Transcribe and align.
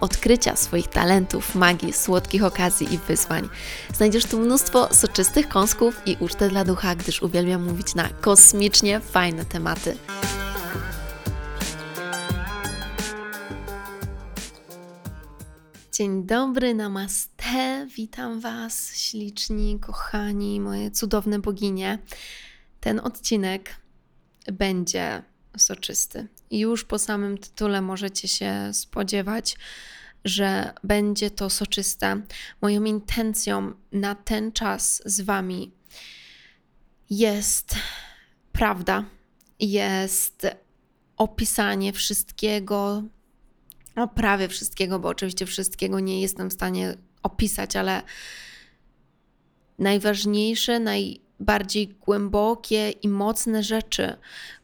odkrycia 0.00 0.56
swoich 0.56 0.86
talentów, 0.86 1.54
magii, 1.54 1.92
słodkich 1.92 2.44
okazji 2.44 2.94
i 2.94 2.98
wyzwań. 2.98 3.48
Znajdziesz 3.94 4.24
tu 4.24 4.38
mnóstwo 4.38 4.94
soczystych 4.94 5.48
kąsków 5.48 6.02
i 6.06 6.16
ucztę 6.20 6.48
dla 6.48 6.64
ducha, 6.64 6.94
gdyż 6.94 7.22
uwielbiam 7.22 7.64
mówić 7.64 7.94
na 7.94 8.08
kosmicznie 8.08 9.00
fajne 9.00 9.44
tematy. 9.44 9.96
Dzień 15.98 16.26
dobry, 16.26 16.74
namaste, 16.74 17.86
witam 17.96 18.40
Was, 18.40 18.96
śliczni, 18.96 19.78
kochani, 19.80 20.60
moje 20.60 20.90
cudowne 20.90 21.38
boginie. 21.38 21.98
Ten 22.80 23.00
odcinek 23.00 23.76
będzie 24.52 25.22
soczysty. 25.56 26.28
Już 26.50 26.84
po 26.84 26.98
samym 26.98 27.38
tytule 27.38 27.82
możecie 27.82 28.28
się 28.28 28.70
spodziewać, 28.72 29.56
że 30.24 30.72
będzie 30.84 31.30
to 31.30 31.50
soczyste. 31.50 32.22
Moją 32.62 32.84
intencją 32.84 33.72
na 33.92 34.14
ten 34.14 34.52
czas 34.52 35.02
z 35.04 35.20
Wami 35.20 35.72
jest 37.10 37.74
prawda, 38.52 39.04
jest 39.60 40.46
opisanie 41.16 41.92
wszystkiego, 41.92 43.02
no 43.96 44.08
prawie 44.08 44.48
wszystkiego, 44.48 44.98
bo 44.98 45.08
oczywiście 45.08 45.46
wszystkiego 45.46 46.00
nie 46.00 46.20
jestem 46.20 46.50
w 46.50 46.52
stanie 46.52 46.96
opisać, 47.22 47.76
ale 47.76 48.02
najważniejsze, 49.78 50.80
naj 50.80 51.20
bardziej 51.40 51.88
głębokie 51.88 52.90
i 52.90 53.08
mocne 53.08 53.62
rzeczy, 53.62 54.16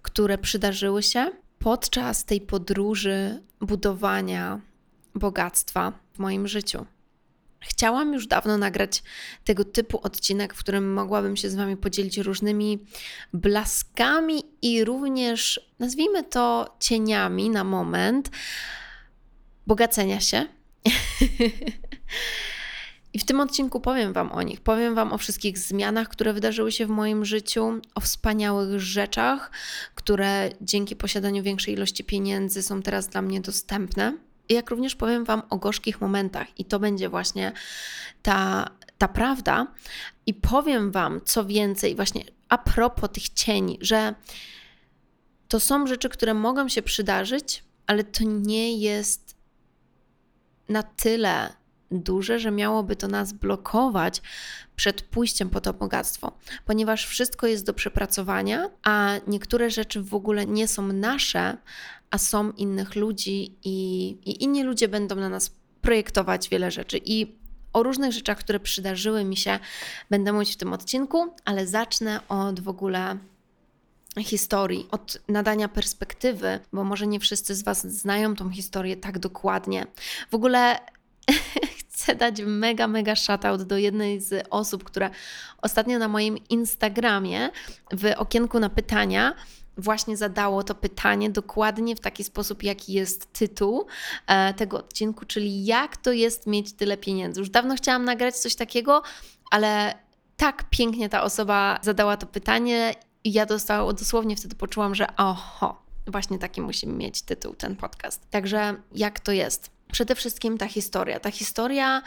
które 0.02 0.38
przydarzyły 0.38 1.02
się 1.02 1.43
podczas 1.64 2.24
tej 2.24 2.40
podróży 2.40 3.42
budowania 3.60 4.60
bogactwa 5.14 5.92
w 6.14 6.18
moim 6.18 6.48
życiu. 6.48 6.86
Chciałam 7.60 8.12
już 8.12 8.26
dawno 8.26 8.58
nagrać 8.58 9.02
tego 9.44 9.64
typu 9.64 10.00
odcinek, 10.02 10.54
w 10.54 10.58
którym 10.58 10.92
mogłabym 10.92 11.36
się 11.36 11.50
z 11.50 11.54
Wami 11.54 11.76
podzielić 11.76 12.18
różnymi 12.18 12.78
blaskami 13.32 14.42
i 14.62 14.84
również, 14.84 15.70
nazwijmy 15.78 16.24
to, 16.24 16.76
cieniami 16.80 17.50
na 17.50 17.64
moment 17.64 18.30
bogacenia 19.66 20.20
się. 20.20 20.46
I 23.14 23.18
w 23.18 23.24
tym 23.24 23.40
odcinku 23.40 23.80
powiem 23.80 24.12
Wam 24.12 24.32
o 24.32 24.42
nich. 24.42 24.60
Powiem 24.60 24.94
Wam 24.94 25.12
o 25.12 25.18
wszystkich 25.18 25.58
zmianach, 25.58 26.08
które 26.08 26.32
wydarzyły 26.32 26.72
się 26.72 26.86
w 26.86 26.88
moim 26.88 27.24
życiu, 27.24 27.80
o 27.94 28.00
wspaniałych 28.00 28.80
rzeczach, 28.80 29.50
które 29.94 30.50
dzięki 30.60 30.96
posiadaniu 30.96 31.42
większej 31.42 31.74
ilości 31.74 32.05
pieniędzy 32.05 32.62
są 32.62 32.83
teraz 32.83 33.08
dla 33.08 33.22
mnie 33.22 33.40
dostępne. 33.40 34.16
Jak 34.48 34.70
również 34.70 34.94
powiem 34.94 35.24
Wam 35.24 35.42
o 35.50 35.56
gorzkich 35.56 36.00
momentach, 36.00 36.61
i 36.61 36.64
to 36.64 36.78
będzie 36.78 37.08
właśnie 37.08 37.52
ta, 38.22 38.70
ta 38.98 39.08
prawda. 39.08 39.66
I 40.27 40.34
powiem 40.34 40.90
Wam 40.90 41.20
co 41.24 41.44
więcej, 41.44 41.96
właśnie 41.96 42.24
a 42.48 42.58
propos 42.58 43.10
tych 43.12 43.28
cieni, 43.28 43.78
że 43.80 44.14
to 45.48 45.60
są 45.60 45.86
rzeczy, 45.86 46.08
które 46.08 46.34
mogą 46.34 46.68
się 46.68 46.83
przydarzyć, 46.83 47.64
ale 47.86 48.05
to 48.05 48.24
nie 48.24 48.78
jest 48.78 49.36
na 50.68 50.83
tyle 50.83 51.64
duże, 51.90 52.39
że 52.39 52.50
miałoby 52.50 52.96
to 52.96 53.08
nas 53.08 53.33
blokować 53.33 54.22
przed 54.77 55.02
pójściem 55.02 55.50
po 55.50 55.61
to 55.61 55.72
bogactwo, 55.72 56.33
ponieważ 56.64 57.06
wszystko 57.06 57.46
jest 57.46 57.67
do 57.67 57.74
przepracowania, 57.74 58.70
a 58.83 59.14
niektóre 59.27 59.70
rzeczy 59.70 60.02
w 60.02 60.14
ogóle 60.14 60.46
nie 60.46 60.68
są 60.68 60.86
nasze, 60.86 61.56
a 62.11 62.18
są 62.18 62.50
innych 62.50 62.96
ludzi 62.96 63.55
i, 63.64 64.06
i 64.24 64.45
inni 64.45 64.62
ludzie 64.62 64.89
będą 64.89 65.17
na 65.17 65.28
nas 65.28 65.50
projektować 65.83 66.48
wiele 66.48 66.70
rzeczy. 66.70 67.00
I 67.05 67.36
o 67.72 67.83
różnych 67.83 68.12
rzeczach, 68.12 68.39
które 68.39 68.61
przydarzyły 68.61 69.24
mi 69.24 69.36
się, 69.36 69.58
będę 70.11 70.33
mówić 70.33 70.52
w 70.52 70.56
tym 70.56 70.72
odcinku, 70.72 71.34
ale 71.45 71.66
zacznę 71.66 72.20
od 72.28 72.61
w 72.61 72.68
ogóle 72.68 73.18
historii, 74.22 74.89
od 74.90 75.18
nadania 75.28 75.68
perspektywy, 75.68 76.61
bo 76.72 76.84
może 76.84 77.06
nie 77.06 77.20
wszyscy 77.20 77.55
z 77.55 77.62
Was 77.62 77.86
znają 77.86 78.36
tą 78.36 78.51
historię 78.51 78.96
tak 78.96 79.18
dokładnie. 79.18 79.86
W 80.30 80.34
ogóle 80.34 80.78
chcę 82.04 82.14
dać 82.14 82.42
mega, 82.46 82.88
mega 82.88 83.14
shoutout 83.16 83.62
do 83.62 83.78
jednej 83.78 84.20
z 84.20 84.46
osób, 84.50 84.84
która 84.84 85.10
ostatnio 85.62 85.98
na 85.98 86.08
moim 86.08 86.38
Instagramie 86.48 87.50
w 87.92 88.12
okienku 88.16 88.60
na 88.60 88.68
pytania 88.68 89.34
właśnie 89.76 90.16
zadało 90.16 90.62
to 90.62 90.74
pytanie 90.74 91.30
dokładnie 91.30 91.96
w 91.96 92.00
taki 92.00 92.24
sposób, 92.24 92.62
jaki 92.62 92.92
jest 92.92 93.32
tytuł 93.32 93.86
e, 94.26 94.54
tego 94.54 94.78
odcinku, 94.78 95.24
czyli 95.24 95.64
jak 95.64 95.96
to 95.96 96.12
jest 96.12 96.46
mieć 96.46 96.72
tyle 96.72 96.96
pieniędzy. 96.96 97.40
Już 97.40 97.50
dawno 97.50 97.74
chciałam 97.76 98.04
nagrać 98.04 98.36
coś 98.36 98.54
takiego, 98.54 99.02
ale 99.50 99.94
tak 100.36 100.64
pięknie 100.70 101.08
ta 101.08 101.22
osoba 101.22 101.78
zadała 101.82 102.16
to 102.16 102.26
pytanie 102.26 102.94
i 103.24 103.32
ja 103.32 103.46
dostała, 103.46 103.92
dosłownie 103.92 104.36
wtedy 104.36 104.54
poczułam, 104.54 104.94
że 104.94 105.16
oho, 105.16 105.82
właśnie 106.06 106.38
taki 106.38 106.60
musi 106.60 106.86
mieć 106.86 107.22
tytuł 107.22 107.54
ten 107.54 107.76
podcast. 107.76 108.30
Także 108.30 108.74
jak 108.94 109.20
to 109.20 109.32
jest? 109.32 109.73
Przede 109.94 110.14
wszystkim 110.14 110.58
ta 110.58 110.68
historia. 110.68 111.20
Ta 111.20 111.30
historia 111.30 112.02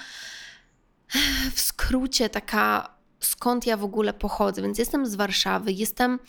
w 1.55 1.59
skrócie 1.59 2.29
taka 2.29 2.97
skąd 3.19 3.65
ja 3.65 3.77
w 3.77 3.83
ogóle 3.83 4.13
pochodzę. 4.13 4.61
Więc 4.61 4.77
jestem 4.77 5.05
z 5.05 5.15
Warszawy, 5.15 5.71
jestem, 5.71 6.19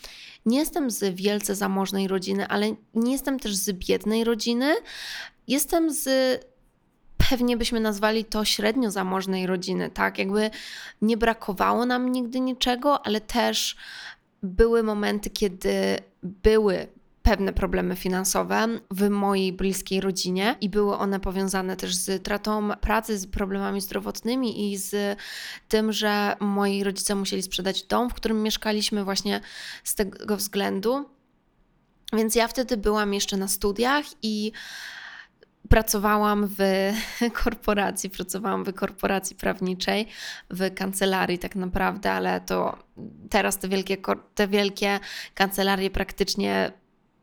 nie 0.45 0.59
jestem 0.59 0.91
z 0.91 1.15
wielce 1.15 1.55
zamożnej 1.55 2.07
rodziny, 2.07 2.47
ale 2.47 2.75
nie 2.93 3.11
jestem 3.11 3.39
też 3.39 3.55
z 3.55 3.71
biednej 3.71 4.23
rodziny. 4.23 4.75
Jestem 5.47 5.93
z 5.93 6.09
pewnie 7.29 7.57
byśmy 7.57 7.79
nazwali 7.79 8.25
to 8.25 8.45
średnio 8.45 8.91
zamożnej 8.91 9.47
rodziny, 9.47 9.89
tak? 9.89 10.17
Jakby 10.17 10.51
nie 11.01 11.17
brakowało 11.17 11.85
nam 11.85 12.11
nigdy 12.11 12.39
niczego, 12.39 13.05
ale 13.05 13.21
też 13.21 13.75
były 14.43 14.83
momenty, 14.83 15.29
kiedy 15.29 15.97
były 16.23 16.87
pewne 17.29 17.53
problemy 17.53 17.95
finansowe 17.95 18.67
w 18.91 19.09
mojej 19.09 19.53
bliskiej 19.53 20.01
rodzinie 20.01 20.55
i 20.61 20.69
były 20.69 20.97
one 20.97 21.19
powiązane 21.19 21.77
też 21.77 21.95
z 21.95 22.23
tratą 22.23 22.69
pracy, 22.81 23.17
z 23.17 23.27
problemami 23.27 23.81
zdrowotnymi 23.81 24.71
i 24.71 24.77
z 24.77 25.19
tym, 25.67 25.93
że 25.93 26.35
moi 26.39 26.83
rodzice 26.83 27.15
musieli 27.15 27.41
sprzedać 27.41 27.83
dom, 27.83 28.09
w 28.09 28.13
którym 28.13 28.43
mieszkaliśmy 28.43 29.03
właśnie 29.03 29.41
z 29.83 29.95
tego 29.95 30.37
względu. 30.37 31.09
Więc 32.13 32.35
ja 32.35 32.47
wtedy 32.47 32.77
byłam 32.77 33.13
jeszcze 33.13 33.37
na 33.37 33.47
studiach 33.47 34.05
i 34.21 34.51
pracowałam 35.69 36.47
w 36.47 36.91
korporacji, 37.43 38.09
pracowałam 38.09 38.63
w 38.63 38.73
korporacji 38.73 39.35
prawniczej, 39.35 40.07
w 40.49 40.73
kancelarii 40.73 41.39
tak 41.39 41.55
naprawdę, 41.55 42.11
ale 42.11 42.41
to 42.41 42.77
teraz 43.29 43.59
te 43.59 43.67
wielkie, 43.67 43.97
te 44.35 44.47
wielkie 44.47 44.99
kancelarie 45.33 45.89
praktycznie 45.89 46.71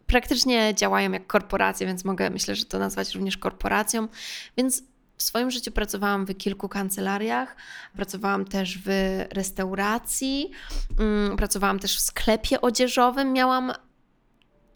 praktycznie 0.07 0.75
działają 0.75 1.13
jak 1.13 1.27
korporacje, 1.27 1.87
więc 1.87 2.05
mogę 2.05 2.31
myślę, 2.31 2.57
że 2.57 2.65
to 2.65 2.79
nazwać 2.79 3.15
również 3.15 3.37
korporacją. 3.39 4.09
Więc 4.57 4.83
w 5.17 5.23
swoim 5.23 5.51
życiu 5.51 5.73
pracowałam 5.73 6.27
w 6.27 6.37
kilku 6.37 6.69
kancelariach, 6.69 7.57
pracowałam 7.95 8.45
też 8.45 8.79
w 8.85 8.89
restauracji, 9.31 10.51
mm, 10.99 11.37
pracowałam 11.37 11.79
też 11.79 11.97
w 11.97 12.01
sklepie 12.01 12.61
odzieżowym, 12.61 13.33
miałam 13.33 13.73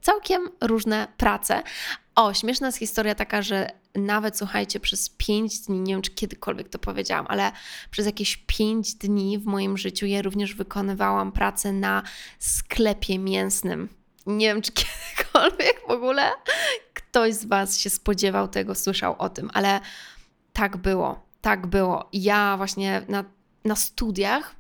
całkiem 0.00 0.49
różne 0.61 1.09
prace. 1.17 1.62
O, 2.15 2.35
śmieszna 2.35 2.69
jest 2.69 2.79
historia 2.79 3.15
taka, 3.15 3.43
że 3.43 3.71
nawet 3.94 4.38
słuchajcie, 4.38 4.81
przez 4.81 5.09
pięć 5.09 5.61
dni, 5.61 5.81
nie 5.81 5.94
wiem 5.94 6.03
czy 6.03 6.11
kiedykolwiek 6.11 6.69
to 6.69 6.79
powiedziałam, 6.79 7.26
ale 7.29 7.53
przez 7.91 8.06
jakieś 8.06 8.37
pięć 8.37 8.94
dni 8.94 9.38
w 9.38 9.44
moim 9.44 9.79
życiu 9.79 10.06
ja 10.06 10.23
również 10.23 10.55
wykonywałam 10.55 11.33
pracę 11.33 11.73
na 11.73 12.03
sklepie 12.38 13.19
mięsnym. 13.19 14.00
Nie 14.26 14.46
wiem, 14.46 14.62
czy 14.62 14.72
kiedykolwiek 14.81 15.81
w 15.88 15.90
ogóle 15.90 16.31
ktoś 16.94 17.34
z 17.34 17.44
Was 17.44 17.78
się 17.78 17.90
spodziewał 17.90 18.49
tego, 18.49 18.75
słyszał 18.75 19.14
o 19.19 19.28
tym, 19.28 19.50
ale 19.55 19.81
tak 20.52 20.76
było, 20.76 21.26
tak 21.40 21.67
było. 21.67 22.08
Ja 22.12 22.56
właśnie 22.56 23.02
na, 23.08 23.25
na 23.64 23.76
studiach 23.76 24.56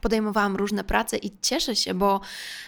podejmowałam 0.00 0.56
różne 0.56 0.84
prace 0.84 1.16
i 1.16 1.30
cieszę 1.42 1.76
się, 1.76 1.94
bo 1.94 2.20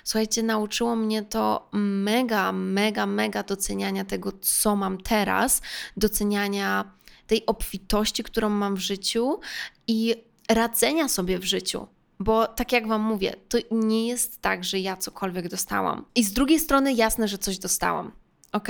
słuchajcie, 0.04 0.42
nauczyło 0.42 0.96
mnie 0.96 1.22
to 1.22 1.68
mega, 1.72 2.52
mega, 2.52 3.06
mega 3.06 3.42
doceniania 3.42 4.04
tego, 4.04 4.32
co 4.40 4.76
mam 4.76 5.00
teraz, 5.00 5.62
doceniania 5.96 6.92
tej 7.26 7.46
obfitości, 7.46 8.22
którą 8.22 8.48
mam 8.48 8.74
w 8.76 8.80
życiu 8.80 9.40
i 9.86 10.14
radzenia 10.48 11.08
sobie 11.08 11.38
w 11.38 11.44
życiu. 11.44 11.86
Bo 12.20 12.46
tak 12.46 12.72
jak 12.72 12.88
Wam 12.88 13.02
mówię, 13.02 13.34
to 13.48 13.58
nie 13.70 14.08
jest 14.08 14.42
tak, 14.42 14.64
że 14.64 14.78
ja 14.78 14.96
cokolwiek 14.96 15.48
dostałam. 15.48 16.04
I 16.14 16.24
z 16.24 16.32
drugiej 16.32 16.60
strony 16.60 16.92
jasne, 16.92 17.28
że 17.28 17.38
coś 17.38 17.58
dostałam. 17.58 18.12
Ok? 18.52 18.68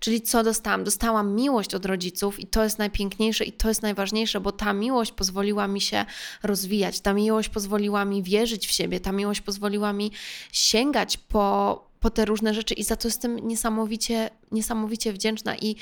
Czyli 0.00 0.22
co 0.22 0.44
dostałam? 0.44 0.84
Dostałam 0.84 1.34
miłość 1.34 1.74
od 1.74 1.86
rodziców 1.86 2.40
i 2.40 2.46
to 2.46 2.64
jest 2.64 2.78
najpiękniejsze 2.78 3.44
i 3.44 3.52
to 3.52 3.68
jest 3.68 3.82
najważniejsze, 3.82 4.40
bo 4.40 4.52
ta 4.52 4.72
miłość 4.72 5.12
pozwoliła 5.12 5.68
mi 5.68 5.80
się 5.80 6.04
rozwijać, 6.42 7.00
ta 7.00 7.12
miłość 7.12 7.48
pozwoliła 7.48 8.04
mi 8.04 8.22
wierzyć 8.22 8.66
w 8.66 8.70
siebie, 8.70 9.00
ta 9.00 9.12
miłość 9.12 9.40
pozwoliła 9.40 9.92
mi 9.92 10.12
sięgać 10.52 11.16
po, 11.16 11.84
po 12.00 12.10
te 12.10 12.24
różne 12.24 12.54
rzeczy 12.54 12.74
i 12.74 12.84
za 12.84 12.96
to 12.96 13.08
jestem 13.08 13.48
niesamowicie, 13.48 14.30
niesamowicie 14.52 15.12
wdzięczna 15.12 15.56
i 15.56 15.76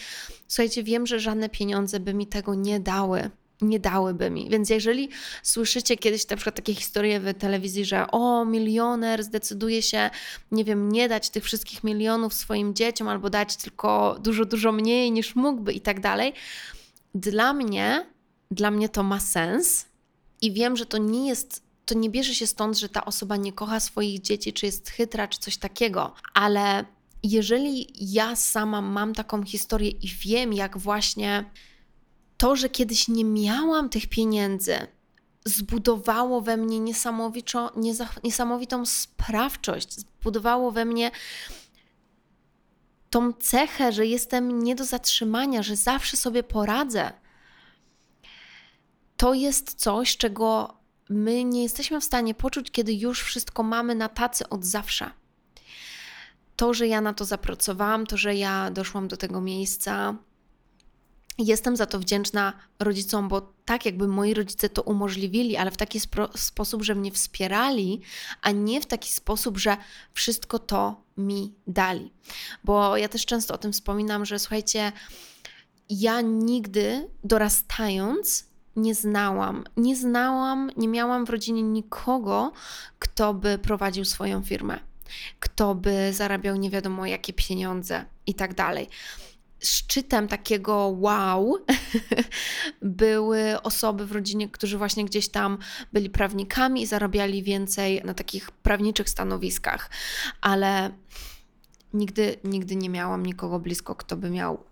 słuchajcie, 0.48 0.82
wiem, 0.82 1.06
że 1.06 1.20
żadne 1.20 1.48
pieniądze 1.48 2.00
by 2.00 2.14
mi 2.14 2.26
tego 2.26 2.54
nie 2.54 2.80
dały 2.80 3.30
nie 3.60 3.80
dałyby 3.80 4.30
mi. 4.30 4.50
Więc 4.50 4.70
jeżeli 4.70 5.08
słyszycie 5.42 5.96
kiedyś 5.96 6.28
na 6.28 6.36
przykład 6.36 6.56
takie 6.56 6.74
historie 6.74 7.20
w 7.20 7.34
telewizji, 7.34 7.84
że 7.84 8.10
o, 8.10 8.44
milioner 8.44 9.24
zdecyduje 9.24 9.82
się, 9.82 10.10
nie 10.52 10.64
wiem, 10.64 10.92
nie 10.92 11.08
dać 11.08 11.30
tych 11.30 11.44
wszystkich 11.44 11.84
milionów 11.84 12.34
swoim 12.34 12.74
dzieciom 12.74 13.08
albo 13.08 13.30
dać 13.30 13.56
tylko 13.56 14.18
dużo, 14.20 14.44
dużo 14.44 14.72
mniej 14.72 15.12
niż 15.12 15.36
mógłby 15.36 15.72
i 15.72 15.80
tak 15.80 16.00
dalej, 16.00 16.32
dla 17.14 17.52
mnie, 17.52 18.06
dla 18.50 18.70
mnie 18.70 18.88
to 18.88 19.02
ma 19.02 19.20
sens 19.20 19.86
i 20.42 20.52
wiem, 20.52 20.76
że 20.76 20.86
to 20.86 20.98
nie 20.98 21.28
jest 21.28 21.68
to 21.88 21.94
nie 21.94 22.10
bierze 22.10 22.34
się 22.34 22.46
stąd, 22.46 22.78
że 22.78 22.88
ta 22.88 23.04
osoba 23.04 23.36
nie 23.36 23.52
kocha 23.52 23.80
swoich 23.80 24.20
dzieci, 24.20 24.52
czy 24.52 24.66
jest 24.66 24.90
chytra, 24.90 25.28
czy 25.28 25.38
coś 25.38 25.56
takiego, 25.56 26.14
ale 26.34 26.84
jeżeli 27.22 27.92
ja 28.14 28.36
sama 28.36 28.80
mam 28.80 29.14
taką 29.14 29.44
historię 29.44 29.90
i 29.90 30.08
wiem, 30.08 30.52
jak 30.52 30.78
właśnie 30.78 31.44
to, 32.38 32.56
że 32.56 32.68
kiedyś 32.68 33.08
nie 33.08 33.24
miałam 33.24 33.88
tych 33.88 34.06
pieniędzy, 34.06 34.86
zbudowało 35.44 36.40
we 36.40 36.56
mnie 36.56 36.80
niesamowitą, 38.24 38.86
sprawczość, 38.86 39.92
zbudowało 39.92 40.72
we 40.72 40.84
mnie 40.84 41.10
tą 43.10 43.32
cechę, 43.32 43.92
że 43.92 44.06
jestem 44.06 44.62
nie 44.62 44.74
do 44.74 44.84
zatrzymania, 44.84 45.62
że 45.62 45.76
zawsze 45.76 46.16
sobie 46.16 46.42
poradzę. 46.42 47.12
To 49.16 49.34
jest 49.34 49.74
coś, 49.74 50.16
czego 50.16 50.78
my 51.08 51.44
nie 51.44 51.62
jesteśmy 51.62 52.00
w 52.00 52.04
stanie 52.04 52.34
poczuć, 52.34 52.70
kiedy 52.70 52.94
już 52.94 53.22
wszystko 53.22 53.62
mamy 53.62 53.94
na 53.94 54.08
tacy 54.08 54.48
od 54.48 54.64
zawsze. 54.64 55.10
To, 56.56 56.74
że 56.74 56.86
ja 56.88 57.00
na 57.00 57.14
to 57.14 57.24
zapracowałam, 57.24 58.06
to, 58.06 58.16
że 58.16 58.34
ja 58.34 58.70
doszłam 58.70 59.08
do 59.08 59.16
tego 59.16 59.40
miejsca, 59.40 60.14
Jestem 61.38 61.76
za 61.76 61.86
to 61.86 61.98
wdzięczna 61.98 62.52
rodzicom, 62.78 63.28
bo 63.28 63.52
tak 63.64 63.86
jakby 63.86 64.08
moi 64.08 64.34
rodzice 64.34 64.68
to 64.68 64.82
umożliwili, 64.82 65.56
ale 65.56 65.70
w 65.70 65.76
taki 65.76 66.00
sposób, 66.36 66.82
że 66.82 66.94
mnie 66.94 67.12
wspierali, 67.12 68.00
a 68.42 68.50
nie 68.50 68.80
w 68.80 68.86
taki 68.86 69.12
sposób, 69.12 69.58
że 69.58 69.76
wszystko 70.14 70.58
to 70.58 71.02
mi 71.16 71.54
dali. 71.66 72.12
Bo 72.64 72.96
ja 72.96 73.08
też 73.08 73.26
często 73.26 73.54
o 73.54 73.58
tym 73.58 73.72
wspominam, 73.72 74.24
że 74.24 74.38
słuchajcie, 74.38 74.92
ja 75.90 76.20
nigdy 76.20 77.08
dorastając 77.24 78.48
nie 78.76 78.94
znałam, 78.94 79.64
nie 79.76 79.96
znałam, 79.96 80.70
nie 80.76 80.88
miałam 80.88 81.26
w 81.26 81.30
rodzinie 81.30 81.62
nikogo, 81.62 82.52
kto 82.98 83.34
by 83.34 83.58
prowadził 83.58 84.04
swoją 84.04 84.42
firmę, 84.42 84.80
kto 85.40 85.74
by 85.74 86.12
zarabiał 86.12 86.56
nie 86.56 86.70
wiadomo 86.70 87.06
jakie 87.06 87.32
pieniądze 87.32 88.04
i 88.26 88.34
tak 88.34 88.54
dalej 88.54 88.88
szczytem 89.60 90.28
takiego 90.28 90.94
wow 90.98 91.56
były 92.82 93.62
osoby 93.62 94.06
w 94.06 94.12
rodzinie, 94.12 94.48
którzy 94.48 94.78
właśnie 94.78 95.04
gdzieś 95.04 95.28
tam 95.28 95.58
byli 95.92 96.10
prawnikami 96.10 96.82
i 96.82 96.86
zarabiali 96.86 97.42
więcej 97.42 98.02
na 98.04 98.14
takich 98.14 98.50
prawniczych 98.50 99.08
stanowiskach, 99.08 99.90
ale 100.40 100.90
nigdy, 101.92 102.36
nigdy 102.44 102.76
nie 102.76 102.90
miałam 102.90 103.26
nikogo 103.26 103.58
blisko, 103.58 103.94
kto 103.94 104.16
by 104.16 104.30
miał 104.30 104.64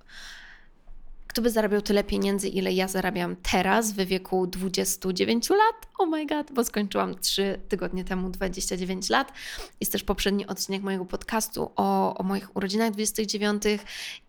kto 1.36 1.42
by 1.42 1.50
zarabiał 1.50 1.82
tyle 1.82 2.04
pieniędzy, 2.04 2.48
ile 2.48 2.72
ja 2.72 2.88
zarabiam 2.88 3.36
teraz 3.36 3.92
w 3.92 3.96
wieku 3.96 4.46
29 4.46 5.50
lat. 5.50 5.88
Oh 5.98 6.10
my 6.10 6.26
god, 6.26 6.52
bo 6.52 6.64
skończyłam 6.64 7.18
3 7.18 7.60
tygodnie 7.68 8.04
temu 8.04 8.30
29 8.30 9.10
lat. 9.10 9.32
Jest 9.80 9.92
też 9.92 10.04
poprzedni 10.04 10.46
odcinek 10.46 10.82
mojego 10.82 11.04
podcastu 11.04 11.72
o, 11.76 12.14
o 12.18 12.22
moich 12.22 12.56
urodzinach 12.56 12.90
29 12.90 13.62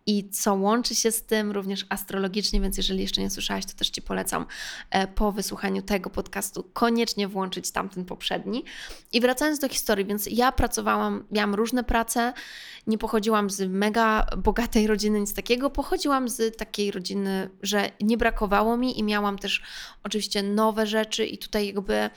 i 0.07 0.29
co 0.29 0.53
łączy 0.53 0.95
się 0.95 1.11
z 1.11 1.23
tym 1.23 1.51
również 1.51 1.85
astrologicznie, 1.89 2.61
więc 2.61 2.77
jeżeli 2.77 3.01
jeszcze 3.01 3.21
nie 3.21 3.29
słyszałaś, 3.29 3.65
to 3.65 3.73
też 3.73 3.89
Ci 3.89 4.01
polecam 4.01 4.45
e, 4.89 5.07
po 5.07 5.31
wysłuchaniu 5.31 5.81
tego 5.81 6.09
podcastu 6.09 6.69
koniecznie 6.73 7.27
włączyć 7.27 7.71
tamten 7.71 8.05
poprzedni. 8.05 8.63
I 9.11 9.21
wracając 9.21 9.59
do 9.59 9.69
historii, 9.69 10.05
więc 10.05 10.27
ja 10.31 10.51
pracowałam, 10.51 11.23
miałam 11.31 11.55
różne 11.55 11.83
prace, 11.83 12.33
nie 12.87 12.97
pochodziłam 12.97 13.49
z 13.49 13.69
mega 13.69 14.25
bogatej 14.37 14.87
rodziny, 14.87 15.19
nic 15.19 15.33
takiego, 15.33 15.69
pochodziłam 15.69 16.29
z 16.29 16.57
takiej 16.57 16.91
rodziny, 16.91 17.49
że 17.61 17.91
nie 18.01 18.17
brakowało 18.17 18.77
mi 18.77 18.99
i 18.99 19.03
miałam 19.03 19.39
też 19.39 19.61
oczywiście 20.03 20.43
nowe 20.43 20.87
rzeczy 20.87 21.25
i 21.25 21.37
tutaj 21.37 21.67
jakby 21.67 22.09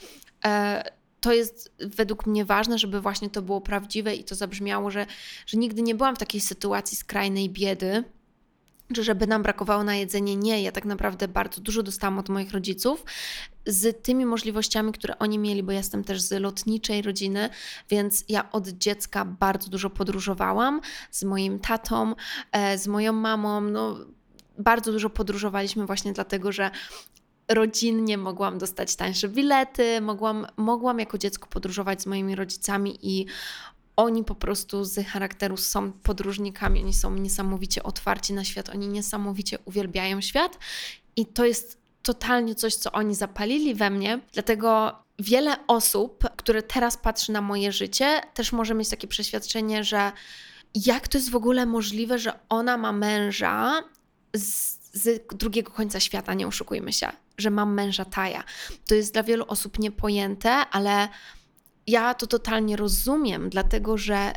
e, 0.44 0.99
to 1.20 1.32
jest 1.32 1.72
według 1.78 2.26
mnie 2.26 2.44
ważne, 2.44 2.78
żeby 2.78 3.00
właśnie 3.00 3.30
to 3.30 3.42
było 3.42 3.60
prawdziwe 3.60 4.14
i 4.14 4.24
to 4.24 4.34
zabrzmiało, 4.34 4.90
że, 4.90 5.06
że 5.46 5.58
nigdy 5.58 5.82
nie 5.82 5.94
byłam 5.94 6.16
w 6.16 6.18
takiej 6.18 6.40
sytuacji 6.40 6.96
skrajnej 6.96 7.50
biedy, 7.50 8.04
że 8.90 9.04
żeby 9.04 9.26
nam 9.26 9.42
brakowało 9.42 9.84
na 9.84 9.94
jedzenie. 9.94 10.36
Nie, 10.36 10.62
ja 10.62 10.72
tak 10.72 10.84
naprawdę 10.84 11.28
bardzo 11.28 11.60
dużo 11.60 11.82
dostałam 11.82 12.18
od 12.18 12.28
moich 12.28 12.52
rodziców 12.52 13.04
z 13.66 14.02
tymi 14.02 14.26
możliwościami, 14.26 14.92
które 14.92 15.18
oni 15.18 15.38
mieli, 15.38 15.62
bo 15.62 15.72
jestem 15.72 16.04
też 16.04 16.20
z 16.20 16.40
lotniczej 16.40 17.02
rodziny, 17.02 17.50
więc 17.90 18.24
ja 18.28 18.52
od 18.52 18.68
dziecka 18.68 19.24
bardzo 19.24 19.70
dużo 19.70 19.90
podróżowałam 19.90 20.80
z 21.10 21.24
moim 21.24 21.58
tatą, 21.58 22.14
e, 22.52 22.78
z 22.78 22.86
moją 22.86 23.12
mamą. 23.12 23.60
No, 23.60 23.96
bardzo 24.58 24.92
dużo 24.92 25.10
podróżowaliśmy 25.10 25.86
właśnie 25.86 26.12
dlatego, 26.12 26.52
że 26.52 26.70
rodzinnie 27.50 28.18
mogłam 28.18 28.58
dostać 28.58 28.96
tańsze 28.96 29.28
bilety, 29.28 30.00
mogłam, 30.00 30.46
mogłam 30.56 30.98
jako 30.98 31.18
dziecko 31.18 31.46
podróżować 31.46 32.02
z 32.02 32.06
moimi 32.06 32.34
rodzicami 32.34 32.98
i 33.02 33.26
oni 33.96 34.24
po 34.24 34.34
prostu 34.34 34.84
z 34.84 35.06
charakteru 35.06 35.56
są 35.56 35.92
podróżnikami, 35.92 36.82
oni 36.82 36.94
są 36.94 37.14
niesamowicie 37.14 37.82
otwarci 37.82 38.32
na 38.32 38.44
świat, 38.44 38.68
oni 38.68 38.88
niesamowicie 38.88 39.58
uwielbiają 39.64 40.20
świat 40.20 40.58
i 41.16 41.26
to 41.26 41.44
jest 41.44 41.80
totalnie 42.02 42.54
coś, 42.54 42.74
co 42.74 42.92
oni 42.92 43.14
zapalili 43.14 43.74
we 43.74 43.90
mnie. 43.90 44.20
Dlatego 44.32 44.92
wiele 45.18 45.66
osób, 45.66 46.24
które 46.36 46.62
teraz 46.62 46.96
patrzy 46.96 47.32
na 47.32 47.40
moje 47.40 47.72
życie, 47.72 48.20
też 48.34 48.52
może 48.52 48.74
mieć 48.74 48.88
takie 48.88 49.08
przeświadczenie, 49.08 49.84
że 49.84 50.12
jak 50.74 51.08
to 51.08 51.18
jest 51.18 51.30
w 51.30 51.36
ogóle 51.36 51.66
możliwe, 51.66 52.18
że 52.18 52.38
ona 52.48 52.76
ma 52.76 52.92
męża 52.92 53.82
z 54.34 54.80
z 54.92 55.20
drugiego 55.34 55.70
końca 55.70 56.00
świata, 56.00 56.34
nie 56.34 56.46
oszukujmy 56.46 56.92
się, 56.92 57.08
że 57.40 57.50
mam 57.50 57.74
męża 57.74 58.04
Taja. 58.04 58.44
To 58.86 58.94
jest 58.94 59.12
dla 59.12 59.22
wielu 59.22 59.44
osób 59.48 59.78
niepojęte, 59.78 60.50
ale 60.50 61.08
ja 61.86 62.14
to 62.14 62.26
totalnie 62.26 62.76
rozumiem, 62.76 63.50
dlatego 63.50 63.96
że 63.96 64.32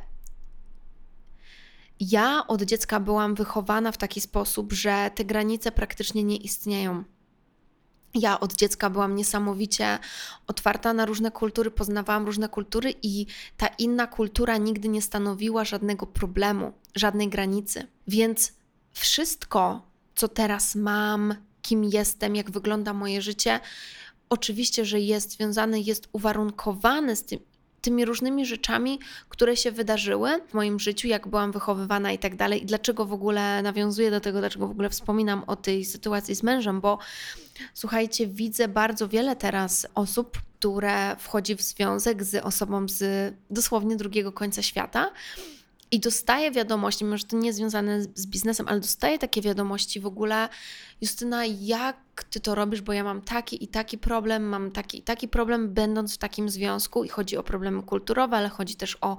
ja 1.99 2.47
od 2.47 2.61
dziecka 2.61 2.99
byłam 2.99 3.35
wychowana 3.35 3.91
w 3.91 3.97
taki 3.97 4.21
sposób, 4.21 4.73
że 4.73 5.11
te 5.15 5.25
granice 5.25 5.71
praktycznie 5.71 6.23
nie 6.23 6.37
istnieją. 6.37 7.03
Ja 8.13 8.39
od 8.39 8.55
dziecka 8.55 8.89
byłam 8.89 9.15
niesamowicie 9.15 9.99
otwarta 10.47 10.93
na 10.93 11.05
różne 11.05 11.31
kultury, 11.31 11.71
poznawałam 11.71 12.25
różne 12.25 12.49
kultury 12.49 12.93
i 13.03 13.25
ta 13.57 13.67
inna 13.67 14.07
kultura 14.07 14.57
nigdy 14.57 14.89
nie 14.89 15.01
stanowiła 15.01 15.65
żadnego 15.65 16.07
problemu, 16.07 16.73
żadnej 16.95 17.29
granicy. 17.29 17.87
Więc 18.07 18.53
wszystko, 18.91 19.81
co 20.15 20.27
teraz 20.27 20.75
mam, 20.75 21.35
kim 21.63 21.83
jestem, 21.83 22.35
jak 22.35 22.51
wygląda 22.51 22.93
moje 22.93 23.21
życie, 23.21 23.59
oczywiście, 24.29 24.85
że 24.85 24.99
jest 24.99 25.31
związane, 25.31 25.79
jest 25.79 26.09
uwarunkowane 26.11 27.15
z 27.15 27.23
tym, 27.23 27.39
tymi 27.81 28.05
różnymi 28.05 28.45
rzeczami, 28.45 28.99
które 29.29 29.57
się 29.57 29.71
wydarzyły 29.71 30.41
w 30.47 30.53
moim 30.53 30.79
życiu, 30.79 31.07
jak 31.07 31.27
byłam 31.27 31.51
wychowywana 31.51 32.11
i 32.11 32.19
tak 32.19 32.35
dalej. 32.35 32.63
I 32.63 32.65
dlaczego 32.65 33.05
w 33.05 33.13
ogóle 33.13 33.61
nawiązuję 33.61 34.11
do 34.11 34.19
tego, 34.19 34.39
dlaczego 34.39 34.67
w 34.67 34.71
ogóle 34.71 34.89
wspominam 34.89 35.43
o 35.47 35.55
tej 35.55 35.85
sytuacji 35.85 36.35
z 36.35 36.43
mężem, 36.43 36.81
bo 36.81 36.97
słuchajcie, 37.73 38.27
widzę 38.27 38.67
bardzo 38.67 39.07
wiele 39.07 39.35
teraz 39.35 39.87
osób, 39.95 40.41
które 40.59 41.15
wchodzi 41.19 41.55
w 41.55 41.61
związek 41.61 42.23
z 42.23 42.45
osobą 42.45 42.87
z 42.87 43.33
dosłownie 43.49 43.95
drugiego 43.95 44.31
końca 44.31 44.61
świata 44.61 45.11
I 45.93 45.99
dostaję 45.99 46.51
wiadomości, 46.51 47.05
mimo 47.05 47.17
że 47.17 47.23
to 47.23 47.37
nie 47.37 47.53
związane 47.53 48.01
z 48.01 48.27
biznesem, 48.27 48.67
ale 48.67 48.79
dostaję 48.79 49.19
takie 49.19 49.41
wiadomości 49.41 49.99
w 49.99 50.05
ogóle, 50.05 50.49
Justyna, 51.01 51.45
jak 51.45 52.23
ty 52.23 52.39
to 52.39 52.55
robisz, 52.55 52.81
bo 52.81 52.93
ja 52.93 53.03
mam 53.03 53.21
taki 53.21 53.63
i 53.63 53.67
taki 53.67 53.97
problem, 53.97 54.43
mam 54.43 54.71
taki 54.71 54.99
i 54.99 55.01
taki 55.01 55.27
problem, 55.27 55.73
będąc 55.73 56.15
w 56.15 56.17
takim 56.17 56.49
związku, 56.49 57.03
i 57.03 57.09
chodzi 57.09 57.37
o 57.37 57.43
problemy 57.43 57.83
kulturowe, 57.83 58.37
ale 58.37 58.49
chodzi 58.49 58.75
też 58.75 58.97
o 59.01 59.17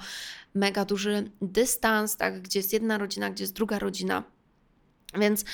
mega 0.54 0.85
duży 0.85 1.31
dystans, 1.43 2.16
tak, 2.16 2.43
gdzie 2.43 2.59
jest 2.59 2.73
jedna 2.73 2.99
rodzina, 2.99 3.31
gdzie 3.31 3.45
jest 3.45 3.54
druga 3.54 3.78
rodzina. 3.78 4.23
Więc 5.19 5.45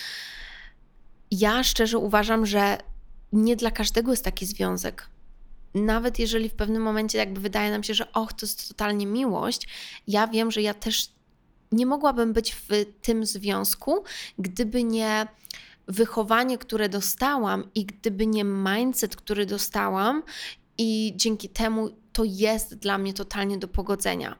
ja 1.30 1.62
szczerze 1.62 1.98
uważam, 1.98 2.46
że 2.46 2.78
nie 3.32 3.56
dla 3.56 3.70
każdego 3.70 4.10
jest 4.10 4.24
taki 4.24 4.46
związek. 4.46 5.09
Nawet 5.74 6.18
jeżeli 6.18 6.48
w 6.48 6.54
pewnym 6.54 6.82
momencie 6.82 7.18
jakby 7.18 7.40
wydaje 7.40 7.70
nam 7.70 7.82
się, 7.82 7.94
że 7.94 8.12
och, 8.12 8.32
to 8.32 8.46
jest 8.46 8.68
totalnie 8.68 9.06
miłość, 9.06 9.68
ja 10.06 10.26
wiem, 10.26 10.50
że 10.50 10.62
ja 10.62 10.74
też 10.74 11.08
nie 11.72 11.86
mogłabym 11.86 12.32
być 12.32 12.54
w 12.54 12.68
tym 13.02 13.26
związku, 13.26 14.04
gdyby 14.38 14.84
nie 14.84 15.26
wychowanie, 15.88 16.58
które 16.58 16.88
dostałam 16.88 17.64
i 17.74 17.86
gdyby 17.86 18.26
nie 18.26 18.44
mindset, 18.44 19.16
który 19.16 19.46
dostałam 19.46 20.22
i 20.78 21.12
dzięki 21.16 21.48
temu 21.48 21.90
to 22.12 22.24
jest 22.24 22.74
dla 22.74 22.98
mnie 22.98 23.14
totalnie 23.14 23.58
do 23.58 23.68
pogodzenia. 23.68 24.36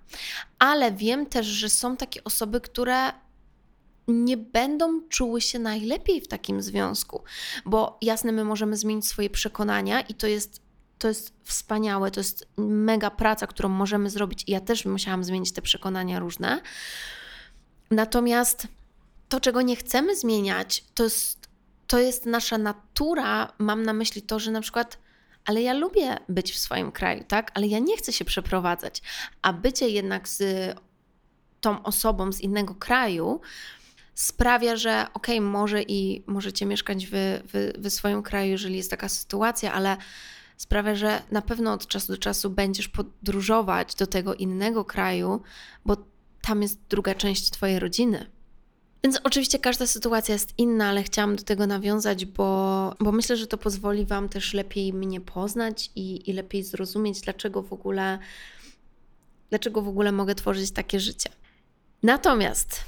Ale 0.58 0.92
wiem 0.92 1.26
też, 1.26 1.46
że 1.46 1.68
są 1.68 1.96
takie 1.96 2.24
osoby, 2.24 2.60
które 2.60 3.12
nie 4.08 4.36
będą 4.36 5.08
czuły 5.08 5.40
się 5.40 5.58
najlepiej 5.58 6.20
w 6.20 6.28
takim 6.28 6.62
związku, 6.62 7.22
bo 7.66 7.98
jasne, 8.02 8.32
my 8.32 8.44
możemy 8.44 8.76
zmienić 8.76 9.06
swoje 9.06 9.30
przekonania 9.30 10.00
i 10.00 10.14
to 10.14 10.26
jest, 10.26 10.62
to 11.00 11.08
jest 11.08 11.32
wspaniałe, 11.44 12.10
to 12.10 12.20
jest 12.20 12.48
mega 12.56 13.10
praca, 13.10 13.46
którą 13.46 13.68
możemy 13.68 14.10
zrobić. 14.10 14.44
I 14.46 14.52
ja 14.52 14.60
też 14.60 14.84
musiałam 14.84 15.24
zmienić 15.24 15.52
te 15.52 15.62
przekonania 15.62 16.18
różne. 16.18 16.60
Natomiast 17.90 18.68
to, 19.28 19.40
czego 19.40 19.62
nie 19.62 19.76
chcemy 19.76 20.16
zmieniać, 20.16 20.84
to 20.94 21.04
jest, 21.04 21.48
to 21.86 21.98
jest 21.98 22.26
nasza 22.26 22.58
natura. 22.58 23.52
Mam 23.58 23.82
na 23.82 23.92
myśli 23.92 24.22
to, 24.22 24.38
że 24.38 24.50
na 24.50 24.60
przykład 24.60 24.98
ale 25.44 25.62
ja 25.62 25.72
lubię 25.72 26.16
być 26.28 26.52
w 26.52 26.58
swoim 26.58 26.92
kraju, 26.92 27.24
tak? 27.28 27.50
Ale 27.54 27.66
ja 27.66 27.78
nie 27.78 27.96
chcę 27.96 28.12
się 28.12 28.24
przeprowadzać. 28.24 29.02
A 29.42 29.52
bycie 29.52 29.88
jednak 29.88 30.28
z 30.28 30.42
tą 31.60 31.82
osobą 31.82 32.32
z 32.32 32.40
innego 32.40 32.74
kraju 32.74 33.40
sprawia, 34.14 34.76
że 34.76 35.06
okej, 35.14 35.38
okay, 35.38 35.50
może 35.50 35.82
i 35.82 36.24
możecie 36.26 36.66
mieszkać 36.66 37.06
w, 37.06 37.10
w, 37.12 37.72
w 37.78 37.90
swoim 37.90 38.22
kraju, 38.22 38.50
jeżeli 38.50 38.76
jest 38.76 38.90
taka 38.90 39.08
sytuacja, 39.08 39.72
ale 39.72 39.96
sprawia, 40.60 40.94
że 40.94 41.22
na 41.30 41.42
pewno 41.42 41.72
od 41.72 41.86
czasu 41.86 42.12
do 42.12 42.18
czasu 42.18 42.50
będziesz 42.50 42.88
podróżować 42.88 43.94
do 43.94 44.06
tego 44.06 44.34
innego 44.34 44.84
kraju, 44.84 45.42
bo 45.84 45.96
tam 46.42 46.62
jest 46.62 46.78
druga 46.88 47.14
część 47.14 47.50
Twojej 47.50 47.78
rodziny. 47.78 48.26
Więc 49.04 49.20
oczywiście 49.24 49.58
każda 49.58 49.86
sytuacja 49.86 50.32
jest 50.32 50.58
inna, 50.58 50.88
ale 50.88 51.02
chciałam 51.02 51.36
do 51.36 51.42
tego 51.42 51.66
nawiązać, 51.66 52.26
bo, 52.26 52.94
bo 53.00 53.12
myślę, 53.12 53.36
że 53.36 53.46
to 53.46 53.58
pozwoli 53.58 54.06
Wam 54.06 54.28
też 54.28 54.54
lepiej 54.54 54.92
mnie 54.92 55.20
poznać 55.20 55.90
i, 55.96 56.30
i 56.30 56.32
lepiej 56.32 56.62
zrozumieć, 56.62 57.20
dlaczego 57.20 57.62
w 57.62 57.72
ogóle, 57.72 58.18
dlaczego 59.50 59.82
w 59.82 59.88
ogóle 59.88 60.12
mogę 60.12 60.34
tworzyć 60.34 60.70
takie 60.70 61.00
życie. 61.00 61.30
Natomiast 62.02 62.84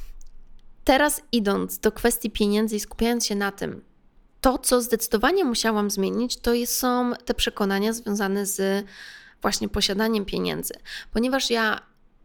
Teraz 0.84 1.22
idąc 1.32 1.78
do 1.78 1.92
kwestii 1.92 2.30
pieniędzy 2.30 2.76
i 2.76 2.80
skupiając 2.80 3.26
się 3.26 3.34
na 3.34 3.52
tym, 3.52 3.84
to 4.42 4.58
co 4.58 4.82
zdecydowanie 4.82 5.44
musiałam 5.44 5.90
zmienić, 5.90 6.36
to 6.36 6.50
są 6.66 7.12
te 7.24 7.34
przekonania 7.34 7.92
związane 7.92 8.46
z 8.46 8.86
właśnie 9.42 9.68
posiadaniem 9.68 10.24
pieniędzy, 10.24 10.74
ponieważ 11.12 11.50
ja 11.50 11.80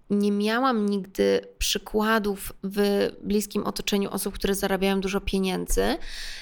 nie 0.09 0.31
miałam 0.31 0.89
nigdy 0.89 1.41
przykładów 1.57 2.53
w 2.63 3.09
bliskim 3.21 3.63
otoczeniu 3.63 4.09
osób, 4.11 4.35
które 4.35 4.55
zarabiają 4.55 5.01
dużo 5.01 5.21
pieniędzy. 5.21 5.97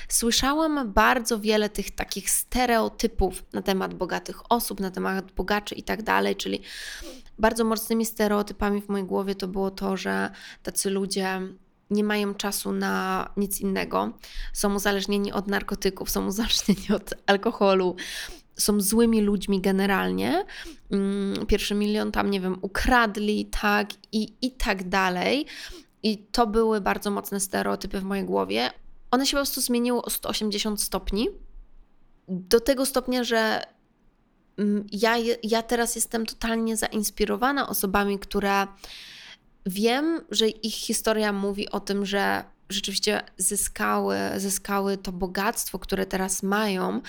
Słyszałam 0.10 0.94
bardzo 0.94 1.40
wiele 1.40 1.70
tych 1.70 1.92
takich 1.92 2.30
stereotypów 2.30 3.44
na 3.54 3.62
temat 3.62 3.94
bogatych 3.94 4.52
osób, 4.52 4.80
na 4.80 4.92
temat 4.92 5.32
bogaczy 5.32 5.76
i 5.76 5.84
tak 5.84 6.04
dalej, 6.04 6.36
czyli 6.36 6.62
bardzo 7.40 7.64
mocnymi 7.64 8.06
stereotypami 8.06 8.82
w 8.82 8.90
mojej 8.90 9.08
głowie 9.08 9.36
to 9.36 9.48
było 9.48 9.72
to, 9.72 9.98
że 9.98 10.30
tacy 10.64 10.90
ludzie 10.90 11.42
nie 11.90 12.04
mają 12.04 12.34
czasu 12.34 12.72
na 12.72 13.30
nic 13.38 13.62
innego, 13.62 14.12
są 14.54 14.76
uzależnieni 14.76 15.32
od 15.32 15.48
narkotyków, 15.48 16.12
są 16.12 16.28
uzależnieni 16.28 16.88
od 16.96 17.14
alkoholu, 17.26 17.96
są 18.56 18.82
złymi 18.82 19.22
ludźmi 19.22 19.62
generalnie. 19.62 20.46
Mm, 20.92 21.46
pierwszy 21.46 21.76
milion 21.76 22.12
tam, 22.12 22.32
nie 22.32 22.42
wiem, 22.42 22.58
ukradli, 22.62 23.46
tak 23.46 23.90
i, 24.12 24.34
i 24.42 24.52
tak 24.52 24.90
dalej. 24.90 25.46
I 26.04 26.18
to 26.18 26.48
były 26.48 26.82
bardzo 26.82 27.12
mocne 27.12 27.40
stereotypy 27.40 28.00
w 28.00 28.04
mojej 28.04 28.26
głowie. 28.26 28.70
One 29.12 29.26
się 29.26 29.32
po 29.32 29.38
prostu 29.38 29.62
zmieniły 29.62 30.02
o 30.02 30.10
180 30.10 30.82
stopni. 30.82 31.30
Do 32.28 32.60
tego 32.60 32.86
stopnia, 32.86 33.24
że 33.24 33.62
mm, 34.58 34.86
ja, 34.92 35.16
ja 35.44 35.62
teraz 35.62 35.96
jestem 35.96 36.26
totalnie 36.26 36.78
zainspirowana 36.78 37.70
osobami, 37.70 38.20
które 38.20 38.68
Wiem, 39.66 40.22
że 40.32 40.48
ich 40.48 40.74
historia 40.74 41.34
mówi 41.34 41.70
o 41.70 41.80
tym, 41.80 42.06
że 42.06 42.44
rzeczywiście 42.70 43.22
zyskały, 43.38 44.18
zyskały 44.38 44.98
to 44.98 45.12
bogactwo, 45.12 45.80
które 45.80 46.06
teraz 46.06 46.44
mają, 46.44 47.02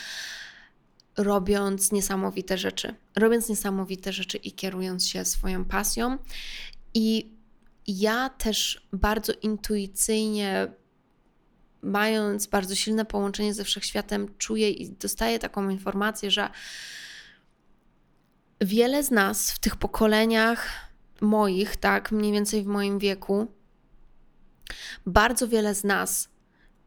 robiąc 1.17 1.93
niesamowite 1.93 2.59
rzeczy. 2.59 2.95
Robiąc 3.17 3.49
niesamowite 3.49 4.13
rzeczy 4.13 4.37
i 4.37 4.53
kierując 4.53 5.09
się 5.09 5.25
swoją 5.25 5.65
pasją. 5.65 6.19
I 6.95 7.31
ja 7.87 8.29
też 8.29 8.89
bardzo 8.93 9.33
intuicyjnie, 9.43 10.69
mając 11.83 12.47
bardzo 12.47 12.75
silne 12.75 13.05
połączenie 13.05 13.55
ze 13.55 13.65
wszechświatem, 13.65 14.35
czuję 14.39 14.71
i 14.71 14.91
dostaję 14.91 15.39
taką 15.39 15.69
informację, 15.69 16.31
że 16.31 16.51
wiele 18.61 19.03
z 19.03 19.11
nas 19.11 19.51
w 19.51 19.59
tych 19.59 19.77
pokoleniach 19.77 20.87
moich, 21.21 21.77
tak, 21.77 22.13
mniej 22.13 22.33
więcej 22.33 22.63
w 22.63 22.67
moim 22.67 22.99
wieku, 22.99 23.47
bardzo 25.07 25.49
wiele 25.49 25.75
z 25.75 25.85
nas 25.85 26.29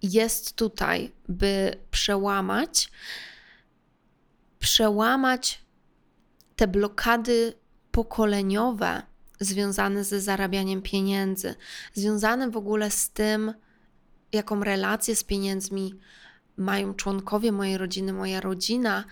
jest 0.01 0.55
tutaj, 0.55 1.11
by 1.27 1.75
przełamać, 1.91 2.91
przełamać 4.59 5.61
te 6.55 6.67
blokady 6.67 7.53
pokoleniowe 7.91 9.01
związane 9.39 10.03
ze 10.03 10.21
zarabianiem 10.21 10.81
pieniędzy, 10.81 11.55
związane 11.93 12.51
w 12.51 12.57
ogóle 12.57 12.91
z 12.91 13.09
tym, 13.09 13.53
jaką 14.31 14.63
relację 14.63 15.15
z 15.15 15.23
pieniędzmi 15.23 15.99
mają 16.57 16.93
członkowie 16.93 17.51
mojej 17.51 17.77
rodziny, 17.77 18.13
moja 18.13 18.41
rodzina, 18.41 19.03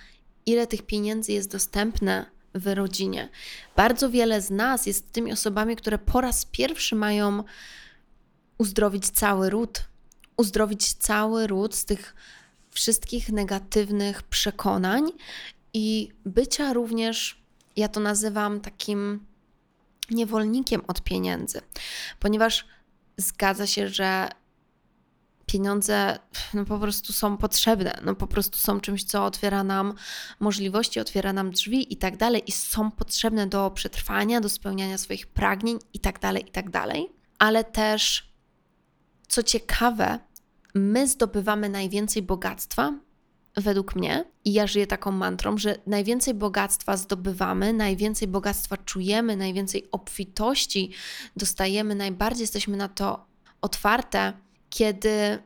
ile 0.46 0.68
tych 0.68 0.82
pieniędzy 0.82 1.32
jest 1.32 1.52
dostępne 1.52 2.37
w 2.60 2.68
rodzinie. 2.76 3.30
Bardzo 3.76 4.10
wiele 4.10 4.42
z 4.42 4.50
nas 4.50 4.86
jest 4.86 5.12
tymi 5.12 5.32
osobami, 5.32 5.76
które 5.76 5.98
po 5.98 6.22
raz 6.22 6.46
pierwszy 6.46 6.96
mają 6.96 7.44
uzdrowić 8.58 9.10
cały 9.10 9.50
ród, 9.50 9.84
uzdrowić 10.38 10.94
cały 10.94 11.48
ród 11.48 11.76
z 11.76 11.86
tych 11.86 12.16
wszystkich 12.72 13.30
negatywnych 13.30 14.24
przekonań 14.24 15.12
i 15.74 16.10
bycia 16.26 16.74
również, 16.74 17.42
ja 17.76 17.88
to 17.88 18.00
nazywam 18.00 18.62
takim 18.62 19.26
niewolnikiem 20.10 20.82
od 20.88 21.02
pieniędzy, 21.02 21.62
ponieważ 22.20 22.66
zgadza 23.18 23.68
się, 23.68 23.90
że 23.90 24.30
pieniądze 25.48 26.20
no, 26.54 26.66
po 26.66 26.80
prostu 26.80 27.14
są 27.14 27.38
potrzebne, 27.38 28.00
no, 28.06 28.16
po 28.16 28.28
prostu 28.28 28.58
są 28.58 28.80
czymś, 28.80 29.04
co 29.04 29.26
otwiera 29.26 29.64
nam 29.64 29.94
możliwości, 30.40 31.00
otwiera 31.00 31.34
nam 31.34 31.52
drzwi 31.52 31.94
i 31.94 31.98
tak 31.98 32.18
dalej, 32.18 32.44
i 32.48 32.52
są 32.52 32.92
potrzebne 32.92 33.48
do 33.48 33.72
przetrwania, 33.72 34.42
do 34.42 34.50
spełniania 34.50 34.98
swoich 34.98 35.28
pragnień 35.28 35.80
i 35.94 36.00
tak 36.00 36.20
dalej, 36.20 36.44
i 36.48 36.52
tak 36.52 36.70
dalej. 36.70 37.10
Ale 37.40 37.64
też, 37.64 38.32
co 39.28 39.44
ciekawe, 39.44 40.20
my 40.76 41.08
zdobywamy 41.08 41.70
najwięcej 41.70 42.22
bogactwa, 42.22 42.94
według 43.56 43.96
mnie, 43.96 44.26
i 44.46 44.54
ja 44.54 44.68
żyję 44.68 44.88
taką 44.88 45.12
mantrą, 45.12 45.58
że 45.58 45.76
najwięcej 45.88 46.34
bogactwa 46.34 46.98
zdobywamy, 46.98 47.74
najwięcej 47.74 48.28
bogactwa 48.28 48.78
czujemy, 48.78 49.38
najwięcej 49.38 49.92
obfitości 49.92 50.92
dostajemy, 51.36 51.96
najbardziej 51.96 52.42
jesteśmy 52.42 52.78
na 52.78 52.88
to 52.88 53.26
otwarte 53.62 54.34
kiedy 54.78 55.44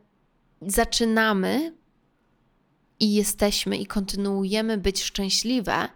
zaczynamy 0.61 1.75
i 2.99 3.13
jesteśmy 3.13 3.77
i 3.77 3.85
kontynuujemy 3.85 4.77
być 4.77 5.03
szczęśliwe, 5.03 5.89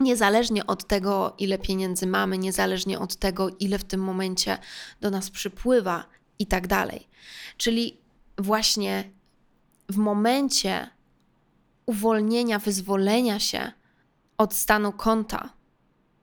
niezależnie 0.00 0.66
od 0.66 0.86
tego, 0.86 1.34
ile 1.38 1.58
pieniędzy 1.58 2.06
mamy, 2.06 2.38
niezależnie 2.38 2.98
od 2.98 3.16
tego, 3.16 3.50
ile 3.60 3.78
w 3.78 3.84
tym 3.84 4.00
momencie 4.00 4.58
do 5.00 5.10
nas 5.10 5.30
przypływa 5.30 6.04
i 6.38 6.46
tak 6.46 6.66
dalej. 6.66 7.08
Czyli 7.56 8.00
właśnie 8.38 9.10
w 9.88 9.96
momencie 9.96 10.90
uwolnienia, 11.86 12.58
wyzwolenia 12.58 13.40
się 13.40 13.72
od 14.38 14.54
stanu 14.54 14.92
konta, 14.92 15.52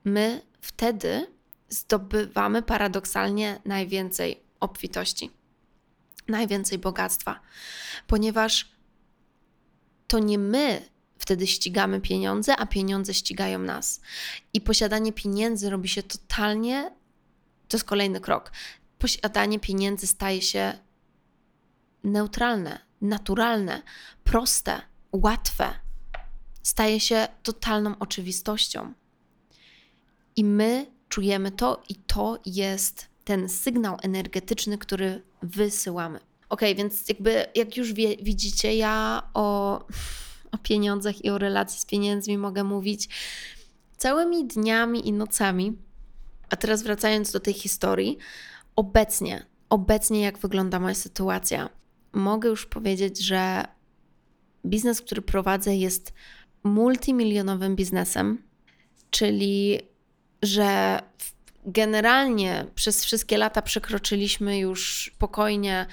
my 0.06 0.42
wtedy 0.62 1.28
zdobywamy 1.70 2.62
paradoksalnie 2.62 3.62
najwięcej 3.66 4.46
obfitości, 4.60 5.32
najwięcej 6.28 6.78
bogactwa, 6.78 7.40
ponieważ 8.08 8.72
to 10.08 10.20
nie 10.20 10.38
my 10.38 10.90
wtedy 11.18 11.48
ścigamy 11.48 12.02
pieniądze, 12.02 12.58
a 12.58 12.66
pieniądze 12.66 13.14
ścigają 13.14 13.60
nas. 13.60 14.02
I 14.54 14.62
posiadanie 14.62 15.14
pieniędzy 15.14 15.70
robi 15.70 15.90
się 15.90 16.04
totalnie, 16.04 16.92
to 17.68 17.78
jest 17.78 17.88
kolejny 17.88 18.20
krok. 18.20 18.52
Posiadanie 19.00 19.60
pieniędzy 19.60 20.08
staje 20.08 20.42
się 20.42 20.74
neutralne, 22.04 22.80
naturalne, 23.02 23.82
proste, 24.24 24.82
łatwe. 25.12 25.74
Staje 26.64 27.00
się 27.00 27.28
totalną 27.44 28.00
oczywistością. 28.00 28.94
I 30.36 30.44
my 30.44 30.92
czujemy 31.10 31.52
to, 31.52 31.84
i 31.90 31.96
to 31.96 32.40
jest 32.46 33.08
ten 33.24 33.50
sygnał 33.50 33.98
energetyczny, 34.02 34.78
który 34.78 35.22
wysyłamy. 35.46 36.20
Ok, 36.50 36.62
więc 36.76 37.10
jakby 37.10 37.46
jak 37.56 37.78
już 37.78 37.94
wie, 37.94 38.18
widzicie, 38.18 38.76
ja 38.76 39.24
o, 39.34 39.80
o 40.52 40.58
pieniądzach 40.58 41.26
i 41.26 41.30
o 41.30 41.38
relacji 41.38 41.80
z 41.80 41.86
pieniędzmi 41.86 42.38
mogę 42.38 42.64
mówić 42.64 43.10
całymi 43.98 44.46
dniami 44.46 45.08
i 45.08 45.14
nocami. 45.14 45.78
A 46.50 46.56
teraz 46.56 46.84
wracając 46.84 47.32
do 47.32 47.40
tej 47.40 47.54
historii, 47.54 48.18
obecnie, 48.76 49.46
obecnie 49.70 50.22
jak 50.22 50.38
wygląda 50.38 50.80
moja 50.80 50.96
sytuacja, 50.96 51.70
mogę 52.14 52.50
już 52.50 52.66
powiedzieć, 52.66 53.20
że 53.20 53.66
biznes, 54.66 55.02
który 55.02 55.22
prowadzę, 55.22 55.76
jest 55.76 56.14
multimilionowym 56.64 57.76
biznesem, 57.76 58.44
czyli 59.10 59.80
że 60.42 61.00
generalnie 61.66 62.66
przez 62.76 63.04
wszystkie 63.04 63.38
lata 63.38 63.62
przekroczyliśmy 63.62 64.60
już 64.60 65.12
spokojnie 65.16 65.86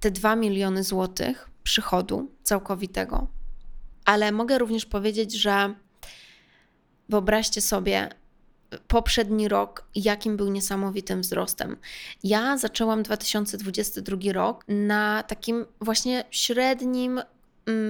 te 0.00 0.10
2 0.10 0.36
miliony 0.36 0.84
złotych 0.84 1.50
przychodu 1.62 2.30
całkowitego. 2.42 3.28
Ale 4.04 4.32
mogę 4.32 4.58
również 4.58 4.86
powiedzieć, 4.86 5.32
że 5.32 5.74
wyobraźcie 7.08 7.60
sobie, 7.60 8.08
poprzedni 8.88 9.48
rok, 9.48 9.88
jakim 9.94 10.36
był 10.36 10.48
niesamowitym 10.48 11.20
wzrostem. 11.20 11.76
Ja 12.24 12.58
zaczęłam 12.58 13.02
2022 13.02 14.32
rok 14.32 14.64
na 14.68 15.22
takim 15.22 15.66
właśnie 15.80 16.24
średnim 16.30 17.20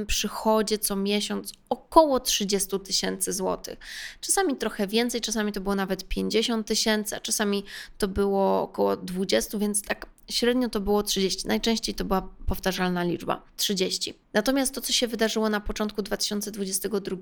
przychodzie 0.07 0.79
co 0.79 0.97
miesiąc 0.97 1.53
około 1.69 2.21
30 2.21 2.81
tysięcy 2.81 3.33
złotych. 3.33 3.79
Czasami 4.21 4.57
trochę 4.57 4.87
więcej, 4.87 5.21
czasami 5.21 5.53
to 5.53 5.61
było 5.61 5.75
nawet 5.75 6.09
50 6.09 6.67
tysięcy, 6.67 7.17
a 7.17 7.21
czasami 7.21 7.65
to 7.99 8.09
było 8.09 8.63
około 8.63 8.97
20, 8.97 9.59
więc 9.59 9.83
tak 9.83 10.07
średnio 10.29 10.69
to 10.69 10.81
było 10.81 11.03
30. 11.03 11.49
Najczęściej 11.49 11.95
to 11.95 12.05
była 12.05 12.29
powtarzalna 12.47 13.03
liczba 13.03 13.43
30. 13.57 14.15
Natomiast 14.33 14.75
to, 14.75 14.81
co 14.81 14.93
się 14.93 15.07
wydarzyło 15.07 15.49
na 15.49 15.61
początku 15.61 16.03
2022, 16.03 17.17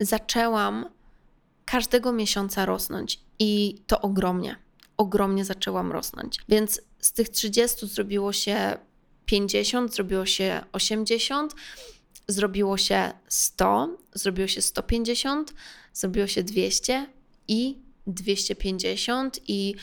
zaczęłam 0.00 0.86
każdego 1.64 2.12
miesiąca 2.12 2.66
rosnąć 2.66 3.20
i 3.38 3.82
to 3.86 4.00
ogromnie, 4.00 4.56
ogromnie 4.96 5.44
zaczęłam 5.44 5.92
rosnąć. 5.92 6.38
Więc 6.48 6.80
z 6.98 7.12
tych 7.12 7.28
30 7.28 7.86
zrobiło 7.86 8.32
się 8.32 8.78
50, 9.30 9.94
zrobiło 9.94 10.26
się 10.26 10.64
80, 10.72 11.54
zrobiło 12.28 12.76
się 12.76 13.12
100, 13.28 13.98
zrobiło 14.14 14.48
się 14.48 14.62
150, 14.62 15.54
zrobiło 15.92 16.26
się 16.26 16.42
200 16.42 17.06
i 17.48 17.78
250 18.06 19.40
i 19.48 19.74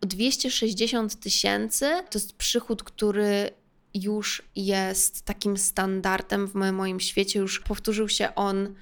260 0.00 1.20
tysięcy 1.20 1.86
to 2.10 2.18
jest 2.18 2.36
przychód, 2.36 2.82
który 2.82 3.50
już 3.94 4.42
jest 4.56 5.22
takim 5.22 5.56
standardem 5.56 6.46
w 6.46 6.54
moim 6.54 7.00
świecie, 7.00 7.38
już 7.38 7.60
powtórzył 7.60 8.08
się 8.08 8.34
on 8.34 8.74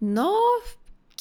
no 0.00 0.40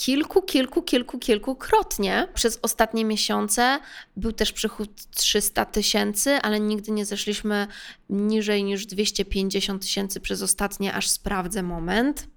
kilku, 0.01 0.41
kilku, 0.41 0.81
kilku, 0.81 1.19
kilkukrotnie. 1.19 2.27
Przez 2.33 2.59
ostatnie 2.61 3.05
miesiące 3.05 3.79
był 4.17 4.31
też 4.31 4.51
przychód 4.51 4.89
300 5.15 5.65
tysięcy, 5.65 6.31
ale 6.31 6.59
nigdy 6.59 6.91
nie 6.91 7.05
zeszliśmy 7.05 7.67
niżej 8.09 8.63
niż 8.63 8.85
250 8.85 9.81
tysięcy 9.81 10.19
przez 10.19 10.41
ostatnie, 10.41 10.93
aż 10.93 11.09
sprawdzę 11.09 11.63
moment. 11.63 12.27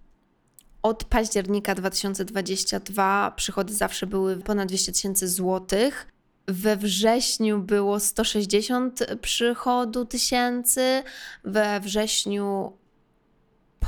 Od 0.82 1.04
października 1.04 1.74
2022 1.74 3.30
przychody 3.36 3.74
zawsze 3.74 4.06
były 4.06 4.36
ponad 4.36 4.68
200 4.68 4.92
tysięcy 4.92 5.28
złotych. 5.28 6.06
We 6.48 6.76
wrześniu 6.76 7.58
było 7.58 8.00
160 8.00 9.00
przychodu 9.20 10.04
tysięcy, 10.04 11.02
we 11.44 11.80
wrześniu 11.80 12.72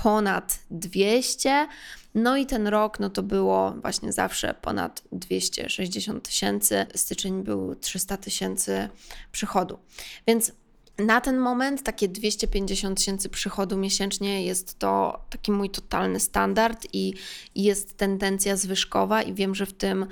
ponad 0.02 0.59
200. 0.70 1.68
No 2.14 2.37
i 2.37 2.46
ten 2.46 2.66
rok, 2.66 3.00
no 3.00 3.11
to 3.11 3.22
było 3.22 3.72
właśnie 3.72 4.12
zawsze 4.12 4.54
ponad 4.54 5.02
260 5.12 6.28
tysięcy. 6.28 6.87
Styczeń 6.94 7.42
był 7.42 7.74
300 7.74 8.16
tysięcy 8.16 8.88
przychodu. 9.32 9.78
Więc 10.26 10.52
na 10.98 11.20
ten 11.20 11.38
moment 11.38 11.82
takie 11.82 12.09
250 12.09 12.98
tysięcy 12.98 13.28
przychodu 13.28 13.76
miesięcznie 13.76 14.44
jest 14.44 14.78
to 14.78 15.20
taki 15.30 15.52
mój 15.52 15.70
totalny 15.70 16.20
standard 16.20 16.87
i 16.92 17.14
jest 17.54 17.96
tendencja 17.96 18.56
zwyżkowa 18.56 19.22
i 19.22 19.35
wiem, 19.35 19.54
że 19.54 19.66
w 19.66 19.72
tym 19.72 20.06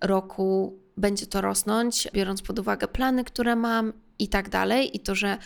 roku 0.00 0.78
będzie 0.96 1.26
to 1.26 1.40
rosnąć, 1.40 2.08
biorąc 2.12 2.42
pod 2.42 2.58
uwagę 2.58 2.88
plany, 2.88 3.24
które 3.24 3.56
mam 3.56 3.92
i 4.18 4.28
tak 4.28 4.48
dalej, 4.48 4.96
i 4.96 5.00
to, 5.00 5.14
że 5.14 5.38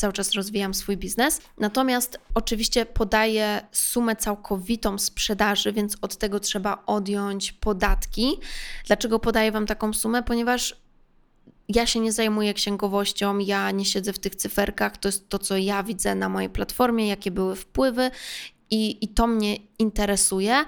cały 0.00 0.12
czas 0.12 0.32
rozwijam 0.32 0.74
swój 0.74 0.96
biznes. 0.96 1.40
Natomiast 1.58 2.18
oczywiście 2.34 2.86
podaję 2.86 3.60
sumę 3.72 4.16
całkowitą 4.16 4.98
sprzedaży, 4.98 5.72
więc 5.72 5.96
od 6.02 6.16
tego 6.16 6.40
trzeba 6.40 6.82
odjąć 6.86 7.52
podatki. 7.52 8.38
Dlaczego 8.86 9.18
podaję 9.18 9.52
Wam 9.52 9.66
taką 9.66 9.92
sumę? 9.92 10.22
Ponieważ 10.22 10.76
ja 11.68 11.86
się 11.86 12.00
nie 12.00 12.12
zajmuję 12.12 12.54
księgowością, 12.54 13.38
ja 13.38 13.70
nie 13.70 13.84
siedzę 13.84 14.12
w 14.12 14.18
tych 14.18 14.36
cyferkach, 14.36 14.96
to 14.96 15.08
jest 15.08 15.28
to, 15.28 15.38
co 15.38 15.56
ja 15.56 15.82
widzę 15.82 16.14
na 16.14 16.28
mojej 16.28 16.50
platformie, 16.50 17.08
jakie 17.08 17.30
były 17.30 17.56
wpływy 17.56 18.10
i, 18.70 19.04
i 19.04 19.08
to 19.08 19.26
mnie 19.26 19.56
interesuje. 19.78 20.64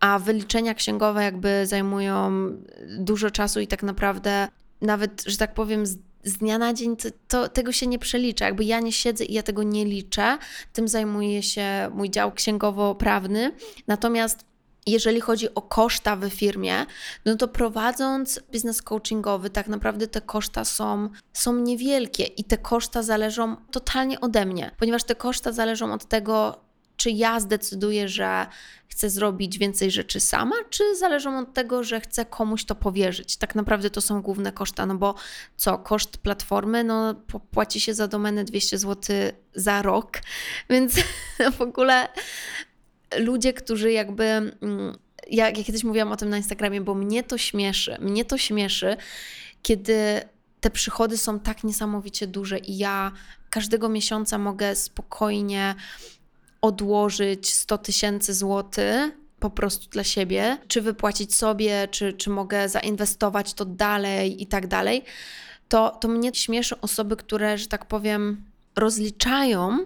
A 0.00 0.18
wyliczenia 0.18 0.74
księgowe 0.74 1.24
jakby 1.24 1.66
zajmują 1.66 2.50
dużo 2.98 3.30
czasu 3.30 3.60
i 3.60 3.66
tak 3.66 3.82
naprawdę 3.82 4.48
nawet, 4.80 5.22
że 5.26 5.36
tak 5.36 5.54
powiem, 5.54 5.84
z 6.24 6.32
dnia 6.32 6.58
na 6.58 6.72
dzień 6.72 6.96
to, 6.96 7.08
to, 7.28 7.48
tego 7.48 7.72
się 7.72 7.86
nie 7.86 7.98
przelicza. 7.98 8.44
Jakby 8.44 8.64
ja 8.64 8.80
nie 8.80 8.92
siedzę 8.92 9.24
i 9.24 9.34
ja 9.34 9.42
tego 9.42 9.62
nie 9.62 9.84
liczę, 9.84 10.38
tym 10.72 10.88
zajmuje 10.88 11.42
się 11.42 11.90
mój 11.94 12.10
dział 12.10 12.32
księgowo-prawny. 12.32 13.52
Natomiast 13.86 14.44
jeżeli 14.86 15.20
chodzi 15.20 15.54
o 15.54 15.62
koszta 15.62 16.16
w 16.16 16.28
firmie, 16.30 16.86
no 17.24 17.36
to 17.36 17.48
prowadząc 17.48 18.40
biznes 18.52 18.82
coachingowy, 18.82 19.50
tak 19.50 19.68
naprawdę 19.68 20.06
te 20.06 20.20
koszta 20.20 20.64
są, 20.64 21.08
są 21.32 21.56
niewielkie 21.56 22.24
i 22.24 22.44
te 22.44 22.58
koszta 22.58 23.02
zależą 23.02 23.56
totalnie 23.70 24.20
ode 24.20 24.46
mnie, 24.46 24.70
ponieważ 24.78 25.04
te 25.04 25.14
koszta 25.14 25.52
zależą 25.52 25.92
od 25.92 26.04
tego, 26.04 26.64
czy 26.96 27.10
ja 27.10 27.40
zdecyduję, 27.40 28.08
że 28.08 28.46
chcę 28.88 29.10
zrobić 29.10 29.58
więcej 29.58 29.90
rzeczy 29.90 30.20
sama, 30.20 30.56
czy 30.70 30.96
zależą 30.96 31.38
od 31.38 31.54
tego, 31.54 31.84
że 31.84 32.00
chcę 32.00 32.24
komuś 32.24 32.64
to 32.64 32.74
powierzyć. 32.74 33.36
Tak 33.36 33.54
naprawdę 33.54 33.90
to 33.90 34.00
są 34.00 34.22
główne 34.22 34.52
koszta, 34.52 34.86
no 34.86 34.94
bo 34.94 35.14
co, 35.56 35.78
koszt 35.78 36.18
platformy, 36.18 36.84
no 36.84 37.14
płaci 37.50 37.80
się 37.80 37.94
za 37.94 38.08
domenę 38.08 38.44
200 38.44 38.78
zł 38.78 39.16
za 39.54 39.82
rok, 39.82 40.18
więc 40.70 40.94
w 41.58 41.60
ogóle 41.60 42.08
ludzie, 43.18 43.52
którzy 43.52 43.92
jakby 43.92 44.24
mm, 44.24 44.98
ja, 45.30 45.50
ja 45.50 45.64
kiedyś 45.64 45.84
mówiłam 45.84 46.12
o 46.12 46.16
tym 46.16 46.28
na 46.28 46.36
Instagramie, 46.36 46.80
bo 46.80 46.94
mnie 46.94 47.22
to 47.22 47.38
śmieszy. 47.38 47.96
Mnie 48.00 48.24
to 48.24 48.38
śmieszy, 48.38 48.96
kiedy 49.62 50.20
te 50.60 50.70
przychody 50.70 51.18
są 51.18 51.40
tak 51.40 51.64
niesamowicie 51.64 52.26
duże 52.26 52.58
i 52.58 52.78
ja 52.78 53.12
każdego 53.50 53.88
miesiąca 53.88 54.38
mogę 54.38 54.76
spokojnie 54.76 55.74
odłożyć 56.62 57.54
100 57.54 57.78
tysięcy 57.78 58.34
złotych 58.34 59.10
po 59.40 59.50
prostu 59.50 59.90
dla 59.90 60.04
siebie, 60.04 60.58
czy 60.68 60.82
wypłacić 60.82 61.34
sobie, 61.34 61.88
czy, 61.90 62.12
czy 62.12 62.30
mogę 62.30 62.68
zainwestować 62.68 63.54
to 63.54 63.64
dalej 63.64 64.42
i 64.42 64.46
tak 64.46 64.66
dalej, 64.66 65.04
to, 65.68 65.90
to 65.90 66.08
mnie 66.08 66.34
śmieszy 66.34 66.80
osoby, 66.80 67.16
które, 67.16 67.58
że 67.58 67.66
tak 67.66 67.86
powiem, 67.86 68.44
rozliczają 68.76 69.78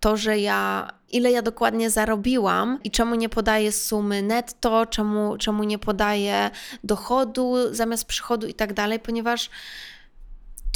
to, 0.00 0.16
że 0.16 0.38
ja, 0.38 0.90
ile 1.12 1.30
ja 1.30 1.42
dokładnie 1.42 1.90
zarobiłam 1.90 2.78
i 2.84 2.90
czemu 2.90 3.14
nie 3.14 3.28
podaję 3.28 3.72
sumy 3.72 4.22
netto, 4.22 4.86
czemu, 4.86 5.36
czemu 5.36 5.64
nie 5.64 5.78
podaję 5.78 6.50
dochodu 6.84 7.54
zamiast 7.70 8.04
przychodu 8.04 8.46
i 8.46 8.54
tak 8.54 8.72
dalej, 8.72 9.00
ponieważ 9.00 9.50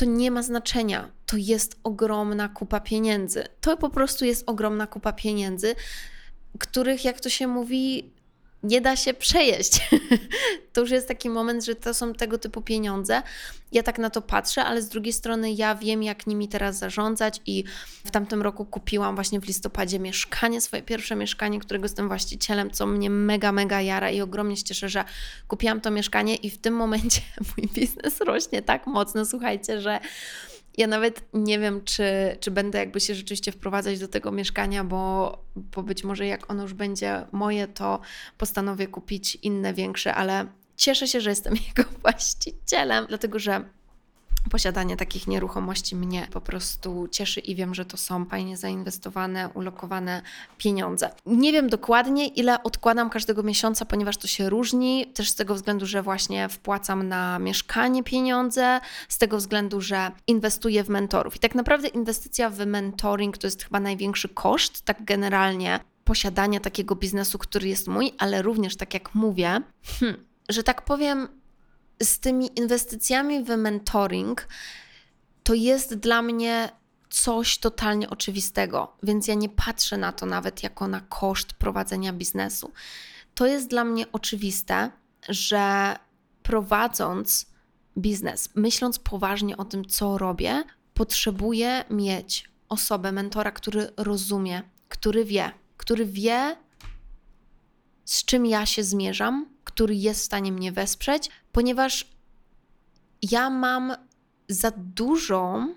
to 0.00 0.06
nie 0.06 0.30
ma 0.30 0.42
znaczenia. 0.42 1.10
To 1.26 1.36
jest 1.36 1.80
ogromna 1.84 2.48
kupa 2.48 2.80
pieniędzy. 2.80 3.44
To 3.60 3.76
po 3.76 3.90
prostu 3.90 4.24
jest 4.24 4.44
ogromna 4.46 4.86
kupa 4.86 5.12
pieniędzy, 5.12 5.74
których, 6.58 7.04
jak 7.04 7.20
to 7.20 7.28
się 7.28 7.46
mówi, 7.46 8.12
nie 8.62 8.80
da 8.80 8.96
się 8.96 9.14
przejeść. 9.14 9.88
to 10.72 10.80
już 10.80 10.90
jest 10.90 11.08
taki 11.08 11.30
moment, 11.30 11.64
że 11.64 11.74
to 11.74 11.94
są 11.94 12.14
tego 12.14 12.38
typu 12.38 12.62
pieniądze. 12.62 13.22
Ja 13.72 13.82
tak 13.82 13.98
na 13.98 14.10
to 14.10 14.22
patrzę, 14.22 14.64
ale 14.64 14.82
z 14.82 14.88
drugiej 14.88 15.12
strony 15.12 15.52
ja 15.52 15.74
wiem, 15.74 16.02
jak 16.02 16.26
nimi 16.26 16.48
teraz 16.48 16.78
zarządzać 16.78 17.40
i 17.46 17.64
w 18.06 18.10
tamtym 18.10 18.42
roku 18.42 18.64
kupiłam 18.64 19.14
właśnie 19.14 19.40
w 19.40 19.46
listopadzie 19.46 19.98
mieszkanie, 19.98 20.60
swoje 20.60 20.82
pierwsze 20.82 21.16
mieszkanie, 21.16 21.60
którego 21.60 21.84
jestem 21.84 22.08
właścicielem, 22.08 22.70
co 22.70 22.86
mnie 22.86 23.10
mega, 23.10 23.52
mega 23.52 23.80
jara 23.80 24.10
i 24.10 24.20
ogromnie 24.20 24.56
się 24.56 24.64
cieszę, 24.64 24.88
że 24.88 25.04
kupiłam 25.48 25.80
to 25.80 25.90
mieszkanie 25.90 26.36
i 26.36 26.50
w 26.50 26.58
tym 26.58 26.74
momencie 26.74 27.20
mój 27.56 27.68
biznes 27.74 28.20
rośnie 28.20 28.62
tak 28.62 28.86
mocno, 28.86 29.26
słuchajcie, 29.26 29.80
że 29.80 30.00
ja 30.78 30.86
nawet 30.86 31.22
nie 31.34 31.58
wiem, 31.58 31.84
czy, 31.84 32.04
czy 32.40 32.50
będę 32.50 32.78
jakby 32.78 33.00
się 33.00 33.14
rzeczywiście 33.14 33.52
wprowadzać 33.52 33.98
do 33.98 34.08
tego 34.08 34.32
mieszkania, 34.32 34.84
bo, 34.84 35.38
bo 35.56 35.82
być 35.82 36.04
może 36.04 36.26
jak 36.26 36.50
ono 36.50 36.62
już 36.62 36.74
będzie 36.74 37.26
moje, 37.32 37.68
to 37.68 38.00
postanowię 38.38 38.86
kupić 38.86 39.38
inne, 39.42 39.74
większe, 39.74 40.14
ale 40.14 40.46
cieszę 40.76 41.08
się, 41.08 41.20
że 41.20 41.30
jestem 41.30 41.54
jego 41.68 41.90
właścicielem, 42.02 43.06
dlatego 43.08 43.38
że 43.38 43.64
posiadanie 44.50 44.96
takich 44.96 45.26
nieruchomości 45.26 45.96
mnie 45.96 46.28
po 46.32 46.40
prostu 46.40 47.08
cieszy 47.10 47.40
i 47.40 47.54
wiem, 47.54 47.74
że 47.74 47.84
to 47.84 47.96
są 47.96 48.24
fajnie 48.24 48.56
zainwestowane, 48.56 49.48
ulokowane 49.54 50.22
pieniądze. 50.58 51.10
Nie 51.26 51.52
wiem 51.52 51.68
dokładnie, 51.68 52.26
ile 52.26 52.62
odkładam 52.62 53.10
każdego 53.10 53.42
miesiąca, 53.42 53.84
ponieważ 53.84 54.16
to 54.16 54.26
się 54.26 54.50
różni, 54.50 55.06
też 55.14 55.30
z 55.30 55.34
tego 55.34 55.54
względu, 55.54 55.86
że 55.86 56.02
właśnie 56.02 56.48
wpłacam 56.48 57.08
na 57.08 57.38
mieszkanie 57.38 58.02
pieniądze, 58.02 58.80
z 59.08 59.18
tego 59.18 59.36
względu, 59.36 59.80
że 59.80 60.10
inwestuję 60.26 60.84
w 60.84 60.88
mentorów. 60.88 61.36
I 61.36 61.38
tak 61.38 61.54
naprawdę 61.54 61.88
inwestycja 61.88 62.50
w 62.50 62.66
mentoring 62.66 63.38
to 63.38 63.46
jest 63.46 63.62
chyba 63.64 63.80
największy 63.80 64.28
koszt, 64.28 64.82
tak 64.82 65.04
generalnie 65.04 65.80
posiadania 66.04 66.60
takiego 66.60 66.94
biznesu, 66.94 67.38
który 67.38 67.68
jest 67.68 67.88
mój, 67.88 68.12
ale 68.18 68.42
również, 68.42 68.76
tak 68.76 68.94
jak 68.94 69.14
mówię, 69.14 69.60
hmm, 70.00 70.24
że 70.48 70.62
tak 70.62 70.82
powiem, 70.82 71.28
z 72.02 72.20
tymi 72.20 72.58
inwestycjami 72.58 73.44
w 73.44 73.48
mentoring 73.48 74.48
to 75.42 75.54
jest 75.54 75.94
dla 75.94 76.22
mnie 76.22 76.68
coś 77.10 77.58
totalnie 77.58 78.10
oczywistego, 78.10 78.96
więc 79.02 79.28
ja 79.28 79.34
nie 79.34 79.48
patrzę 79.48 79.96
na 79.96 80.12
to 80.12 80.26
nawet 80.26 80.62
jako 80.62 80.88
na 80.88 81.00
koszt 81.00 81.52
prowadzenia 81.52 82.12
biznesu. 82.12 82.72
To 83.34 83.46
jest 83.46 83.68
dla 83.68 83.84
mnie 83.84 84.12
oczywiste, 84.12 84.90
że 85.28 85.96
prowadząc 86.42 87.46
biznes, 87.98 88.48
myśląc 88.54 88.98
poważnie 88.98 89.56
o 89.56 89.64
tym, 89.64 89.84
co 89.84 90.18
robię, 90.18 90.64
potrzebuję 90.94 91.84
mieć 91.90 92.50
osobę, 92.68 93.12
mentora, 93.12 93.50
który 93.50 93.92
rozumie, 93.96 94.62
który 94.88 95.24
wie, 95.24 95.52
który 95.76 96.06
wie, 96.06 96.56
z 98.04 98.24
czym 98.24 98.46
ja 98.46 98.66
się 98.66 98.84
zmierzam, 98.84 99.46
który 99.72 99.94
jest 99.94 100.20
w 100.20 100.24
stanie 100.24 100.52
mnie 100.52 100.72
wesprzeć, 100.72 101.30
ponieważ 101.52 102.06
ja 103.22 103.50
mam 103.50 103.94
za 104.48 104.72
dużą 104.76 105.74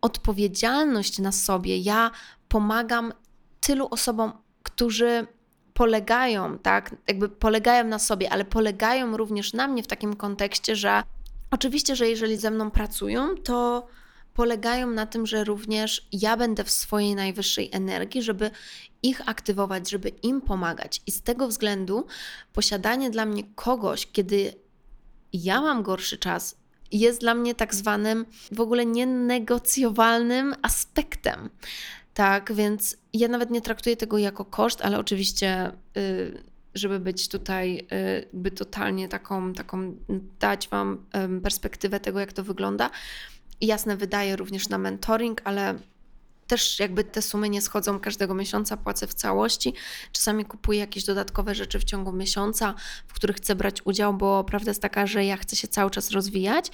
odpowiedzialność 0.00 1.18
na 1.18 1.32
sobie. 1.32 1.78
Ja 1.78 2.10
pomagam 2.48 3.12
tylu 3.60 3.88
osobom, 3.90 4.32
którzy 4.62 5.26
polegają, 5.74 6.58
tak, 6.58 6.96
jakby 7.08 7.28
polegają 7.28 7.84
na 7.84 7.98
sobie, 7.98 8.32
ale 8.32 8.44
polegają 8.44 9.16
również 9.16 9.52
na 9.52 9.68
mnie 9.68 9.82
w 9.82 9.86
takim 9.86 10.16
kontekście, 10.16 10.76
że 10.76 11.02
oczywiście, 11.50 11.96
że 11.96 12.08
jeżeli 12.08 12.36
ze 12.36 12.50
mną 12.50 12.70
pracują, 12.70 13.34
to 13.34 13.86
polegają 14.36 14.90
na 14.90 15.06
tym, 15.06 15.26
że 15.26 15.44
również 15.44 16.08
ja 16.12 16.36
będę 16.36 16.64
w 16.64 16.70
swojej 16.70 17.14
najwyższej 17.14 17.70
energii, 17.72 18.22
żeby 18.22 18.50
ich 19.02 19.28
aktywować, 19.28 19.90
żeby 19.90 20.08
im 20.08 20.40
pomagać. 20.40 21.02
I 21.06 21.10
z 21.10 21.22
tego 21.22 21.48
względu 21.48 22.06
posiadanie 22.52 23.10
dla 23.10 23.26
mnie 23.26 23.42
kogoś, 23.54 24.06
kiedy 24.12 24.52
ja 25.32 25.60
mam 25.60 25.82
gorszy 25.82 26.18
czas, 26.18 26.56
jest 26.92 27.20
dla 27.20 27.34
mnie 27.34 27.54
tak 27.54 27.74
zwanym 27.74 28.26
w 28.52 28.60
ogóle 28.60 28.86
nienegocjowalnym 28.86 30.54
aspektem. 30.62 31.50
Tak, 32.14 32.52
więc 32.52 32.96
ja 33.12 33.28
nawet 33.28 33.50
nie 33.50 33.60
traktuję 33.60 33.96
tego 33.96 34.18
jako 34.18 34.44
koszt, 34.44 34.82
ale 34.82 34.98
oczywiście, 34.98 35.72
y, 35.96 36.42
żeby 36.74 37.00
być 37.00 37.28
tutaj, 37.28 37.78
y, 37.78 38.28
by 38.32 38.50
totalnie 38.50 39.08
taką, 39.08 39.52
taką 39.52 39.96
dać 40.38 40.68
Wam 40.68 41.06
perspektywę 41.42 42.00
tego, 42.00 42.20
jak 42.20 42.32
to 42.32 42.44
wygląda. 42.44 42.90
Jasne, 43.60 43.96
wydaję 43.96 44.36
również 44.36 44.68
na 44.68 44.78
mentoring, 44.78 45.40
ale 45.44 45.78
też 46.46 46.78
jakby 46.78 47.04
te 47.04 47.22
sumy 47.22 47.48
nie 47.48 47.62
schodzą 47.62 48.00
każdego 48.00 48.34
miesiąca, 48.34 48.76
płacę 48.76 49.06
w 49.06 49.14
całości. 49.14 49.74
Czasami 50.12 50.44
kupuję 50.44 50.78
jakieś 50.78 51.04
dodatkowe 51.04 51.54
rzeczy 51.54 51.78
w 51.78 51.84
ciągu 51.84 52.12
miesiąca, 52.12 52.74
w 53.06 53.12
których 53.12 53.36
chcę 53.36 53.54
brać 53.54 53.86
udział, 53.86 54.14
bo 54.14 54.44
prawda 54.44 54.70
jest 54.70 54.82
taka, 54.82 55.06
że 55.06 55.24
ja 55.24 55.36
chcę 55.36 55.56
się 55.56 55.68
cały 55.68 55.90
czas 55.90 56.10
rozwijać 56.10 56.70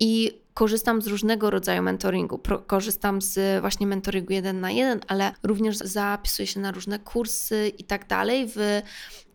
i 0.00 0.40
korzystam 0.54 1.02
z 1.02 1.06
różnego 1.06 1.50
rodzaju 1.50 1.82
mentoringu. 1.82 2.40
korzystam 2.66 3.22
z 3.22 3.60
właśnie 3.60 3.86
mentoringu 3.86 4.32
jeden 4.32 4.60
na 4.60 4.70
jeden, 4.70 5.00
ale 5.08 5.32
również 5.42 5.76
zapisuję 5.76 6.46
się 6.46 6.60
na 6.60 6.72
różne 6.72 6.98
kursy 6.98 7.72
i 7.78 7.84
tak 7.84 8.08
dalej 8.08 8.48
w 8.48 8.82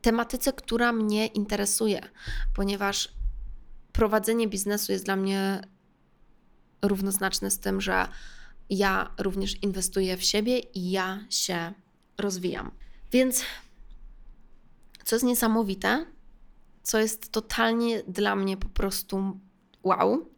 tematyce, 0.02 0.54
która 0.54 0.94
mnie 0.94 1.28
interesuje, 1.28 2.02
ponieważ 2.56 3.10
prowadzenie 3.92 4.48
biznesu 4.48 4.92
jest 4.92 5.06
dla 5.06 5.16
mnie 5.16 5.62
równoznaczne 6.82 7.52
z 7.52 7.60
tym, 7.60 7.82
że 7.82 8.08
ja 8.70 9.12
również 9.18 9.64
inwestuję 9.64 10.18
w 10.18 10.24
siebie 10.24 10.60
i 10.60 10.92
ja 10.92 11.26
się 11.30 11.74
rozwijam. 12.18 12.72
Więc 13.12 13.44
co 15.04 15.16
jest 15.16 15.26
niesamowite, 15.26 16.06
co 16.84 17.00
jest 17.00 17.32
totalnie 17.32 18.04
dla 18.08 18.36
mnie 18.36 18.58
po 18.58 18.70
prostu 18.70 19.40
wow, 19.84 20.30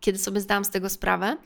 kiedy 0.00 0.18
sobie 0.18 0.40
zdałam 0.40 0.64
z 0.64 0.70
tego 0.70 0.88
sprawę, 0.88 1.36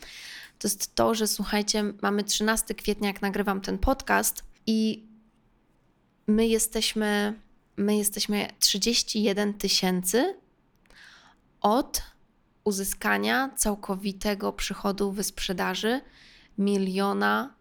to 0.59 0.69
jest 0.69 0.95
to, 0.95 1.15
że 1.15 1.27
słuchajcie, 1.27 1.85
mamy 2.03 2.25
13 2.25 2.75
kwietnia, 2.75 3.09
jak 3.09 3.23
nagrywam 3.23 3.61
ten 3.61 3.79
podcast 3.79 4.45
i 4.67 5.07
my 6.27 6.47
jesteśmy, 6.47 7.41
my 7.77 7.97
jesteśmy 7.97 8.49
31 8.59 9.55
tysięcy 9.55 10.35
od 11.61 12.03
uzyskania 12.67 13.51
całkowitego 13.57 14.53
przychodu 14.53 15.13
wysprzedaży 15.13 16.01
miliona 16.59 17.55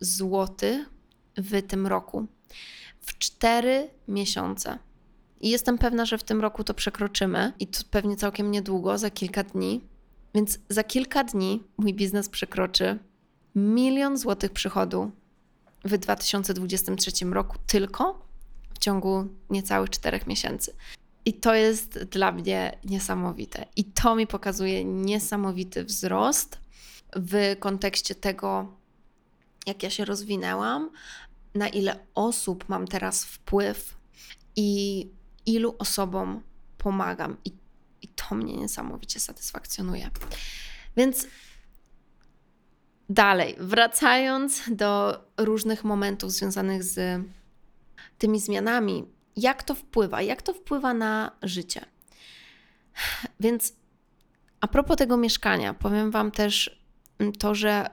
złotych 0.00 0.90
w 1.36 1.62
tym 1.62 1.86
roku. 1.86 2.26
W 3.00 3.18
cztery 3.18 3.90
miesiące. 4.08 4.78
I 5.40 5.50
jestem 5.50 5.78
pewna, 5.78 6.04
że 6.04 6.18
w 6.18 6.24
tym 6.24 6.40
roku 6.40 6.64
to 6.64 6.74
przekroczymy 6.74 7.52
i 7.60 7.66
to 7.66 7.80
pewnie 7.90 8.16
całkiem 8.16 8.50
niedługo, 8.50 8.98
za 8.98 9.10
kilka 9.10 9.42
dni. 9.42 9.84
Więc 10.34 10.58
za 10.68 10.84
kilka 10.84 11.24
dni 11.24 11.62
mój 11.78 11.94
biznes 11.94 12.28
przekroczy 12.28 12.98
milion 13.54 14.16
złotych 14.16 14.52
przychodu 14.52 15.10
w 15.84 15.98
2023 15.98 17.24
roku 17.24 17.56
tylko 17.66 18.26
w 18.74 18.78
ciągu 18.78 19.28
niecałych 19.50 19.90
czterech 19.90 20.26
miesięcy. 20.26 20.74
I 21.24 21.34
to 21.34 21.54
jest 21.54 21.98
dla 21.98 22.32
mnie 22.32 22.78
niesamowite. 22.84 23.66
I 23.76 23.84
to 23.84 24.14
mi 24.14 24.26
pokazuje 24.26 24.84
niesamowity 24.84 25.84
wzrost 25.84 26.58
w 27.16 27.56
kontekście 27.60 28.14
tego, 28.14 28.76
jak 29.66 29.82
ja 29.82 29.90
się 29.90 30.04
rozwinęłam, 30.04 30.90
na 31.54 31.68
ile 31.68 31.98
osób 32.14 32.68
mam 32.68 32.88
teraz 32.88 33.24
wpływ 33.24 33.96
i 34.56 35.08
ilu 35.46 35.74
osobom 35.78 36.42
pomagam. 36.78 37.36
I, 37.44 37.52
i 38.02 38.08
to 38.08 38.34
mnie 38.34 38.56
niesamowicie 38.56 39.20
satysfakcjonuje. 39.20 40.10
Więc 40.96 41.26
dalej, 43.08 43.56
wracając 43.58 44.62
do 44.70 45.20
różnych 45.36 45.84
momentów 45.84 46.32
związanych 46.32 46.84
z 46.84 47.22
tymi 48.18 48.40
zmianami, 48.40 49.04
jak 49.38 49.62
to 49.62 49.74
wpływa, 49.74 50.22
jak 50.22 50.42
to 50.42 50.54
wpływa 50.54 50.94
na 50.94 51.30
życie. 51.42 51.84
Więc 53.40 53.72
a 54.60 54.68
propos 54.68 54.96
tego 54.96 55.16
mieszkania, 55.16 55.74
powiem 55.74 56.10
Wam 56.10 56.30
też 56.30 56.80
to, 57.38 57.54
że 57.54 57.86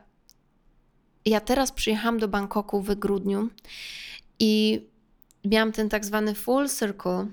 ja 1.26 1.40
teraz 1.40 1.72
przyjechałam 1.72 2.20
do 2.20 2.28
Bangkoku 2.28 2.82
w 2.82 2.96
grudniu 2.96 3.50
i 4.40 4.82
miałam 5.46 5.72
ten 5.72 5.90
tak 5.90 6.06
zwany 6.06 6.36
full 6.36 6.70
circle, 6.70 7.28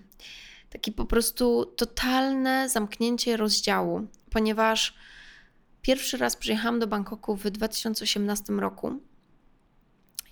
taki 0.71 0.93
po 0.93 1.05
prostu 1.05 1.65
totalne 1.77 2.69
zamknięcie 2.69 3.37
rozdziału, 3.37 4.07
ponieważ 4.31 4.95
pierwszy 5.83 6.17
raz 6.17 6.37
przyjechałam 6.37 6.79
do 6.79 6.87
Bangkoku 6.87 7.37
w 7.37 7.51
2018 7.51 8.53
roku. 8.53 9.01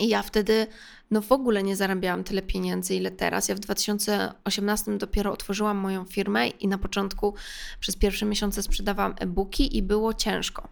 I 0.00 0.08
ja 0.08 0.22
wtedy 0.22 0.66
no 1.10 1.20
w 1.20 1.32
ogóle 1.32 1.62
nie 1.62 1.76
zarabiałam 1.76 2.24
tyle 2.24 2.42
pieniędzy, 2.42 2.94
ile 2.94 3.10
teraz. 3.10 3.48
Ja 3.48 3.54
w 3.54 3.58
2018 3.58 4.98
dopiero 4.98 5.32
otworzyłam 5.32 5.76
moją 5.76 6.04
firmę 6.04 6.48
i 6.48 6.68
na 6.68 6.78
początku 6.78 7.34
przez 7.80 7.96
pierwsze 7.96 8.26
miesiące 8.26 8.62
sprzedawałam 8.62 9.14
e-booki 9.18 9.76
i 9.76 9.82
było 9.82 10.14
ciężko. 10.14 10.68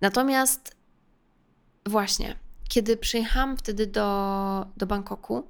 Natomiast 0.00 0.76
właśnie, 1.86 2.36
kiedy 2.68 2.96
przyjechałam 2.96 3.56
wtedy 3.56 3.86
do, 3.86 4.66
do 4.76 4.86
Bangkoku, 4.86 5.48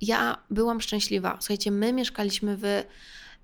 ja 0.00 0.38
byłam 0.50 0.80
szczęśliwa. 0.80 1.36
Słuchajcie, 1.40 1.70
my 1.70 1.92
mieszkaliśmy 1.92 2.56
w 2.56 2.64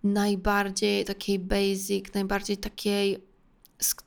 najbardziej 0.04 1.04
takiej 1.04 1.38
basic, 1.38 2.14
najbardziej 2.14 2.56
takiej, 2.56 3.24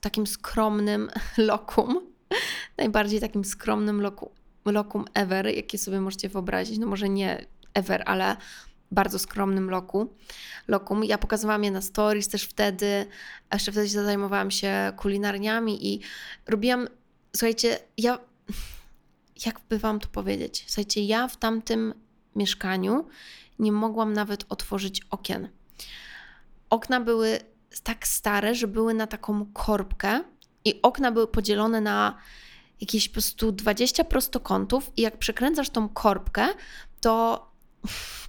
takim 0.00 0.26
skromnym 0.26 1.10
lokum. 1.36 2.15
najbardziej 2.78 3.20
takim 3.20 3.44
skromnym 3.44 4.00
lokum, 4.00 4.28
lokum 4.64 5.04
ever, 5.14 5.46
jakie 5.46 5.78
sobie 5.78 6.00
możecie 6.00 6.28
wyobrazić. 6.28 6.78
No 6.78 6.86
może 6.86 7.08
nie 7.08 7.46
ever, 7.74 8.02
ale 8.06 8.36
bardzo 8.90 9.18
skromnym 9.18 9.70
loku, 9.70 10.14
lokum. 10.68 11.04
Ja 11.04 11.18
pokazywałam 11.18 11.64
je 11.64 11.70
na 11.70 11.80
stories 11.80 12.28
też 12.28 12.44
wtedy, 12.44 13.06
jeszcze 13.52 13.72
wtedy 13.72 13.88
zajmowałam 13.88 14.50
się 14.50 14.92
kulinarniami 14.96 15.94
i 15.94 16.00
robiłam, 16.46 16.88
słuchajcie, 17.36 17.78
ja, 17.98 18.18
jak 19.46 19.60
by 19.68 19.78
Wam 19.78 20.00
to 20.00 20.08
powiedzieć? 20.08 20.64
Słuchajcie, 20.66 21.00
ja 21.00 21.28
w 21.28 21.36
tamtym 21.36 21.94
mieszkaniu 22.36 23.06
nie 23.58 23.72
mogłam 23.72 24.12
nawet 24.12 24.46
otworzyć 24.48 25.00
okien. 25.10 25.48
Okna 26.70 27.00
były 27.00 27.38
tak 27.82 28.06
stare, 28.06 28.54
że 28.54 28.68
były 28.68 28.94
na 28.94 29.06
taką 29.06 29.46
korbkę 29.52 30.24
i 30.66 30.82
okna 30.82 31.12
były 31.12 31.28
podzielone 31.28 31.80
na 31.80 32.18
jakieś 32.80 33.08
po 33.08 33.12
prostu 33.12 33.52
20 33.52 34.04
prostokątów 34.04 34.92
i 34.96 35.02
jak 35.02 35.18
przekręcasz 35.18 35.70
tą 35.70 35.88
korbkę, 35.88 36.46
to 37.00 37.46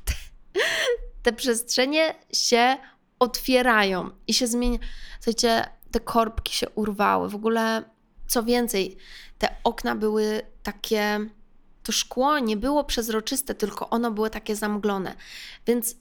te 1.23 1.33
przestrzenie 1.33 2.15
się 2.33 2.77
otwierają 3.19 4.09
i 4.27 4.33
się 4.33 4.47
zmienia. 4.47 4.79
Słuchajcie, 5.19 5.69
te 5.91 5.99
korbki 5.99 6.53
się 6.53 6.69
urwały. 6.69 7.29
W 7.29 7.35
ogóle, 7.35 7.83
co 8.27 8.43
więcej, 8.43 8.97
te 9.37 9.55
okna 9.63 9.95
były 9.95 10.41
takie. 10.63 11.29
To 11.83 11.91
szkło 11.91 12.39
nie 12.39 12.57
było 12.57 12.83
przezroczyste, 12.83 13.55
tylko 13.55 13.89
ono 13.89 14.11
było 14.11 14.29
takie 14.29 14.55
zamglone. 14.55 15.15
Więc 15.67 15.95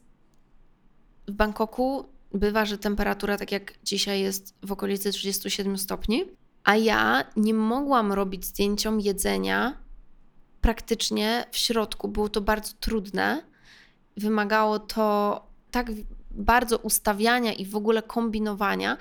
w 1.29 1.33
Bangkoku 1.33 2.16
bywa, 2.35 2.65
że 2.65 2.79
temperatura, 2.79 3.39
tak 3.39 3.53
jak 3.53 3.75
dzisiaj 3.85 4.21
jest 4.21 4.55
w 4.63 4.73
okolicy 4.73 5.13
37 5.13 5.79
stopni, 5.79 6.25
a 6.65 6.77
ja 6.77 7.25
nie 7.37 7.55
mogłam 7.55 8.13
robić 8.13 8.45
zdjęciom 8.45 9.01
jedzenia 9.01 9.77
praktycznie 10.61 11.45
w 11.51 11.57
środku. 11.57 12.09
Było 12.09 12.29
to 12.29 12.41
bardzo 12.41 12.73
trudne 12.81 13.43
wymagało 14.17 14.79
to 14.79 15.47
tak 15.71 15.87
bardzo 16.31 16.79
ustawiania 16.79 17.53
i 17.53 17.67
w 17.67 17.77
ogóle 17.77 18.03
kombinowania, 18.03 18.97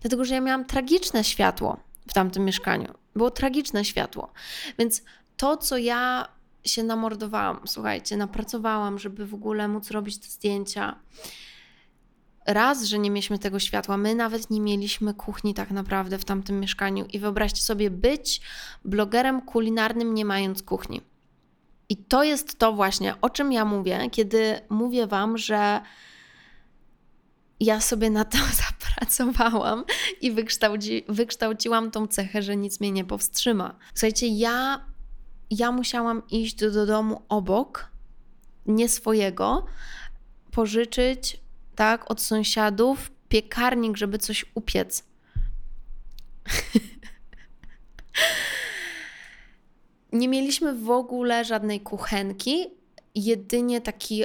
dlatego 0.00 0.24
że 0.24 0.34
ja 0.34 0.40
miałam 0.40 0.64
tragiczne 0.64 1.24
światło 1.24 1.80
w 2.08 2.12
tamtym 2.12 2.44
mieszkaniu. 2.44 2.94
Było 3.16 3.30
tragiczne 3.30 3.84
światło. 3.84 4.32
Więc 4.78 5.02
to, 5.36 5.56
co 5.56 5.78
ja 5.78 6.28
się 6.64 6.82
namordowałam, 6.82 7.60
słuchajcie, 7.66 8.16
napracowałam, 8.16 8.98
żeby 8.98 9.26
w 9.26 9.34
ogóle 9.34 9.68
móc 9.68 9.90
robić 9.90 10.18
te 10.18 10.26
zdjęcia. 10.28 10.96
Raz, 12.46 12.84
że 12.84 12.98
nie 12.98 13.10
mieliśmy 13.10 13.38
tego 13.38 13.58
światła, 13.58 13.96
my 13.96 14.14
nawet 14.14 14.50
nie 14.50 14.60
mieliśmy 14.60 15.14
kuchni 15.14 15.54
tak 15.54 15.70
naprawdę 15.70 16.18
w 16.18 16.24
tamtym 16.24 16.60
mieszkaniu. 16.60 17.06
I 17.12 17.18
wyobraźcie 17.18 17.62
sobie, 17.62 17.90
być 17.90 18.40
blogerem 18.84 19.42
kulinarnym, 19.42 20.14
nie 20.14 20.24
mając 20.24 20.62
kuchni. 20.62 21.00
I 21.88 21.96
to 21.96 22.22
jest 22.22 22.58
to 22.58 22.72
właśnie, 22.72 23.14
o 23.20 23.30
czym 23.30 23.52
ja 23.52 23.64
mówię, 23.64 24.10
kiedy 24.10 24.60
mówię 24.68 25.06
Wam, 25.06 25.38
że 25.38 25.80
ja 27.60 27.80
sobie 27.80 28.10
na 28.10 28.24
to 28.24 28.38
zapracowałam 28.66 29.84
i 30.20 30.32
wykształci, 30.32 31.04
wykształciłam 31.08 31.90
tą 31.90 32.06
cechę, 32.06 32.42
że 32.42 32.56
nic 32.56 32.80
mnie 32.80 32.92
nie 32.92 33.04
powstrzyma. 33.04 33.76
Słuchajcie, 33.94 34.26
ja, 34.26 34.84
ja 35.50 35.72
musiałam 35.72 36.22
iść 36.30 36.54
do, 36.54 36.70
do 36.70 36.86
domu 36.86 37.22
obok, 37.28 37.90
nie 38.66 38.88
swojego, 38.88 39.66
pożyczyć 40.50 41.40
tak 41.80 42.10
od 42.10 42.20
sąsiadów 42.20 43.10
piekarnik, 43.28 43.96
żeby 43.96 44.18
coś 44.18 44.44
upiec. 44.54 45.04
nie 50.12 50.28
mieliśmy 50.28 50.74
w 50.74 50.90
ogóle 50.90 51.44
żadnej 51.44 51.80
kuchenki, 51.80 52.66
jedynie 53.14 53.80
taki, 53.80 54.24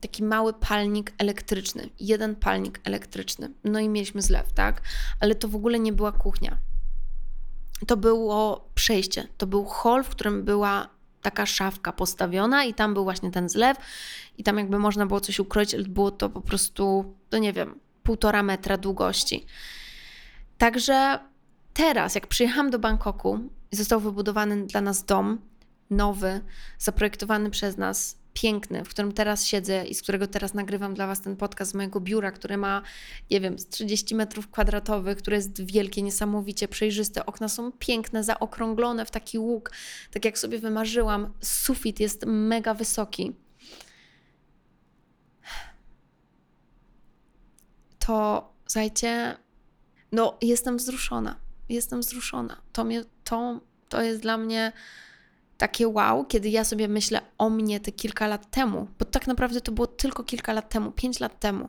taki 0.00 0.24
mały 0.24 0.52
palnik 0.52 1.12
elektryczny, 1.18 1.88
jeden 2.00 2.36
palnik 2.36 2.80
elektryczny. 2.84 3.50
No 3.64 3.78
i 3.78 3.88
mieliśmy 3.88 4.22
zlew, 4.22 4.52
tak? 4.52 4.82
Ale 5.20 5.34
to 5.34 5.48
w 5.48 5.56
ogóle 5.56 5.78
nie 5.78 5.92
była 5.92 6.12
kuchnia. 6.12 6.58
To 7.86 7.96
było 7.96 8.70
przejście, 8.74 9.28
to 9.36 9.46
był 9.46 9.64
hol, 9.64 10.04
w 10.04 10.08
którym 10.08 10.44
była 10.44 10.88
taka 11.22 11.46
szafka 11.46 11.92
postawiona 11.92 12.64
i 12.64 12.74
tam 12.74 12.94
był 12.94 13.04
właśnie 13.04 13.30
ten 13.30 13.48
zlew 13.48 13.76
i 14.38 14.44
tam 14.44 14.58
jakby 14.58 14.78
można 14.78 15.06
było 15.06 15.20
coś 15.20 15.38
ukroić, 15.38 15.74
ale 15.74 15.84
było 15.84 16.10
to 16.10 16.30
po 16.30 16.40
prostu, 16.40 17.14
to 17.30 17.38
nie 17.38 17.52
wiem, 17.52 17.80
półtora 18.02 18.42
metra 18.42 18.76
długości. 18.76 19.46
Także 20.58 21.18
teraz, 21.74 22.14
jak 22.14 22.26
przyjechałam 22.26 22.70
do 22.70 22.78
Bangkoku, 22.78 23.38
został 23.72 24.00
wybudowany 24.00 24.66
dla 24.66 24.80
nas 24.80 25.04
dom, 25.04 25.38
nowy, 25.90 26.40
zaprojektowany 26.78 27.50
przez 27.50 27.76
nas, 27.76 28.19
piękny, 28.34 28.84
w 28.84 28.88
którym 28.88 29.12
teraz 29.12 29.46
siedzę 29.46 29.86
i 29.86 29.94
z 29.94 30.02
którego 30.02 30.26
teraz 30.26 30.54
nagrywam 30.54 30.94
dla 30.94 31.06
Was 31.06 31.20
ten 31.20 31.36
podcast 31.36 31.70
z 31.70 31.74
mojego 31.74 32.00
biura, 32.00 32.32
które 32.32 32.56
ma, 32.56 32.82
nie 33.30 33.40
wiem, 33.40 33.58
z 33.58 33.68
30 33.68 34.14
metrów 34.14 34.48
kwadratowych, 34.48 35.18
które 35.18 35.36
jest 35.36 35.64
wielkie, 35.64 36.02
niesamowicie 36.02 36.68
przejrzyste. 36.68 37.26
Okna 37.26 37.48
są 37.48 37.72
piękne, 37.72 38.24
zaokrąglone 38.24 39.06
w 39.06 39.10
taki 39.10 39.38
łuk, 39.38 39.72
tak 40.10 40.24
jak 40.24 40.38
sobie 40.38 40.58
wymarzyłam. 40.58 41.32
Sufit 41.40 42.00
jest 42.00 42.26
mega 42.26 42.74
wysoki. 42.74 43.32
To, 47.98 48.52
słuchajcie, 48.66 49.36
no 50.12 50.38
jestem 50.42 50.76
wzruszona 50.76 51.50
jestem 51.70 52.00
wzruszona. 52.00 52.56
To, 52.72 52.84
mnie, 52.84 53.04
to, 53.24 53.60
to 53.88 54.02
jest 54.02 54.22
dla 54.22 54.36
mnie 54.36 54.72
takie 55.60 55.88
wow, 55.88 56.24
kiedy 56.24 56.48
ja 56.48 56.64
sobie 56.64 56.88
myślę 56.88 57.20
o 57.38 57.50
mnie 57.50 57.80
te 57.80 57.92
kilka 57.92 58.26
lat 58.26 58.50
temu, 58.50 58.88
bo 58.98 59.04
tak 59.04 59.26
naprawdę 59.26 59.60
to 59.60 59.72
było 59.72 59.86
tylko 59.86 60.24
kilka 60.24 60.52
lat 60.52 60.68
temu, 60.68 60.92
pięć 60.92 61.20
lat 61.20 61.40
temu. 61.40 61.68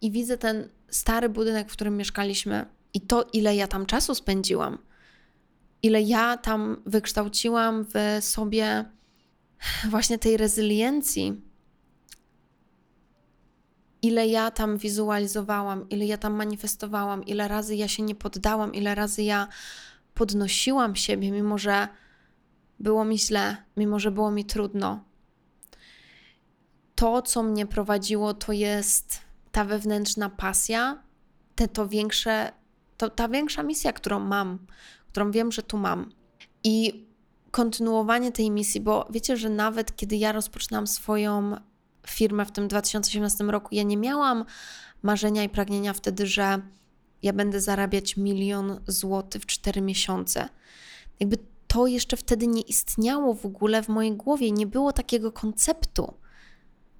I 0.00 0.10
widzę 0.10 0.38
ten 0.38 0.68
stary 0.88 1.28
budynek, 1.28 1.68
w 1.68 1.72
którym 1.72 1.96
mieszkaliśmy, 1.96 2.66
i 2.94 3.00
to, 3.00 3.26
ile 3.32 3.56
ja 3.56 3.66
tam 3.66 3.86
czasu 3.86 4.14
spędziłam, 4.14 4.78
ile 5.82 6.02
ja 6.02 6.36
tam 6.36 6.82
wykształciłam 6.86 7.86
w 7.94 8.24
sobie 8.24 8.84
właśnie 9.90 10.18
tej 10.18 10.36
rezyliencji, 10.36 11.40
ile 14.02 14.26
ja 14.26 14.50
tam 14.50 14.78
wizualizowałam, 14.78 15.88
ile 15.88 16.06
ja 16.06 16.16
tam 16.16 16.34
manifestowałam, 16.34 17.24
ile 17.24 17.48
razy 17.48 17.76
ja 17.76 17.88
się 17.88 18.02
nie 18.02 18.14
poddałam, 18.14 18.74
ile 18.74 18.94
razy 18.94 19.22
ja 19.22 19.48
podnosiłam 20.14 20.96
siebie, 20.96 21.30
mimo 21.30 21.58
że 21.58 21.88
było 22.82 23.04
mi 23.04 23.18
źle, 23.18 23.56
mimo 23.76 23.98
że 23.98 24.10
było 24.10 24.30
mi 24.30 24.44
trudno. 24.44 25.04
To, 26.94 27.22
co 27.22 27.42
mnie 27.42 27.66
prowadziło, 27.66 28.34
to 28.34 28.52
jest 28.52 29.20
ta 29.52 29.64
wewnętrzna 29.64 30.30
pasja, 30.30 31.02
te, 31.54 31.68
to 31.68 31.88
większe, 31.88 32.52
to, 32.96 33.10
ta 33.10 33.28
większa 33.28 33.62
misja, 33.62 33.92
którą 33.92 34.20
mam, 34.20 34.58
którą 35.08 35.30
wiem, 35.30 35.52
że 35.52 35.62
tu 35.62 35.78
mam. 35.78 36.12
I 36.64 37.06
kontynuowanie 37.50 38.32
tej 38.32 38.50
misji, 38.50 38.80
bo 38.80 39.08
wiecie, 39.10 39.36
że 39.36 39.50
nawet 39.50 39.96
kiedy 39.96 40.16
ja 40.16 40.32
rozpoczynam 40.32 40.86
swoją 40.86 41.56
firmę 42.06 42.46
w 42.46 42.52
tym 42.52 42.68
2018 42.68 43.44
roku, 43.44 43.68
ja 43.74 43.82
nie 43.82 43.96
miałam 43.96 44.44
marzenia 45.02 45.44
i 45.44 45.48
pragnienia 45.48 45.92
wtedy, 45.92 46.26
że 46.26 46.60
ja 47.22 47.32
będę 47.32 47.60
zarabiać 47.60 48.16
milion 48.16 48.80
złotych 48.86 49.42
w 49.42 49.46
4 49.46 49.80
miesiące. 49.80 50.48
Jakby 51.20 51.38
to 51.72 51.86
jeszcze 51.86 52.16
wtedy 52.16 52.46
nie 52.46 52.62
istniało 52.62 53.34
w 53.34 53.46
ogóle 53.46 53.82
w 53.82 53.88
mojej 53.88 54.16
głowie, 54.16 54.50
nie 54.50 54.66
było 54.66 54.92
takiego 54.92 55.32
konceptu. 55.32 56.14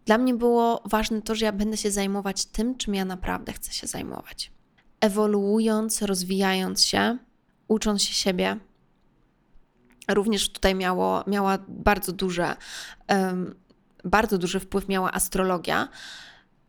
Dla 0.04 0.18
mnie 0.18 0.34
było 0.34 0.82
ważne 0.84 1.22
to, 1.22 1.34
że 1.34 1.44
ja 1.44 1.52
będę 1.52 1.76
się 1.76 1.90
zajmować 1.90 2.46
tym, 2.46 2.76
czym 2.76 2.94
ja 2.94 3.04
naprawdę 3.04 3.52
chcę 3.52 3.72
się 3.72 3.86
zajmować. 3.86 4.52
Ewoluując, 5.00 6.02
rozwijając 6.02 6.84
się, 6.84 7.18
ucząc 7.68 8.02
się 8.02 8.14
siebie. 8.14 8.58
Również 10.08 10.52
tutaj 10.52 10.74
miało, 10.74 11.24
miała 11.26 11.58
bardzo 11.68 12.12
duże 12.12 12.56
um, 13.08 13.54
bardzo 14.04 14.38
duży 14.38 14.60
wpływ 14.60 14.88
miała 14.88 15.12
astrologia, 15.12 15.88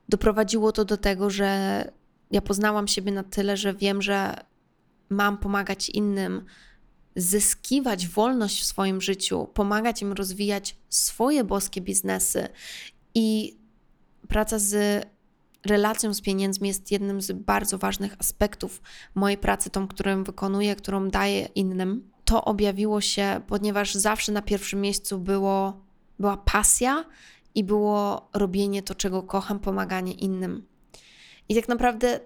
doprowadziło 0.10 0.72
to 0.72 0.86
do 0.86 0.98
tego, 0.98 1.30
że 1.30 1.92
ja 2.32 2.42
poznałam 2.42 2.88
siebie 2.88 3.12
na 3.12 3.24
tyle, 3.24 3.58
że 3.58 3.74
wiem, 3.74 4.02
że 4.02 4.36
mam 5.10 5.38
pomagać 5.38 5.90
innym 5.90 6.46
zyskiwać 7.16 8.08
wolność 8.08 8.62
w 8.62 8.66
swoim 8.66 9.02
życiu, 9.02 9.48
pomagać 9.54 10.02
im 10.02 10.14
rozwijać 10.14 10.76
swoje 10.90 11.44
boskie 11.44 11.82
biznesy 11.82 12.48
i 13.16 13.58
praca 14.28 14.60
z 14.60 15.06
relacją 15.66 16.14
z 16.14 16.22
pieniędzmi 16.22 16.68
jest 16.68 16.92
jednym 16.92 17.22
z 17.22 17.32
bardzo 17.32 17.78
ważnych 17.78 18.16
aspektów 18.20 18.82
mojej 19.16 19.38
pracy, 19.38 19.70
tą, 19.70 19.88
którą 19.88 20.24
wykonuję, 20.24 20.76
którą 20.76 21.10
daję 21.10 21.46
innym. 21.56 22.12
To 22.26 22.46
objawiło 22.46 23.02
się, 23.02 23.42
ponieważ 23.48 23.96
zawsze 23.96 24.32
na 24.32 24.42
pierwszym 24.42 24.82
miejscu 24.82 25.20
było 25.20 25.84
była 26.20 26.38
pasja 26.38 27.06
i 27.56 27.64
było 27.64 28.30
robienie 28.34 28.84
to, 28.84 28.96
czego 28.96 29.24
kocham, 29.24 29.60
pomaganie 29.60 30.14
innym. 30.14 30.66
I 31.50 31.56
tak 31.56 31.68
naprawdę 31.68 32.20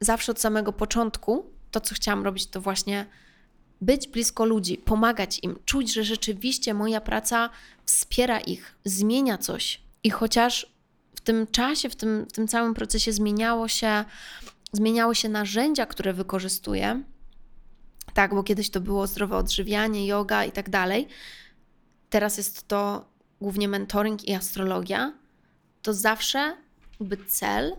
zawsze 0.00 0.32
od 0.32 0.40
samego 0.40 0.72
początku 0.72 1.50
to, 1.70 1.80
co 1.80 1.94
chciałam 1.94 2.24
robić, 2.24 2.46
to 2.46 2.60
właśnie 2.60 3.06
być 3.80 4.08
blisko 4.08 4.44
ludzi, 4.44 4.78
pomagać 4.78 5.40
im, 5.42 5.58
czuć, 5.64 5.92
że 5.92 6.04
rzeczywiście 6.04 6.74
moja 6.74 7.00
praca 7.00 7.50
wspiera 7.84 8.40
ich, 8.40 8.74
zmienia 8.84 9.38
coś. 9.38 9.80
I 10.04 10.10
chociaż 10.10 10.74
w 11.14 11.20
tym 11.20 11.46
czasie, 11.46 11.88
w 11.88 11.96
tym, 11.96 12.26
w 12.28 12.32
tym 12.32 12.48
całym 12.48 12.74
procesie 12.74 13.12
zmieniało 13.12 13.68
się, 13.68 14.04
zmieniały 14.72 15.14
się 15.14 15.28
narzędzia, 15.28 15.86
które 15.86 16.12
wykorzystuję, 16.12 17.02
tak, 18.14 18.34
bo 18.34 18.42
kiedyś 18.42 18.70
to 18.70 18.80
było 18.80 19.06
zdrowe 19.06 19.36
odżywianie, 19.36 20.06
yoga 20.06 20.44
i 20.44 20.52
tak 20.52 20.70
dalej. 20.70 21.08
Teraz 22.10 22.36
jest 22.36 22.68
to 22.68 23.08
głównie 23.40 23.68
mentoring 23.68 24.28
i 24.28 24.34
astrologia. 24.34 25.12
To 25.82 25.94
zawsze 25.94 26.56
jakby 27.00 27.16
cel, 27.16 27.76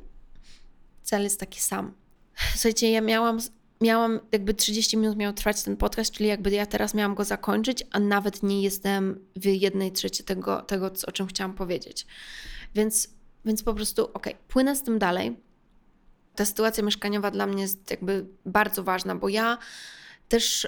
cel 1.03 1.23
jest 1.23 1.39
taki 1.39 1.61
sam. 1.61 1.93
Słuchajcie, 2.55 2.91
ja 2.91 3.01
miałam, 3.01 3.39
miałam 3.81 4.19
jakby 4.31 4.53
30 4.53 4.97
minut 4.97 5.17
miał 5.17 5.33
trwać 5.33 5.63
ten 5.63 5.77
podcast, 5.77 6.11
czyli 6.11 6.29
jakby 6.29 6.51
ja 6.51 6.65
teraz 6.65 6.93
miałam 6.93 7.15
go 7.15 7.23
zakończyć, 7.23 7.83
a 7.91 7.99
nawet 7.99 8.43
nie 8.43 8.61
jestem 8.61 9.19
w 9.35 9.45
jednej 9.45 9.91
trzeciej 9.91 10.25
tego, 10.25 10.61
tego 10.61 10.91
o 11.07 11.11
czym 11.11 11.27
chciałam 11.27 11.53
powiedzieć. 11.53 12.07
Więc, 12.75 13.07
więc 13.45 13.63
po 13.63 13.73
prostu, 13.73 14.09
ok, 14.13 14.27
płynę 14.47 14.75
z 14.75 14.83
tym 14.83 14.99
dalej. 14.99 15.37
Ta 16.35 16.45
sytuacja 16.45 16.83
mieszkaniowa 16.83 17.31
dla 17.31 17.47
mnie 17.47 17.61
jest 17.61 17.91
jakby 17.91 18.25
bardzo 18.45 18.83
ważna, 18.83 19.15
bo 19.15 19.29
ja 19.29 19.57
też 20.29 20.67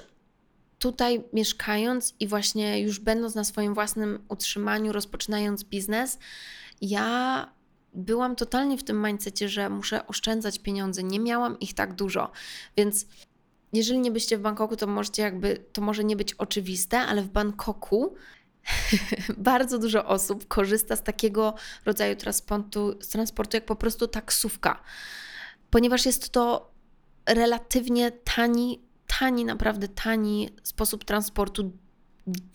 tutaj 0.78 1.24
mieszkając 1.32 2.14
i 2.20 2.26
właśnie 2.26 2.80
już 2.80 3.00
będąc 3.00 3.34
na 3.34 3.44
swoim 3.44 3.74
własnym 3.74 4.24
utrzymaniu, 4.28 4.92
rozpoczynając 4.92 5.64
biznes, 5.64 6.18
ja 6.80 7.57
byłam 7.94 8.36
totalnie 8.36 8.78
w 8.78 8.84
tym 8.84 9.06
mindsetie, 9.06 9.48
że 9.48 9.70
muszę 9.70 10.06
oszczędzać 10.06 10.58
pieniądze. 10.58 11.02
Nie 11.02 11.20
miałam 11.20 11.60
ich 11.60 11.74
tak 11.74 11.94
dużo, 11.94 12.30
więc 12.76 13.06
jeżeli 13.72 13.98
nie 13.98 14.10
byście 14.10 14.38
w 14.38 14.40
Bangkoku, 14.40 14.76
to 14.76 14.86
możecie 14.86 15.22
jakby, 15.22 15.64
to 15.72 15.82
może 15.82 16.04
nie 16.04 16.16
być 16.16 16.34
oczywiste, 16.34 16.98
ale 17.00 17.22
w 17.22 17.28
Bangkoku 17.28 18.14
bardzo 19.36 19.78
dużo 19.78 20.06
osób 20.06 20.48
korzysta 20.48 20.96
z 20.96 21.02
takiego 21.02 21.54
rodzaju 21.84 22.16
transportu, 22.16 22.94
transportu 22.94 23.56
jak 23.56 23.64
po 23.64 23.76
prostu 23.76 24.08
taksówka, 24.08 24.82
ponieważ 25.70 26.06
jest 26.06 26.30
to 26.30 26.70
relatywnie 27.26 28.10
tani 28.10 28.88
tani, 29.18 29.44
naprawdę 29.44 29.88
tani 29.88 30.48
sposób 30.62 31.04
transportu, 31.04 31.72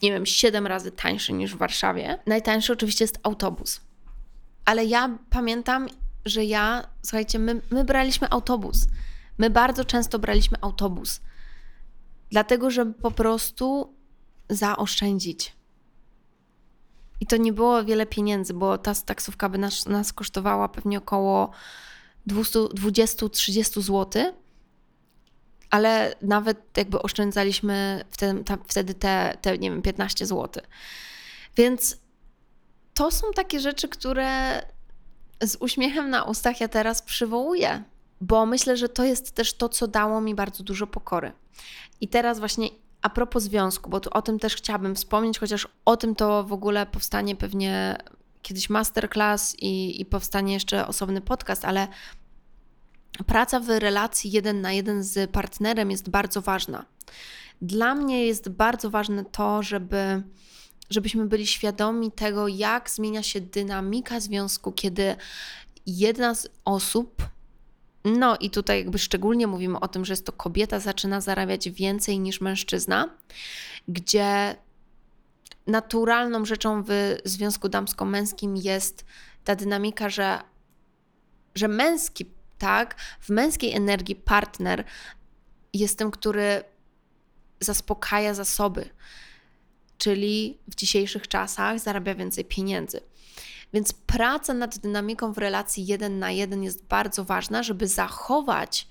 nie 0.02 0.12
wiem, 0.12 0.26
7 0.26 0.66
razy 0.66 0.90
tańszy 0.90 1.32
niż 1.32 1.54
w 1.54 1.58
Warszawie. 1.58 2.18
Najtańszy 2.26 2.72
oczywiście 2.72 3.04
jest 3.04 3.18
autobus. 3.22 3.80
Ale 4.64 4.84
ja 4.84 5.18
pamiętam, 5.30 5.88
że 6.24 6.44
ja, 6.44 6.88
słuchajcie, 7.02 7.38
my, 7.38 7.60
my 7.70 7.84
braliśmy 7.84 8.30
autobus. 8.30 8.86
My 9.38 9.50
bardzo 9.50 9.84
często 9.84 10.18
braliśmy 10.18 10.58
autobus. 10.60 11.20
Dlatego, 12.30 12.70
żeby 12.70 12.94
po 12.94 13.10
prostu 13.10 13.94
zaoszczędzić. 14.48 15.52
I 17.20 17.26
to 17.26 17.36
nie 17.36 17.52
było 17.52 17.84
wiele 17.84 18.06
pieniędzy, 18.06 18.54
bo 18.54 18.78
ta 18.78 18.94
taksówka 18.94 19.48
by 19.48 19.58
nas, 19.58 19.86
nas 19.86 20.12
kosztowała 20.12 20.68
pewnie 20.68 20.98
około 20.98 21.50
20-30 22.28 23.82
zł 23.82 24.32
ale 25.74 26.14
nawet 26.22 26.76
jakby 26.76 27.02
oszczędzaliśmy 27.02 28.04
wtedy, 28.10 28.44
ta, 28.44 28.58
wtedy 28.68 28.94
te, 28.94 29.38
te, 29.42 29.58
nie 29.58 29.70
wiem, 29.70 29.82
15 29.82 30.26
zł. 30.26 30.64
Więc 31.56 31.96
to 32.94 33.10
są 33.10 33.26
takie 33.34 33.60
rzeczy, 33.60 33.88
które 33.88 34.62
z 35.42 35.56
uśmiechem 35.60 36.10
na 36.10 36.22
ustach 36.22 36.60
ja 36.60 36.68
teraz 36.68 37.02
przywołuję, 37.02 37.84
bo 38.20 38.46
myślę, 38.46 38.76
że 38.76 38.88
to 38.88 39.04
jest 39.04 39.34
też 39.34 39.54
to, 39.54 39.68
co 39.68 39.86
dało 39.86 40.20
mi 40.20 40.34
bardzo 40.34 40.64
dużo 40.64 40.86
pokory. 40.86 41.32
I 42.00 42.08
teraz 42.08 42.38
właśnie 42.38 42.68
a 43.02 43.10
propos 43.10 43.42
związku, 43.42 43.90
bo 43.90 44.00
tu 44.00 44.10
o 44.12 44.22
tym 44.22 44.38
też 44.38 44.56
chciałabym 44.56 44.94
wspomnieć, 44.94 45.38
chociaż 45.38 45.68
o 45.84 45.96
tym 45.96 46.14
to 46.14 46.44
w 46.44 46.52
ogóle 46.52 46.86
powstanie 46.86 47.36
pewnie 47.36 47.98
kiedyś 48.42 48.70
masterclass 48.70 49.56
i, 49.58 50.00
i 50.00 50.04
powstanie 50.04 50.52
jeszcze 50.52 50.86
osobny 50.86 51.20
podcast, 51.20 51.64
ale 51.64 51.88
praca 53.26 53.60
w 53.60 53.68
relacji 53.68 54.30
jeden 54.30 54.60
na 54.60 54.72
jeden 54.72 55.02
z 55.02 55.30
partnerem 55.30 55.90
jest 55.90 56.10
bardzo 56.10 56.42
ważna. 56.42 56.84
Dla 57.62 57.94
mnie 57.94 58.26
jest 58.26 58.48
bardzo 58.48 58.90
ważne 58.90 59.24
to, 59.24 59.62
żeby, 59.62 60.22
żebyśmy 60.94 61.26
byli 61.26 61.46
świadomi 61.46 62.12
tego, 62.12 62.48
jak 62.48 62.90
zmienia 62.90 63.22
się 63.22 63.40
dynamika 63.40 64.20
związku, 64.20 64.72
kiedy 64.72 65.16
jedna 65.86 66.34
z 66.34 66.48
osób, 66.64 67.22
no 68.04 68.36
i 68.36 68.50
tutaj 68.50 68.78
jakby 68.78 68.98
szczególnie 68.98 69.46
mówimy 69.46 69.80
o 69.80 69.88
tym, 69.88 70.04
że 70.04 70.12
jest 70.12 70.26
to 70.26 70.32
kobieta, 70.32 70.80
zaczyna 70.80 71.20
zarabiać 71.20 71.70
więcej 71.70 72.18
niż 72.18 72.40
mężczyzna, 72.40 73.08
gdzie 73.88 74.56
naturalną 75.66 76.44
rzeczą 76.44 76.82
w 76.82 77.16
związku 77.24 77.68
damsko-męskim 77.68 78.56
jest 78.56 79.04
ta 79.44 79.56
dynamika, 79.56 80.08
że, 80.08 80.38
że 81.54 81.68
męski 81.68 82.26
tak? 82.58 82.94
W 83.20 83.30
męskiej 83.30 83.74
energii 83.74 84.16
partner 84.16 84.84
jest 85.72 85.98
tym, 85.98 86.10
który 86.10 86.64
zaspokaja 87.60 88.34
zasoby, 88.34 88.88
czyli 89.98 90.58
w 90.68 90.74
dzisiejszych 90.74 91.28
czasach 91.28 91.80
zarabia 91.80 92.14
więcej 92.14 92.44
pieniędzy. 92.44 93.00
Więc 93.72 93.92
praca 93.92 94.54
nad 94.54 94.78
dynamiką 94.78 95.32
w 95.32 95.38
relacji 95.38 95.86
jeden 95.86 96.18
na 96.18 96.30
jeden 96.30 96.62
jest 96.62 96.84
bardzo 96.84 97.24
ważna, 97.24 97.62
żeby 97.62 97.88
zachować, 97.88 98.88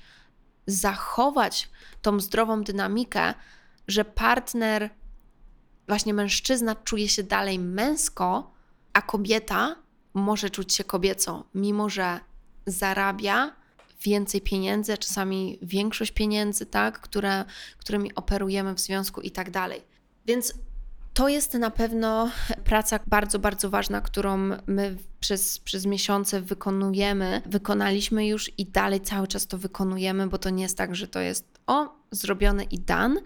zachować 0.67 1.69
tą 2.01 2.19
zdrową 2.19 2.63
dynamikę, 2.63 3.33
że 3.87 4.05
partner, 4.05 4.89
właśnie 5.87 6.13
mężczyzna, 6.13 6.75
czuje 6.75 7.09
się 7.09 7.23
dalej 7.23 7.59
męsko, 7.59 8.53
a 8.93 9.01
kobieta 9.01 9.75
może 10.13 10.49
czuć 10.49 10.73
się 10.73 10.83
kobieco, 10.83 11.43
mimo 11.55 11.89
że 11.89 12.19
zarabia 12.65 13.55
więcej 14.01 14.41
pieniędzy, 14.41 14.97
czasami 14.97 15.59
większość 15.61 16.11
pieniędzy, 16.11 16.65
tak, 16.65 16.99
które, 16.99 17.45
którymi 17.77 18.15
operujemy 18.15 18.73
w 18.73 18.79
związku 18.79 19.21
i 19.21 19.31
tak 19.31 19.51
dalej. 19.51 19.81
Więc 20.25 20.53
to 21.13 21.29
jest 21.29 21.53
na 21.53 21.71
pewno 21.71 22.31
praca 22.63 22.99
bardzo, 23.07 23.39
bardzo 23.39 23.69
ważna, 23.69 24.01
którą 24.01 24.37
my 24.67 24.97
przez, 25.19 25.59
przez 25.59 25.85
miesiące 25.85 26.41
wykonujemy. 26.41 27.41
Wykonaliśmy 27.45 28.27
już 28.27 28.51
i 28.57 28.65
dalej 28.65 29.01
cały 29.01 29.27
czas 29.27 29.47
to 29.47 29.57
wykonujemy, 29.57 30.27
bo 30.27 30.37
to 30.37 30.49
nie 30.49 30.63
jest 30.63 30.77
tak, 30.77 30.95
że 30.95 31.07
to 31.07 31.19
jest 31.19 31.59
o, 31.67 31.89
zrobione 32.11 32.63
i 32.63 32.79
dan, 32.79 33.19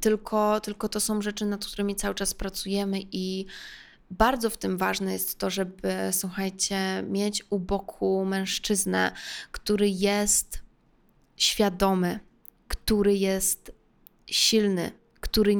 tylko, 0.00 0.60
tylko 0.60 0.88
to 0.88 1.00
są 1.00 1.22
rzeczy, 1.22 1.46
nad 1.46 1.66
którymi 1.66 1.96
cały 1.96 2.14
czas 2.14 2.34
pracujemy 2.34 3.00
i 3.12 3.46
bardzo 4.10 4.50
w 4.50 4.56
tym 4.56 4.78
ważne 4.78 5.12
jest 5.12 5.38
to, 5.38 5.50
żeby, 5.50 5.94
słuchajcie, 6.10 7.04
mieć 7.08 7.44
u 7.50 7.58
boku 7.58 8.24
mężczyznę, 8.24 9.12
który 9.52 9.88
jest 9.88 10.62
świadomy, 11.36 12.20
który 12.68 13.16
jest 13.16 13.72
silny, 14.26 14.92
który 15.20 15.56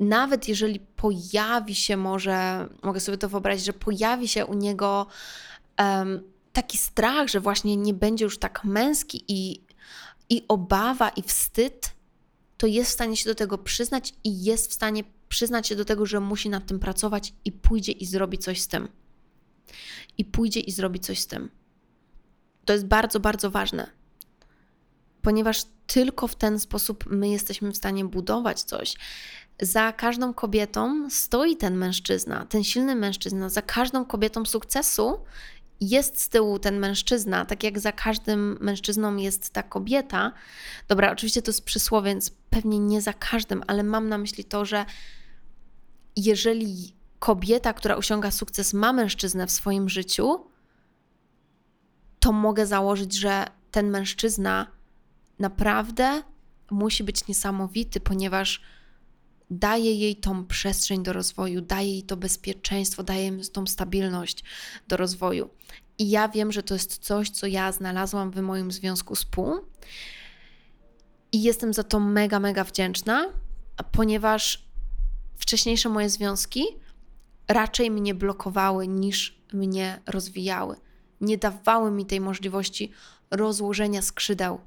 nawet 0.00 0.48
jeżeli 0.48 0.80
pojawi 0.80 1.74
się, 1.74 1.96
może, 1.96 2.68
mogę 2.82 3.00
sobie 3.00 3.18
to 3.18 3.28
wyobrazić, 3.28 3.64
że 3.64 3.72
pojawi 3.72 4.28
się 4.28 4.46
u 4.46 4.54
niego 4.54 5.06
um, 5.78 6.22
taki 6.52 6.78
strach, 6.78 7.28
że 7.28 7.40
właśnie 7.40 7.76
nie 7.76 7.94
będzie 7.94 8.24
już 8.24 8.38
tak 8.38 8.64
męski 8.64 9.24
i, 9.28 9.64
i 10.28 10.44
obawa 10.48 11.08
i 11.08 11.22
wstyd, 11.22 11.94
to 12.56 12.66
jest 12.66 12.90
w 12.90 12.94
stanie 12.94 13.16
się 13.16 13.30
do 13.30 13.34
tego 13.34 13.58
przyznać 13.58 14.14
i 14.24 14.44
jest 14.44 14.70
w 14.70 14.74
stanie 14.74 15.04
przyznać 15.28 15.68
się 15.68 15.76
do 15.76 15.84
tego, 15.84 16.06
że 16.06 16.20
musi 16.20 16.50
nad 16.50 16.66
tym 16.66 16.80
pracować 16.80 17.32
i 17.44 17.52
pójdzie 17.52 17.92
i 17.92 18.06
zrobi 18.06 18.38
coś 18.38 18.60
z 18.60 18.68
tym. 18.68 18.88
I 20.18 20.24
pójdzie 20.24 20.60
i 20.60 20.70
zrobi 20.70 21.00
coś 21.00 21.20
z 21.20 21.26
tym. 21.26 21.50
To 22.64 22.72
jest 22.72 22.86
bardzo, 22.86 23.20
bardzo 23.20 23.50
ważne, 23.50 23.90
ponieważ 25.22 25.62
tylko 25.86 26.28
w 26.28 26.34
ten 26.34 26.60
sposób 26.60 27.04
my 27.06 27.28
jesteśmy 27.28 27.72
w 27.72 27.76
stanie 27.76 28.04
budować 28.04 28.62
coś. 28.62 28.96
Za 29.62 29.92
każdą 29.92 30.34
kobietą 30.34 31.10
stoi 31.10 31.56
ten 31.56 31.76
mężczyzna, 31.76 32.46
ten 32.46 32.64
silny 32.64 32.94
mężczyzna. 32.94 33.48
Za 33.48 33.62
każdą 33.62 34.04
kobietą 34.04 34.44
sukcesu 34.44 35.24
jest 35.80 36.22
z 36.22 36.28
tyłu 36.28 36.58
ten 36.58 36.78
mężczyzna, 36.78 37.44
tak 37.44 37.62
jak 37.62 37.78
za 37.78 37.92
każdym 37.92 38.58
mężczyzną 38.60 39.16
jest 39.16 39.50
ta 39.50 39.62
kobieta. 39.62 40.32
Dobra, 40.88 41.12
oczywiście 41.12 41.42
to 41.42 41.50
jest 41.50 41.64
przysłowie, 41.64 42.10
więc 42.10 42.30
pewnie 42.50 42.78
nie 42.78 43.02
za 43.02 43.12
każdym, 43.12 43.62
ale 43.66 43.82
mam 43.82 44.08
na 44.08 44.18
myśli 44.18 44.44
to, 44.44 44.64
że 44.64 44.84
jeżeli 46.16 46.94
kobieta, 47.18 47.72
która 47.72 47.96
osiąga 47.96 48.30
sukces, 48.30 48.74
ma 48.74 48.92
mężczyznę 48.92 49.46
w 49.46 49.50
swoim 49.50 49.88
życiu, 49.88 50.44
to 52.20 52.32
mogę 52.32 52.66
założyć, 52.66 53.14
że 53.14 53.44
ten 53.70 53.90
mężczyzna 53.90 54.66
naprawdę 55.38 56.22
musi 56.70 57.04
być 57.04 57.28
niesamowity, 57.28 58.00
ponieważ 58.00 58.62
daję 59.50 59.94
jej 59.94 60.16
tą 60.16 60.46
przestrzeń 60.46 61.02
do 61.02 61.12
rozwoju, 61.12 61.60
daję 61.60 61.92
jej 61.92 62.02
to 62.02 62.16
bezpieczeństwo, 62.16 63.02
daję 63.02 63.22
jej 63.22 63.48
tą 63.52 63.66
stabilność 63.66 64.44
do 64.88 64.96
rozwoju. 64.96 65.50
I 65.98 66.10
ja 66.10 66.28
wiem, 66.28 66.52
że 66.52 66.62
to 66.62 66.74
jest 66.74 66.98
coś, 66.98 67.30
co 67.30 67.46
ja 67.46 67.72
znalazłam 67.72 68.30
w 68.30 68.40
moim 68.40 68.72
związku 68.72 69.16
z 69.16 69.24
pół. 69.24 69.54
I 71.32 71.42
jestem 71.42 71.74
za 71.74 71.82
to 71.82 72.00
mega, 72.00 72.40
mega 72.40 72.64
wdzięczna, 72.64 73.26
ponieważ 73.92 74.64
wcześniejsze 75.38 75.88
moje 75.88 76.10
związki 76.10 76.64
raczej 77.48 77.90
mnie 77.90 78.14
blokowały 78.14 78.88
niż 78.88 79.40
mnie 79.52 80.00
rozwijały. 80.06 80.76
Nie 81.20 81.38
dawały 81.38 81.90
mi 81.90 82.06
tej 82.06 82.20
możliwości 82.20 82.92
rozłożenia 83.30 84.02
skrzydeł. 84.02 84.60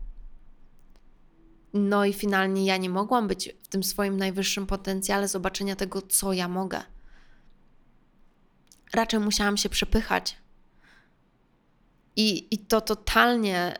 No 1.73 2.05
i 2.05 2.13
finalnie 2.13 2.65
ja 2.65 2.77
nie 2.77 2.89
mogłam 2.89 3.27
być 3.27 3.49
w 3.63 3.67
tym 3.67 3.83
swoim 3.83 4.17
najwyższym 4.17 4.67
potencjale 4.67 5.27
zobaczenia 5.27 5.75
tego, 5.75 6.01
co 6.01 6.33
ja 6.33 6.47
mogę. 6.47 6.81
Raczej 8.93 9.19
musiałam 9.19 9.57
się 9.57 9.69
przepychać. 9.69 10.37
I, 12.15 12.55
i 12.55 12.57
to 12.57 12.81
totalnie 12.81 13.73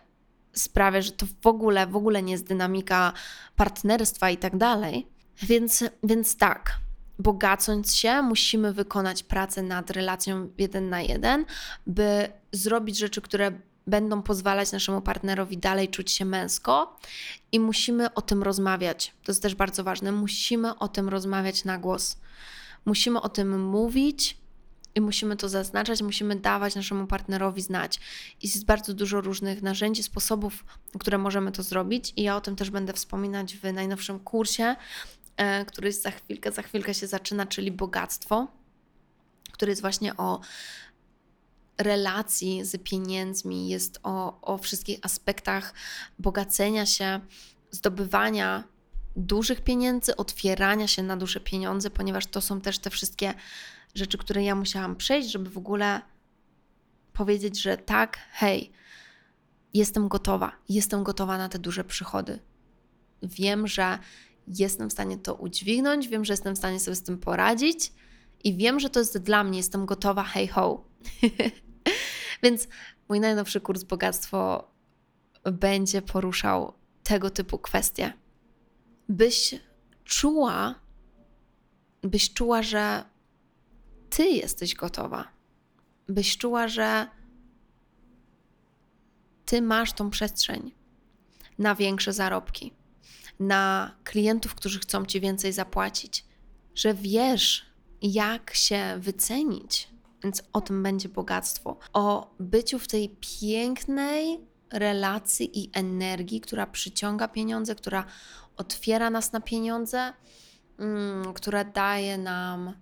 sprawia, 0.53 1.01
że 1.01 1.11
to 1.11 1.25
w 1.41 1.47
ogóle, 1.47 1.87
w 1.87 1.95
ogóle 1.95 2.23
nie 2.23 2.31
jest 2.31 2.47
dynamika 2.47 3.13
partnerstwa 3.55 4.29
i 4.29 4.37
tak 4.37 4.57
dalej. 4.57 5.07
Więc, 5.41 5.83
więc 6.03 6.37
tak, 6.37 6.79
bogacąc 7.19 7.95
się, 7.95 8.21
musimy 8.21 8.73
wykonać 8.73 9.23
pracę 9.23 9.63
nad 9.63 9.89
relacją 9.89 10.49
jeden 10.57 10.89
na 10.89 11.01
jeden, 11.01 11.45
by 11.87 12.27
zrobić 12.51 12.97
rzeczy, 12.97 13.21
które 13.21 13.51
będą 13.87 14.21
pozwalać 14.21 14.71
naszemu 14.71 15.01
partnerowi 15.01 15.57
dalej 15.57 15.89
czuć 15.89 16.11
się 16.11 16.25
męsko 16.25 16.99
i 17.51 17.59
musimy 17.59 18.13
o 18.13 18.21
tym 18.21 18.43
rozmawiać. 18.43 19.13
To 19.23 19.31
jest 19.31 19.41
też 19.41 19.55
bardzo 19.55 19.83
ważne. 19.83 20.11
Musimy 20.11 20.79
o 20.79 20.87
tym 20.87 21.09
rozmawiać 21.09 21.65
na 21.65 21.77
głos. 21.77 22.17
Musimy 22.85 23.21
o 23.21 23.29
tym 23.29 23.61
mówić 23.65 24.37
i 24.95 25.01
musimy 25.01 25.37
to 25.37 25.49
zaznaczać, 25.49 26.01
musimy 26.01 26.35
dawać 26.35 26.75
naszemu 26.75 27.07
partnerowi 27.07 27.61
znać. 27.61 27.99
I 28.41 28.47
jest 28.47 28.65
bardzo 28.65 28.93
dużo 28.93 29.21
różnych 29.21 29.61
narzędzi, 29.61 30.03
sposobów, 30.03 30.65
które 30.99 31.17
możemy 31.17 31.51
to 31.51 31.63
zrobić, 31.63 32.13
i 32.15 32.23
ja 32.23 32.35
o 32.35 32.41
tym 32.41 32.55
też 32.55 32.69
będę 32.69 32.93
wspominać 32.93 33.55
w 33.55 33.73
najnowszym 33.73 34.19
kursie, 34.19 34.75
e, 35.37 35.65
który 35.65 35.91
za 35.91 36.11
chwilkę, 36.11 36.51
za 36.51 36.61
chwilkę 36.61 36.93
się 36.93 37.07
zaczyna, 37.07 37.45
czyli 37.45 37.71
bogactwo, 37.71 38.47
który 39.51 39.69
jest 39.69 39.81
właśnie 39.81 40.17
o 40.17 40.39
relacji 41.77 42.65
z 42.65 42.83
pieniędzmi, 42.83 43.69
jest 43.69 43.99
o, 44.03 44.41
o 44.41 44.57
wszystkich 44.57 44.99
aspektach 45.01 45.73
bogacenia 46.19 46.85
się, 46.85 47.19
zdobywania 47.71 48.63
dużych 49.15 49.61
pieniędzy, 49.61 50.15
otwierania 50.15 50.87
się 50.87 51.03
na 51.03 51.17
duże 51.17 51.39
pieniądze, 51.39 51.89
ponieważ 51.89 52.25
to 52.25 52.41
są 52.41 52.61
też 52.61 52.79
te 52.79 52.89
wszystkie 52.89 53.33
rzeczy, 53.95 54.17
które 54.17 54.43
ja 54.43 54.55
musiałam 54.55 54.95
przejść, 54.95 55.31
żeby 55.31 55.49
w 55.49 55.57
ogóle 55.57 56.01
powiedzieć, 57.13 57.61
że 57.61 57.77
tak, 57.77 58.17
hej, 58.31 58.71
jestem 59.73 60.07
gotowa, 60.07 60.51
jestem 60.69 61.03
gotowa 61.03 61.37
na 61.37 61.49
te 61.49 61.59
duże 61.59 61.83
przychody. 61.83 62.39
Wiem, 63.23 63.67
że 63.67 63.99
jestem 64.47 64.89
w 64.89 64.93
stanie 64.93 65.17
to 65.17 65.35
udźwignąć, 65.35 66.07
wiem, 66.07 66.25
że 66.25 66.33
jestem 66.33 66.55
w 66.55 66.57
stanie 66.57 66.79
sobie 66.79 66.95
z 66.95 67.03
tym 67.03 67.17
poradzić 67.17 67.93
i 68.43 68.57
wiem, 68.57 68.79
że 68.79 68.89
to 68.89 68.99
jest 68.99 69.17
dla 69.17 69.43
mnie, 69.43 69.57
jestem 69.57 69.85
gotowa, 69.85 70.23
hej 70.23 70.47
ho. 70.47 70.83
Więc 72.43 72.67
mój 73.09 73.19
najnowszy 73.19 73.61
kurs 73.61 73.83
Bogactwo 73.83 74.71
będzie 75.43 76.01
poruszał 76.01 76.73
tego 77.03 77.29
typu 77.29 77.57
kwestie. 77.57 78.13
Byś 79.09 79.55
czuła, 80.03 80.75
byś 82.01 82.33
czuła, 82.33 82.61
że 82.63 83.03
ty 84.09 84.25
jesteś 84.25 84.75
gotowa. 84.75 85.27
Byś 86.07 86.37
czuła, 86.37 86.67
że 86.67 87.07
ty 89.45 89.61
masz 89.61 89.93
tą 89.93 90.09
przestrzeń 90.09 90.71
na 91.59 91.75
większe 91.75 92.13
zarobki, 92.13 92.73
na 93.39 93.95
klientów, 94.03 94.55
którzy 94.55 94.79
chcą 94.79 95.05
ci 95.05 95.21
więcej 95.21 95.53
zapłacić, 95.53 96.25
że 96.75 96.93
wiesz, 96.93 97.65
jak 98.01 98.53
się 98.53 98.95
wycenić. 98.99 99.92
Więc 100.23 100.43
o 100.53 100.61
tym 100.61 100.83
będzie 100.83 101.09
bogactwo. 101.09 101.77
O 101.93 102.35
byciu 102.39 102.79
w 102.79 102.87
tej 102.87 103.17
pięknej 103.39 104.39
relacji 104.71 105.59
i 105.63 105.69
energii, 105.73 106.41
która 106.41 106.67
przyciąga 106.67 107.27
pieniądze, 107.27 107.75
która 107.75 108.05
otwiera 108.57 109.09
nas 109.09 109.31
na 109.31 109.41
pieniądze, 109.41 110.13
mm, 110.79 111.33
która 111.33 111.63
daje 111.63 112.17
nam 112.17 112.73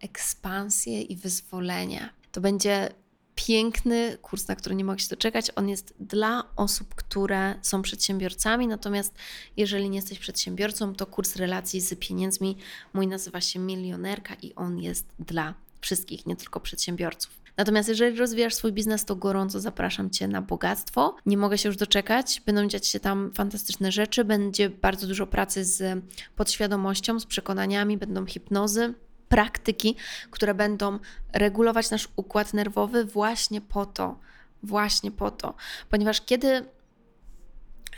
ekspansję 0.00 1.02
i 1.02 1.16
wyzwolenie. 1.16 2.10
To 2.32 2.40
będzie 2.40 2.88
piękny 3.34 4.18
kurs, 4.22 4.48
na 4.48 4.56
który 4.56 4.74
nie 4.74 4.84
mogę 4.84 4.98
się 4.98 5.08
doczekać. 5.08 5.50
On 5.56 5.68
jest 5.68 5.94
dla 6.00 6.44
osób, 6.56 6.94
które 6.94 7.54
są 7.62 7.82
przedsiębiorcami, 7.82 8.66
natomiast 8.66 9.14
jeżeli 9.56 9.90
nie 9.90 9.98
jesteś 9.98 10.18
przedsiębiorcą, 10.18 10.94
to 10.94 11.06
kurs 11.06 11.36
relacji 11.36 11.80
z 11.80 11.98
pieniędzmi 11.98 12.56
mój 12.92 13.06
nazywa 13.06 13.40
się 13.40 13.58
Milionerka 13.58 14.34
i 14.34 14.54
on 14.54 14.78
jest 14.78 15.06
dla 15.18 15.54
wszystkich, 15.82 16.26
nie 16.26 16.36
tylko 16.36 16.60
przedsiębiorców. 16.60 17.42
Natomiast 17.56 17.88
jeżeli 17.88 18.16
rozwijasz 18.16 18.54
swój 18.54 18.72
biznes, 18.72 19.04
to 19.04 19.16
gorąco 19.16 19.60
zapraszam 19.60 20.10
Cię 20.10 20.28
na 20.28 20.42
bogactwo. 20.42 21.16
Nie 21.26 21.36
mogę 21.36 21.58
się 21.58 21.68
już 21.68 21.76
doczekać. 21.76 22.42
Będą 22.46 22.66
dziać 22.66 22.86
się 22.86 23.00
tam 23.00 23.32
fantastyczne 23.34 23.92
rzeczy. 23.92 24.24
Będzie 24.24 24.70
bardzo 24.70 25.06
dużo 25.06 25.26
pracy 25.26 25.64
z 25.64 26.04
podświadomością, 26.36 27.20
z 27.20 27.26
przekonaniami, 27.26 27.98
będą 27.98 28.26
hipnozy 28.26 28.94
praktyki, 29.28 29.96
które 30.30 30.54
będą 30.54 30.98
regulować 31.32 31.90
nasz 31.90 32.08
układ 32.16 32.54
nerwowy 32.54 33.04
właśnie 33.04 33.60
po 33.60 33.86
to, 33.86 34.18
właśnie 34.62 35.10
po 35.10 35.30
to, 35.30 35.54
ponieważ 35.90 36.20
kiedy 36.20 36.64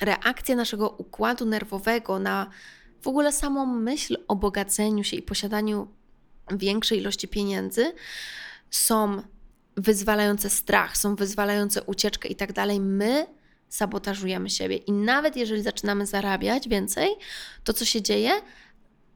reakcja 0.01 0.57
naszego 0.57 0.91
układu 0.91 1.47
nerwowego 1.47 2.19
na 2.19 2.51
w 3.03 3.09
ogóle 3.09 3.33
samą 3.33 3.67
myśl 3.67 4.17
o 4.29 4.37
bogaceniu 4.37 5.05
się 5.05 5.17
i 5.17 5.23
posiadaniu 5.23 5.89
większej 6.51 6.99
ilości 6.99 7.29
pieniędzy 7.29 7.93
są 8.71 9.23
wyzwalające 9.77 10.51
strach, 10.51 10.97
są 10.97 11.17
wyzwalające 11.17 11.83
ucieczkę 11.83 12.29
i 12.29 12.37
tak 12.37 12.53
dalej, 12.53 12.81
my 12.81 13.27
sabotażujemy 13.69 14.51
siebie. 14.51 14.77
I 14.77 14.93
nawet 14.93 15.37
jeżeli 15.37 15.63
zaczynamy 15.63 16.07
zarabiać 16.07 16.69
więcej, 16.69 17.09
to 17.65 17.73
co 17.73 17.85
się 17.85 18.03
dzieje? 18.03 18.31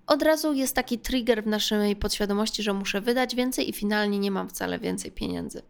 Od 0.07 0.22
razu 0.22 0.53
jest 0.53 0.74
taki 0.74 0.99
trigger 0.99 1.45
w 1.45 1.47
naszej 1.47 1.97
podświadomości, 1.97 2.62
że 2.62 2.72
muszę 2.72 3.01
wydać 3.01 3.35
więcej 3.35 3.70
i 3.70 3.72
finalnie 3.72 4.18
nie 4.18 4.31
mam 4.31 4.49
wcale 4.49 4.79
więcej 4.79 5.12
pieniędzy. 5.12 5.62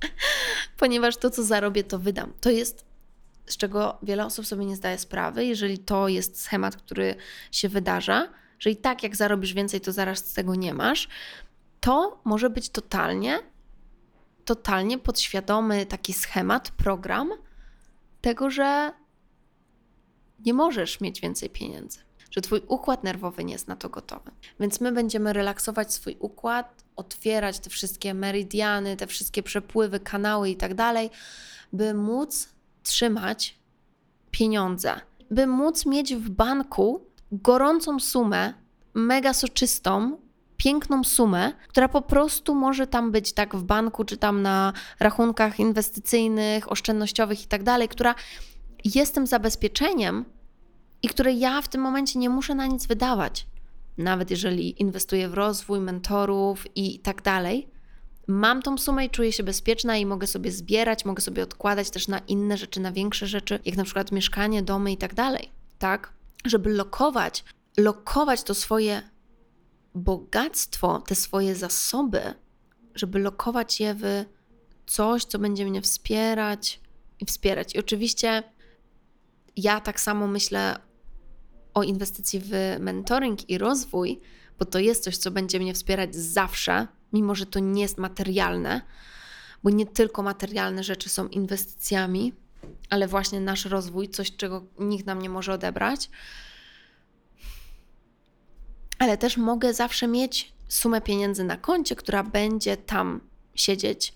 Ponieważ 0.78 1.16
to, 1.16 1.30
co 1.30 1.42
zarobię, 1.42 1.84
to 1.84 1.98
wydam. 1.98 2.32
To 2.40 2.50
jest 2.50 2.84
z 3.46 3.56
czego 3.56 3.98
wiele 4.02 4.26
osób 4.26 4.46
sobie 4.46 4.64
nie 4.64 4.76
zdaje 4.76 4.98
sprawy, 4.98 5.44
jeżeli 5.44 5.78
to 5.78 6.08
jest 6.08 6.40
schemat, 6.40 6.76
który 6.76 7.14
się 7.52 7.68
wydarza, 7.68 8.28
że 8.58 8.70
i 8.70 8.76
tak 8.76 9.02
jak 9.02 9.16
zarobisz 9.16 9.54
więcej, 9.54 9.80
to 9.80 9.92
zaraz 9.92 10.18
z 10.18 10.32
tego 10.32 10.54
nie 10.54 10.74
masz, 10.74 11.08
to 11.80 12.20
może 12.24 12.50
być 12.50 12.70
totalnie, 12.70 13.38
totalnie 14.44 14.98
podświadomy 14.98 15.86
taki 15.86 16.12
schemat, 16.12 16.70
program 16.70 17.30
tego, 18.20 18.50
że 18.50 18.92
nie 20.46 20.54
możesz 20.54 21.00
mieć 21.00 21.20
więcej 21.20 21.50
pieniędzy, 21.50 21.98
że 22.30 22.40
twój 22.40 22.62
układ 22.68 23.04
nerwowy 23.04 23.44
nie 23.44 23.52
jest 23.52 23.68
na 23.68 23.76
to 23.76 23.88
gotowy. 23.88 24.30
Więc 24.60 24.80
my 24.80 24.92
będziemy 24.92 25.32
relaksować 25.32 25.94
swój 25.94 26.16
układ, 26.18 26.84
otwierać 26.96 27.58
te 27.58 27.70
wszystkie 27.70 28.14
meridiany, 28.14 28.96
te 28.96 29.06
wszystkie 29.06 29.42
przepływy, 29.42 30.00
kanały 30.00 30.50
i 30.50 30.56
tak 30.56 30.74
dalej, 30.74 31.10
by 31.72 31.94
móc 31.94 32.48
trzymać 32.82 33.58
pieniądze, 34.30 35.00
by 35.30 35.46
móc 35.46 35.86
mieć 35.86 36.14
w 36.14 36.30
banku 36.30 37.05
gorącą 37.32 38.00
sumę, 38.00 38.54
mega 38.94 39.34
soczystą, 39.34 40.18
piękną 40.56 41.04
sumę, 41.04 41.52
która 41.68 41.88
po 41.88 42.02
prostu 42.02 42.54
może 42.54 42.86
tam 42.86 43.12
być 43.12 43.32
tak 43.32 43.56
w 43.56 43.62
banku, 43.62 44.04
czy 44.04 44.16
tam 44.16 44.42
na 44.42 44.72
rachunkach 45.00 45.60
inwestycyjnych, 45.60 46.72
oszczędnościowych 46.72 47.44
i 47.44 47.46
tak 47.46 47.62
dalej, 47.62 47.88
która 47.88 48.14
jest 48.84 49.14
tym 49.14 49.26
zabezpieczeniem 49.26 50.24
i 51.02 51.08
której 51.08 51.38
ja 51.38 51.62
w 51.62 51.68
tym 51.68 51.80
momencie 51.80 52.18
nie 52.18 52.30
muszę 52.30 52.54
na 52.54 52.66
nic 52.66 52.86
wydawać. 52.86 53.46
Nawet 53.98 54.30
jeżeli 54.30 54.82
inwestuję 54.82 55.28
w 55.28 55.34
rozwój 55.34 55.80
mentorów 55.80 56.66
i 56.74 56.98
tak 56.98 57.22
dalej, 57.22 57.68
mam 58.26 58.62
tą 58.62 58.78
sumę 58.78 59.04
i 59.06 59.10
czuję 59.10 59.32
się 59.32 59.42
bezpieczna 59.42 59.96
i 59.96 60.06
mogę 60.06 60.26
sobie 60.26 60.50
zbierać, 60.50 61.04
mogę 61.04 61.22
sobie 61.22 61.42
odkładać 61.42 61.90
też 61.90 62.08
na 62.08 62.18
inne 62.18 62.56
rzeczy, 62.56 62.80
na 62.80 62.92
większe 62.92 63.26
rzeczy, 63.26 63.58
jak 63.64 63.76
na 63.76 63.84
przykład 63.84 64.12
mieszkanie, 64.12 64.62
domy 64.62 64.92
i 64.92 64.96
tak 64.96 65.14
dalej, 65.14 65.50
tak? 65.78 66.15
Żeby 66.46 66.70
lokować, 66.70 67.44
lokować 67.76 68.42
to 68.42 68.54
swoje 68.54 69.02
bogactwo, 69.94 70.98
te 70.98 71.14
swoje 71.14 71.54
zasoby, 71.54 72.34
żeby 72.94 73.18
lokować 73.18 73.80
je 73.80 73.94
w 73.94 74.24
coś, 74.86 75.24
co 75.24 75.38
będzie 75.38 75.64
mnie 75.64 75.82
wspierać 75.82 76.80
i 77.20 77.26
wspierać. 77.26 77.74
I 77.74 77.78
oczywiście 77.78 78.42
ja 79.56 79.80
tak 79.80 80.00
samo 80.00 80.26
myślę 80.26 80.78
o 81.74 81.82
inwestycji 81.82 82.40
w 82.44 82.50
mentoring 82.80 83.50
i 83.50 83.58
rozwój, 83.58 84.20
bo 84.58 84.64
to 84.64 84.78
jest 84.78 85.04
coś, 85.04 85.16
co 85.16 85.30
będzie 85.30 85.58
mnie 85.58 85.74
wspierać 85.74 86.14
zawsze, 86.14 86.86
mimo 87.12 87.34
że 87.34 87.46
to 87.46 87.58
nie 87.58 87.82
jest 87.82 87.98
materialne, 87.98 88.80
bo 89.62 89.70
nie 89.70 89.86
tylko 89.86 90.22
materialne 90.22 90.84
rzeczy 90.84 91.08
są 91.08 91.28
inwestycjami, 91.28 92.32
ale 92.90 93.08
właśnie 93.08 93.40
nasz 93.40 93.64
rozwój, 93.64 94.08
coś, 94.08 94.36
czego 94.36 94.64
nikt 94.78 95.06
nam 95.06 95.22
nie 95.22 95.30
może 95.30 95.52
odebrać. 95.52 96.10
Ale 98.98 99.18
też 99.18 99.36
mogę 99.36 99.74
zawsze 99.74 100.06
mieć 100.06 100.52
sumę 100.68 101.00
pieniędzy 101.00 101.44
na 101.44 101.56
koncie, 101.56 101.96
która 101.96 102.22
będzie 102.22 102.76
tam 102.76 103.20
siedzieć, 103.54 104.14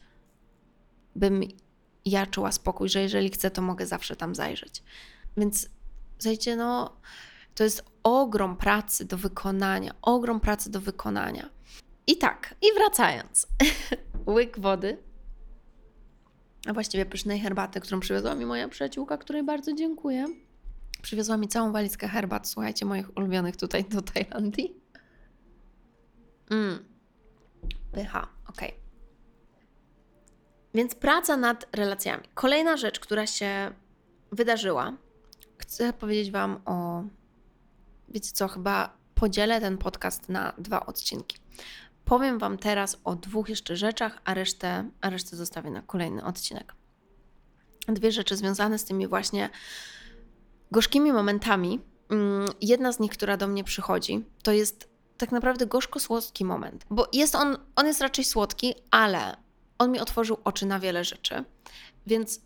bym 1.16 1.42
ja 2.04 2.26
czuła 2.26 2.52
spokój, 2.52 2.88
że 2.88 3.00
jeżeli 3.02 3.30
chcę, 3.30 3.50
to 3.50 3.62
mogę 3.62 3.86
zawsze 3.86 4.16
tam 4.16 4.34
zajrzeć. 4.34 4.82
Więc 5.36 5.68
słuchajcie, 6.18 6.56
no 6.56 6.96
to 7.54 7.64
jest 7.64 7.84
ogrom 8.02 8.56
pracy 8.56 9.04
do 9.04 9.16
wykonania, 9.16 9.94
ogrom 10.02 10.40
pracy 10.40 10.70
do 10.70 10.80
wykonania. 10.80 11.48
I 12.06 12.16
tak, 12.16 12.54
i 12.62 12.66
wracając, 12.74 13.46
łyk 14.26 14.60
wody, 14.60 14.98
a 16.66 16.72
właściwie 16.72 17.06
pysznej 17.06 17.40
herbaty, 17.40 17.80
którą 17.80 18.00
przywiozła 18.00 18.34
mi 18.34 18.46
moja 18.46 18.68
przyjaciółka, 18.68 19.18
której 19.18 19.42
bardzo 19.42 19.72
dziękuję. 19.72 20.26
Przywiozła 21.02 21.36
mi 21.36 21.48
całą 21.48 21.72
walizkę 21.72 22.08
herbat, 22.08 22.48
słuchajcie, 22.48 22.84
moich 22.86 23.16
ulubionych 23.16 23.56
tutaj 23.56 23.84
do 23.84 24.02
Tajlandii. 24.02 24.80
Mmm, 26.50 26.84
pycha, 27.92 28.28
ok. 28.48 28.60
Więc 30.74 30.94
praca 30.94 31.36
nad 31.36 31.76
relacjami. 31.76 32.24
Kolejna 32.34 32.76
rzecz, 32.76 33.00
która 33.00 33.26
się 33.26 33.72
wydarzyła, 34.32 34.92
chcę 35.58 35.92
powiedzieć 35.92 36.30
Wam 36.30 36.60
o. 36.64 37.04
Wiecie 38.08 38.30
co, 38.32 38.48
chyba 38.48 38.96
podzielę 39.14 39.60
ten 39.60 39.78
podcast 39.78 40.28
na 40.28 40.52
dwa 40.58 40.86
odcinki. 40.86 41.38
Powiem 42.10 42.38
Wam 42.38 42.58
teraz 42.58 42.96
o 43.04 43.16
dwóch 43.16 43.48
jeszcze 43.48 43.76
rzeczach, 43.76 44.20
a 44.24 44.34
resztę, 44.34 44.90
a 45.00 45.10
resztę 45.10 45.36
zostawię 45.36 45.70
na 45.70 45.82
kolejny 45.82 46.24
odcinek. 46.24 46.74
Dwie 47.88 48.12
rzeczy 48.12 48.36
związane 48.36 48.78
z 48.78 48.84
tymi 48.84 49.08
właśnie 49.08 49.50
gorzkimi 50.70 51.12
momentami. 51.12 51.80
Mm, 52.08 52.48
jedna 52.60 52.92
z 52.92 53.00
nich, 53.00 53.12
która 53.12 53.36
do 53.36 53.48
mnie 53.48 53.64
przychodzi, 53.64 54.24
to 54.42 54.52
jest 54.52 54.88
tak 55.18 55.32
naprawdę 55.32 55.66
gorzko-słodki 55.66 56.44
moment, 56.44 56.84
bo 56.90 57.08
jest 57.12 57.34
on, 57.34 57.56
on 57.76 57.86
jest 57.86 58.00
raczej 58.00 58.24
słodki, 58.24 58.74
ale 58.90 59.36
on 59.78 59.92
mi 59.92 60.00
otworzył 60.00 60.36
oczy 60.44 60.66
na 60.66 60.80
wiele 60.80 61.04
rzeczy. 61.04 61.44
Więc 62.06 62.40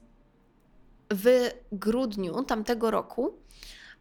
w 1.11 1.51
grudniu 1.73 2.43
tamtego 2.43 2.91
roku 2.91 3.39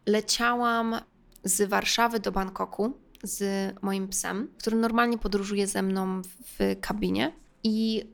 leciałam 0.06 1.00
z 1.44 1.68
Warszawy 1.68 2.20
do 2.20 2.32
Bangkoku 2.32 3.03
z 3.24 3.74
moim 3.82 4.08
psem, 4.08 4.48
który 4.58 4.76
normalnie 4.76 5.18
podróżuje 5.18 5.66
ze 5.66 5.82
mną 5.82 6.22
w 6.22 6.76
kabinie. 6.80 7.32
I 7.64 8.04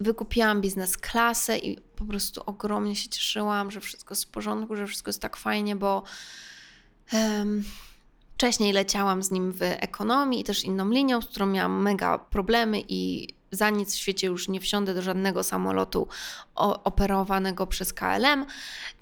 wykupiłam 0.00 0.60
biznes 0.60 0.96
klasę 0.96 1.58
i 1.58 1.80
po 1.80 2.04
prostu 2.04 2.42
ogromnie 2.46 2.96
się 2.96 3.08
cieszyłam, 3.08 3.70
że 3.70 3.80
wszystko 3.80 4.12
jest 4.12 4.24
w 4.24 4.28
porządku, 4.28 4.76
że 4.76 4.86
wszystko 4.86 5.08
jest 5.08 5.22
tak 5.22 5.36
fajnie, 5.36 5.76
bo 5.76 6.02
um, 7.12 7.64
wcześniej 8.34 8.72
leciałam 8.72 9.22
z 9.22 9.30
nim 9.30 9.52
w 9.52 9.62
ekonomii 9.62 10.40
i 10.40 10.44
też 10.44 10.64
inną 10.64 10.90
linią, 10.90 11.22
z 11.22 11.26
którą 11.26 11.46
miałam 11.46 11.82
mega 11.82 12.18
problemy 12.18 12.82
i 12.88 13.28
za 13.52 13.70
nic 13.70 13.94
w 13.94 13.98
świecie 13.98 14.26
już 14.26 14.48
nie 14.48 14.60
wsiądę 14.60 14.94
do 14.94 15.02
żadnego 15.02 15.42
samolotu 15.42 16.08
operowanego 16.84 17.66
przez 17.66 17.92
KLM. 17.92 18.46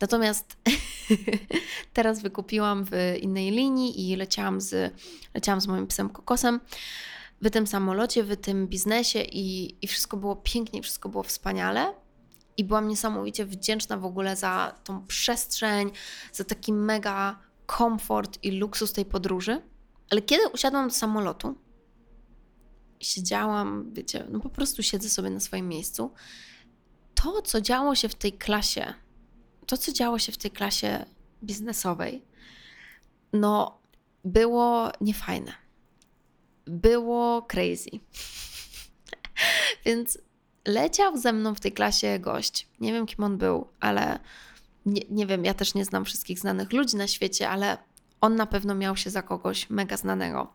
Natomiast 0.00 0.56
teraz 1.94 2.22
wykupiłam 2.22 2.84
w 2.84 2.90
innej 3.20 3.50
linii 3.50 4.10
i 4.10 4.16
leciałam 4.16 4.60
z, 4.60 4.94
leciałam 5.34 5.60
z 5.60 5.66
moim 5.66 5.86
psem 5.86 6.10
Kokosem 6.10 6.60
w 7.42 7.50
tym 7.50 7.66
samolocie, 7.66 8.24
w 8.24 8.36
tym 8.36 8.66
biznesie 8.66 9.22
i, 9.22 9.76
i 9.84 9.86
wszystko 9.86 10.16
było 10.16 10.36
pięknie, 10.36 10.82
wszystko 10.82 11.08
było 11.08 11.22
wspaniale. 11.22 11.94
I 12.56 12.64
byłam 12.64 12.88
niesamowicie 12.88 13.46
wdzięczna 13.46 13.96
w 13.96 14.04
ogóle 14.04 14.36
za 14.36 14.74
tą 14.84 15.06
przestrzeń, 15.06 15.90
za 16.32 16.44
taki 16.44 16.72
mega 16.72 17.38
komfort 17.66 18.38
i 18.42 18.50
luksus 18.50 18.92
tej 18.92 19.04
podróży. 19.04 19.62
Ale 20.10 20.22
kiedy 20.22 20.48
usiadłam 20.48 20.88
do 20.88 20.94
samolotu, 20.94 21.54
siedziałam, 23.00 23.90
wiecie, 23.92 24.26
no 24.30 24.40
po 24.40 24.50
prostu 24.50 24.82
siedzę 24.82 25.08
sobie 25.08 25.30
na 25.30 25.40
swoim 25.40 25.68
miejscu. 25.68 26.10
To, 27.14 27.42
co 27.42 27.60
działo 27.60 27.94
się 27.94 28.08
w 28.08 28.14
tej 28.14 28.32
klasie, 28.32 28.94
to, 29.66 29.76
co 29.76 29.92
działo 29.92 30.18
się 30.18 30.32
w 30.32 30.38
tej 30.38 30.50
klasie 30.50 31.04
biznesowej, 31.42 32.24
no, 33.32 33.80
było 34.24 34.90
niefajne. 35.00 35.52
Było 36.66 37.42
crazy. 37.42 37.90
Więc 39.84 40.18
leciał 40.66 41.16
ze 41.16 41.32
mną 41.32 41.54
w 41.54 41.60
tej 41.60 41.72
klasie 41.72 42.18
gość. 42.18 42.68
Nie 42.80 42.92
wiem, 42.92 43.06
kim 43.06 43.24
on 43.24 43.38
był, 43.38 43.68
ale 43.80 44.18
nie, 44.86 45.02
nie 45.10 45.26
wiem, 45.26 45.44
ja 45.44 45.54
też 45.54 45.74
nie 45.74 45.84
znam 45.84 46.04
wszystkich 46.04 46.38
znanych 46.38 46.72
ludzi 46.72 46.96
na 46.96 47.06
świecie, 47.06 47.48
ale 47.48 47.78
on 48.20 48.36
na 48.36 48.46
pewno 48.46 48.74
miał 48.74 48.96
się 48.96 49.10
za 49.10 49.22
kogoś 49.22 49.70
mega 49.70 49.96
znanego. 49.96 50.52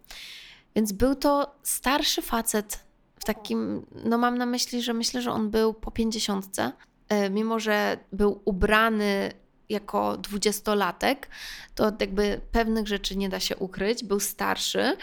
Więc 0.75 0.91
był 0.91 1.15
to 1.15 1.55
starszy 1.63 2.21
facet 2.21 2.85
w 3.19 3.25
takim, 3.25 3.85
no 4.05 4.17
mam 4.17 4.37
na 4.37 4.45
myśli, 4.45 4.81
że 4.81 4.93
myślę, 4.93 5.21
że 5.21 5.31
on 5.31 5.49
był 5.49 5.73
po 5.73 5.91
pięćdziesiątce, 5.91 6.71
e, 7.09 7.29
mimo 7.29 7.59
że 7.59 7.97
był 8.11 8.41
ubrany 8.45 9.31
jako 9.69 10.17
dwudziestolatek, 10.17 11.29
to 11.75 11.91
jakby 11.99 12.41
pewnych 12.51 12.87
rzeczy 12.87 13.17
nie 13.17 13.29
da 13.29 13.39
się 13.39 13.55
ukryć, 13.55 14.03
był 14.03 14.19
starszy 14.19 14.97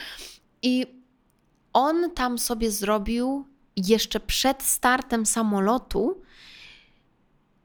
i 0.63 1.03
on 1.73 2.11
tam 2.11 2.39
sobie 2.39 2.71
zrobił 2.71 3.47
jeszcze 3.77 4.21
przed 4.21 4.63
startem 4.63 5.27
samolotu 5.27 6.23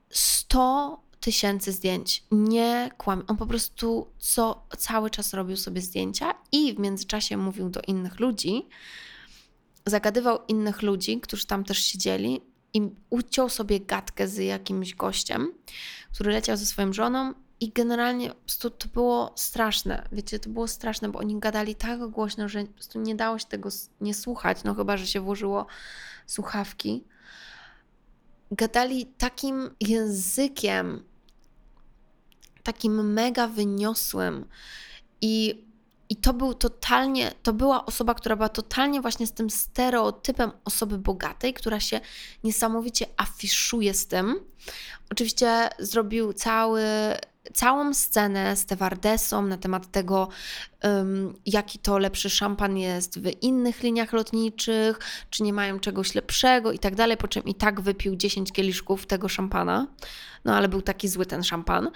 100 0.09 1.06
tysięcy 1.27 1.71
zdjęć. 1.71 2.23
Nie 2.31 2.91
kłamie. 2.97 3.23
On 3.27 3.37
po 3.37 3.45
prostu 3.45 4.07
co, 4.17 4.67
cały 4.77 5.09
czas 5.09 5.33
robił 5.33 5.57
sobie 5.57 5.81
zdjęcia 5.81 6.33
i 6.51 6.73
w 6.73 6.79
międzyczasie 6.79 7.37
mówił 7.37 7.69
do 7.69 7.81
innych 7.81 8.19
ludzi, 8.19 8.67
zagadywał 9.85 10.39
innych 10.47 10.81
ludzi, 10.81 11.19
którzy 11.19 11.47
tam 11.47 11.63
też 11.63 11.77
siedzieli 11.77 12.41
i 12.73 12.81
uciął 13.09 13.49
sobie 13.49 13.79
gadkę 13.79 14.27
z 14.27 14.37
jakimś 14.37 14.95
gościem, 14.95 15.53
który 16.13 16.31
leciał 16.31 16.57
ze 16.57 16.65
swoją 16.65 16.93
żoną 16.93 17.33
i 17.59 17.71
generalnie 17.71 18.29
prostu 18.29 18.69
to 18.69 18.87
było 18.87 19.33
straszne. 19.35 20.07
Wiecie, 20.11 20.39
to 20.39 20.49
było 20.49 20.67
straszne, 20.67 21.09
bo 21.09 21.19
oni 21.19 21.39
gadali 21.39 21.75
tak 21.75 22.09
głośno, 22.09 22.49
że 22.49 22.63
po 22.63 22.73
prostu 22.73 22.99
nie 23.01 23.15
dało 23.15 23.39
się 23.39 23.45
tego 23.45 23.69
nie 24.01 24.13
słuchać, 24.13 24.63
no 24.63 24.75
chyba, 24.75 24.97
że 24.97 25.07
się 25.07 25.21
włożyło 25.21 25.65
słuchawki 26.25 27.03
gadali 28.51 29.05
takim 29.05 29.69
językiem, 29.79 31.03
takim 32.67 33.13
mega 33.13 33.47
wyniosłym 33.47 34.45
i 35.21 35.67
i 36.09 36.15
to 36.15 36.33
był 36.33 36.53
totalnie, 36.53 37.31
to 37.43 37.53
była 37.53 37.85
osoba, 37.85 38.13
która 38.13 38.35
była 38.35 38.49
totalnie 38.49 39.01
właśnie 39.01 39.27
z 39.27 39.33
tym 39.33 39.49
stereotypem 39.49 40.51
osoby 40.65 40.97
bogatej, 40.97 41.53
która 41.53 41.79
się 41.79 41.99
niesamowicie 42.43 43.05
afiszuje 43.17 43.93
z 43.93 44.07
tym. 44.07 44.39
Oczywiście 45.11 45.69
zrobił 45.79 46.33
cały 46.33 46.83
całą 47.53 47.93
scenę 47.93 48.55
stewardesą 48.55 49.41
na 49.41 49.57
temat 49.57 49.91
tego, 49.91 50.27
um, 50.83 51.33
jaki 51.45 51.79
to 51.79 51.97
lepszy 51.97 52.29
szampan 52.29 52.77
jest 52.77 53.19
w 53.19 53.43
innych 53.43 53.83
liniach 53.83 54.13
lotniczych, 54.13 54.99
czy 55.29 55.43
nie 55.43 55.53
mają 55.53 55.79
czegoś 55.79 56.15
lepszego 56.15 56.71
i 56.71 56.79
tak 56.79 56.95
dalej, 56.95 57.17
po 57.17 57.27
czym 57.27 57.43
i 57.43 57.55
tak 57.55 57.81
wypił 57.81 58.15
10 58.15 58.51
kieliszków 58.51 59.05
tego 59.05 59.29
szampana. 59.29 59.87
No 60.45 60.55
ale 60.55 60.67
był 60.67 60.81
taki 60.81 61.07
zły 61.07 61.25
ten 61.25 61.43
szampan. 61.43 61.89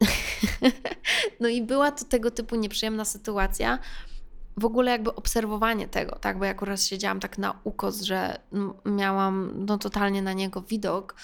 no 1.40 1.48
i 1.48 1.62
była 1.62 1.90
to 1.90 2.04
tego 2.04 2.30
typu 2.30 2.56
nieprzyjemna 2.56 3.04
sytuacja. 3.04 3.78
W 4.56 4.64
ogóle 4.64 4.90
jakby 4.90 5.14
obserwowanie 5.14 5.88
tego, 5.88 6.16
tak, 6.16 6.38
bo 6.38 6.44
ja 6.44 6.50
akurat 6.50 6.82
siedziałam 6.82 7.20
tak 7.20 7.38
na 7.38 7.60
ukos, 7.64 8.00
że 8.00 8.40
miałam 8.84 9.52
no 9.66 9.78
totalnie 9.78 10.22
na 10.22 10.32
niego 10.32 10.62
widok 10.62 11.14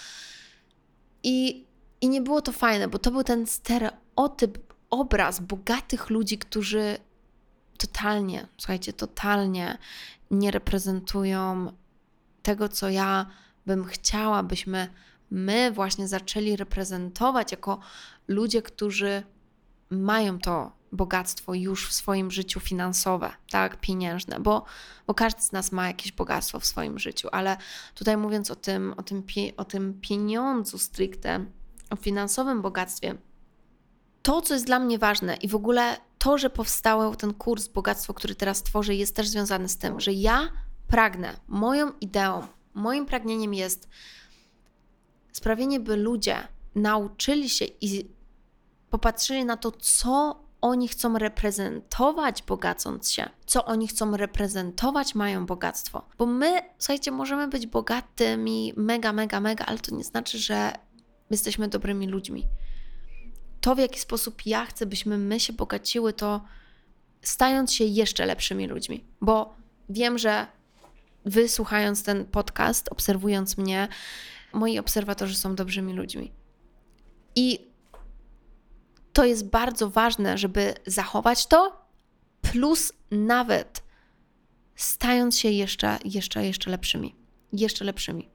i 1.23 1.67
i 2.01 2.09
nie 2.09 2.21
było 2.21 2.43
to 2.43 2.53
fajne, 2.53 2.89
bo 2.89 2.99
to 2.99 3.11
był 3.11 3.25
ten 3.25 3.47
stereotyp, 3.47 4.75
obraz 4.91 5.41
bogatych 5.41 6.11
ludzi, 6.11 6.39
którzy 6.39 6.99
totalnie, 7.79 8.47
słuchajcie, 8.59 8.93
totalnie 8.93 9.79
nie 10.31 10.51
reprezentują 10.51 11.73
tego, 12.43 12.69
co 12.69 12.89
ja 12.89 13.27
bym 13.67 13.85
chciała, 13.85 14.43
byśmy 14.43 14.89
my 15.35 15.73
właśnie 15.73 16.09
zaczęli 16.09 16.57
reprezentować 16.57 17.51
jako 17.51 17.79
ludzie, 18.29 18.63
którzy 18.63 19.23
mają 19.91 20.39
to 20.39 20.73
bogactwo 20.93 21.55
już 21.55 21.89
w 21.89 21.93
swoim 21.93 22.31
życiu 22.31 22.61
finansowe, 22.61 23.33
tak, 23.51 23.81
pieniężne, 23.81 24.41
bo, 24.41 24.65
bo 25.07 25.15
każdy 25.15 25.43
z 25.43 25.53
nas 25.53 25.73
ma 25.73 25.87
jakieś 25.87 26.13
bogactwo 26.13 26.61
w 26.61 26.67
swoim 26.67 26.99
życiu, 26.99 27.29
ale 27.33 27.57
tutaj 27.95 28.17
mówiąc 28.17 28.51
o 28.51 28.57
tym, 28.57 28.95
o 28.97 29.03
tym, 29.03 29.23
o 29.57 29.65
tym 29.65 30.01
pieniądzu 30.01 30.79
stricte, 30.79 31.45
o 31.91 31.97
finansowym 31.97 32.63
bogactwie, 32.63 33.15
to, 34.23 34.43
co 34.43 34.55
jest 34.55 34.67
dla 34.67 34.79
mnie 34.79 34.99
ważne 34.99 35.37
i 35.37 35.49
w 35.49 35.55
ogóle 35.55 35.97
to, 36.19 36.39
że 36.39 36.51
powstał 36.51 37.17
ten 37.17 37.35
kurs 37.35 37.69
Bogactwo, 37.69 38.15
który 38.15 38.35
teraz 38.35 38.63
tworzę, 38.63 38.95
jest 38.95 39.17
też 39.17 39.29
związany 39.29 39.69
z 39.69 39.79
tym, 39.79 40.01
że 40.01 40.13
ja 40.13 40.49
pragnę, 40.89 41.37
moją 41.49 41.93
ideą, 42.01 42.47
moim 42.75 43.07
pragnieniem 43.07 43.55
jest 43.55 43.89
sprawienie, 45.35 45.81
by 45.81 45.97
ludzie 45.97 46.37
nauczyli 46.75 47.49
się 47.49 47.65
i 47.81 48.09
popatrzyli 48.91 49.45
na 49.45 49.57
to, 49.57 49.71
co 49.71 50.45
oni 50.61 50.89
chcą 50.89 51.19
reprezentować, 51.19 52.43
bogacąc 52.43 53.13
się, 53.13 53.31
co 53.47 53.65
oni 53.65 53.89
chcą 53.89 54.17
reprezentować, 54.17 55.15
mają 55.15 55.47
bogactwo. 55.47 56.09
Bo 56.19 56.27
my, 56.27 56.63
słuchajcie, 56.79 57.11
możemy 57.11 57.49
być 57.49 57.67
bogatymi, 57.67 58.73
mega, 58.77 59.13
mega, 59.13 59.41
mega, 59.41 59.65
ale 59.65 59.79
to 59.79 59.95
nie 59.95 60.05
znaczy, 60.05 60.39
że 60.39 60.73
jesteśmy 61.31 61.69
dobrymi 61.69 62.07
ludźmi. 62.07 62.47
To, 63.61 63.75
w 63.75 63.79
jaki 63.79 64.01
sposób 64.01 64.47
ja 64.47 64.67
chcę, 64.67 64.87
byśmy 64.87 65.19
my 65.19 65.41
się 65.41 65.53
bogaciły, 65.53 66.13
to 66.13 66.45
stając 67.23 67.73
się 67.73 67.85
jeszcze 67.85 68.27
lepszymi 68.27 68.67
ludźmi. 68.67 69.05
Bo 69.21 69.55
wiem, 69.89 70.19
że 70.19 70.47
wy 71.25 71.49
słuchając 71.49 72.03
ten 72.03 72.25
podcast, 72.25 72.89
obserwując 72.93 73.59
mnie, 73.59 73.89
moi 74.55 74.79
obserwatorzy 74.79 75.35
są 75.35 75.55
dobrymi 75.55 75.93
ludźmi. 75.93 76.33
I 77.37 77.75
to 79.13 79.25
jest 79.25 79.49
bardzo 79.49 79.91
ważne, 79.91 80.39
żeby 80.39 80.75
zachować 80.87 81.47
to, 81.47 81.87
plus 82.43 82.93
nawet 83.11 83.83
stając 84.77 85.39
się 85.39 85.51
jeszcze, 85.51 85.99
jeszcze, 86.05 86.47
jeszcze 86.47 86.71
lepszymi. 86.71 87.15
Jeszcze 87.53 87.85
lepszymi. 87.85 88.31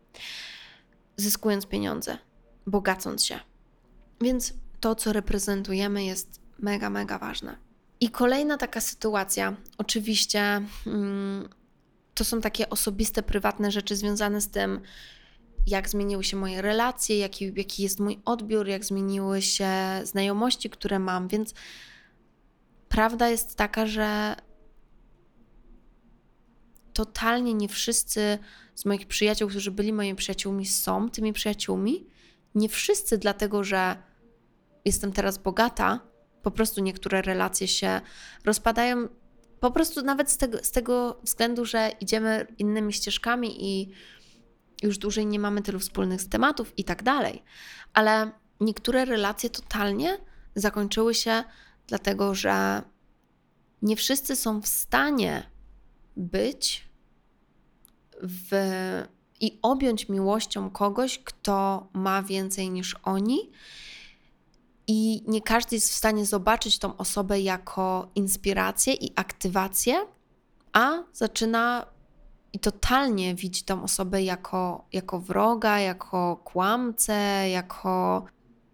Zyskując 1.17 1.65
pieniądze, 1.65 2.17
bogacąc 2.67 3.26
się. 3.26 3.39
Więc 4.22 4.53
to, 4.80 4.95
co 4.95 5.13
reprezentujemy, 5.13 6.03
jest 6.03 6.41
mega, 6.59 6.89
mega 6.89 7.20
ważne. 7.20 7.57
I 7.99 8.09
kolejna 8.09 8.57
taka 8.57 8.82
sytuacja, 8.82 9.55
oczywiście, 9.78 10.61
mm, 10.88 11.49
to 12.13 12.24
są 12.24 12.41
takie 12.41 12.70
osobiste, 12.70 13.24
prywatne 13.24 13.72
rzeczy 13.72 13.95
związane 13.95 14.41
z 14.41 14.49
tym, 14.49 14.82
jak 15.68 15.89
zmieniły 15.89 16.24
się 16.24 16.38
moje 16.38 16.62
relacje, 16.62 17.18
jaki, 17.18 17.53
jaki 17.55 17.84
jest 17.84 17.99
mój 17.99 18.20
odbiór, 18.26 18.68
jak 18.68 18.86
zmieniły 18.86 19.41
się 19.41 19.70
znajomości, 20.03 20.70
które 20.70 20.99
mam. 20.99 21.28
Więc 21.28 21.53
prawda 22.89 23.30
jest 23.30 23.55
taka, 23.55 23.86
że 23.86 24.36
totalnie 26.93 27.53
nie 27.53 27.68
wszyscy 27.68 28.38
z 28.76 28.86
moich 28.86 29.07
przyjaciół, 29.07 29.49
którzy 29.49 29.72
byli 29.72 29.93
moimi 29.93 30.16
przyjaciółmi, 30.16 30.66
są 30.66 31.10
tymi 31.10 31.34
przyjaciółmi. 31.34 32.07
Nie 32.55 32.70
wszyscy, 32.70 33.18
dlatego 33.18 33.64
że 33.64 33.95
jestem 34.86 35.12
teraz 35.12 35.38
bogata, 35.38 35.99
po 36.41 36.51
prostu 36.51 36.82
niektóre 36.82 37.22
relacje 37.22 37.68
się 37.68 38.01
rozpadają. 38.45 39.07
Po 39.60 39.72
prostu 39.72 40.01
nawet 40.01 40.32
z 40.32 40.38
tego, 40.38 40.57
z 40.64 40.72
tego 40.72 41.20
względu, 41.24 41.66
że 41.66 41.91
idziemy 41.99 42.47
innymi 42.57 42.93
ścieżkami 42.93 43.66
i 43.66 43.91
już 44.84 44.97
dłużej 44.97 45.25
nie 45.25 45.39
mamy 45.39 45.61
tylu 45.61 45.80
wspólnych 45.80 46.30
tematów 46.30 46.73
i 46.77 46.84
tak 46.84 47.03
dalej. 47.03 47.43
Ale 47.93 48.32
niektóre 48.59 49.05
relacje 49.05 49.49
totalnie 49.49 50.17
zakończyły 50.55 51.13
się 51.13 51.43
dlatego, 51.88 52.36
że 52.36 52.82
nie 53.82 53.95
wszyscy 53.95 54.36
są 54.36 54.61
w 54.61 54.67
stanie 54.67 55.49
być 56.17 56.89
w, 58.21 58.51
i 59.39 59.59
objąć 59.61 60.09
miłością 60.09 60.69
kogoś, 60.69 61.19
kto 61.19 61.88
ma 61.93 62.23
więcej 62.23 62.69
niż 62.69 62.95
oni. 63.03 63.51
I 64.88 65.23
nie 65.27 65.41
każdy 65.41 65.75
jest 65.75 65.89
w 65.89 65.95
stanie 65.95 66.25
zobaczyć 66.25 66.80
tą 66.80 66.97
osobę 66.97 67.39
jako 67.39 68.11
inspirację 68.15 68.93
i 68.93 69.11
aktywację, 69.15 70.05
a 70.73 71.03
zaczyna 71.13 71.86
i 72.54 72.60
totalnie 72.60 73.36
widzi 73.36 73.64
tą 73.64 73.84
osobę 73.84 74.24
jako, 74.24 74.86
jako 74.93 75.20
wroga, 75.20 75.80
jako 75.80 76.41
kłamcę, 76.43 77.50
jako 77.50 78.26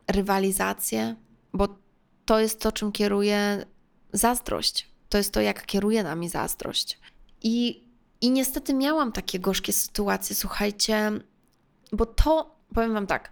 rywalizację, 0.08 1.16
bo 1.54 1.68
to 2.26 2.40
jest 2.40 2.62
to, 2.62 2.72
czym 2.72 2.92
kieruje 2.92 3.66
zazdrość. 4.14 4.88
To 5.10 5.18
jest 5.18 5.34
to, 5.34 5.42
jak 5.42 5.66
kieruje 5.66 6.04
nami 6.04 6.30
zazdrość. 6.30 7.00
I, 7.44 7.88
i 8.22 8.32
niestety 8.32 8.74
miałam 8.74 9.12
takie 9.12 9.40
gorzkie 9.40 9.74
sytuacje, 9.74 10.36
słuchajcie, 10.36 11.12
bo 11.92 12.06
to, 12.06 12.56
powiem 12.74 12.94
Wam 12.94 13.08
tak, 13.08 13.32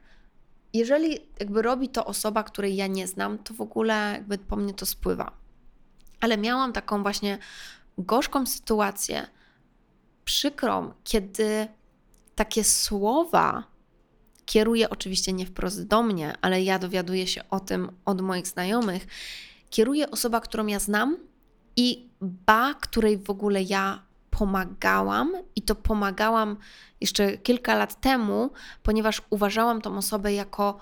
jeżeli 0.74 1.20
jakby 1.40 1.62
robi 1.62 1.90
to 1.90 2.06
osoba, 2.06 2.44
której 2.44 2.76
ja 2.76 2.88
nie 2.88 3.08
znam, 3.08 3.38
to 3.38 3.54
w 3.54 3.62
ogóle 3.62 4.12
jakby 4.14 4.38
po 4.38 4.56
mnie 4.56 4.74
to 4.74 4.86
spływa. 4.86 5.32
Ale 6.20 6.38
miałam 6.38 6.74
taką 6.74 7.02
właśnie 7.04 7.38
gorzką 7.98 8.46
sytuację, 8.46 9.28
przykrą, 10.26 10.94
kiedy 11.04 11.68
takie 12.36 12.64
słowa 12.64 13.64
kieruje 14.46 14.90
oczywiście 14.90 15.34
nie 15.34 15.46
wprost 15.46 15.88
do 15.88 16.04
mnie, 16.04 16.34
ale 16.42 16.64
ja 16.64 16.80
dowiaduję 16.80 17.28
się 17.28 17.50
o 17.50 17.60
tym 17.60 17.92
od 18.06 18.22
moich 18.22 18.48
znajomych, 18.48 19.08
kieruje 19.70 20.12
osoba, 20.12 20.42
którą 20.42 20.68
ja 20.68 20.80
znam 20.80 21.18
i 21.76 22.10
ba, 22.22 22.74
której 22.74 23.18
w 23.18 23.30
ogóle 23.30 23.64
ja 23.64 24.04
pomagałam 24.30 25.34
i 25.56 25.62
to 25.62 25.76
pomagałam 25.76 26.58
jeszcze 27.02 27.38
kilka 27.38 27.76
lat 27.76 28.02
temu, 28.02 28.52
ponieważ 28.84 29.22
uważałam 29.30 29.82
tą 29.82 29.98
osobę 29.98 30.34
jako 30.34 30.80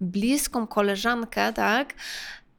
bliską 0.00 0.66
koleżankę, 0.66 1.52
tak, 1.52 1.94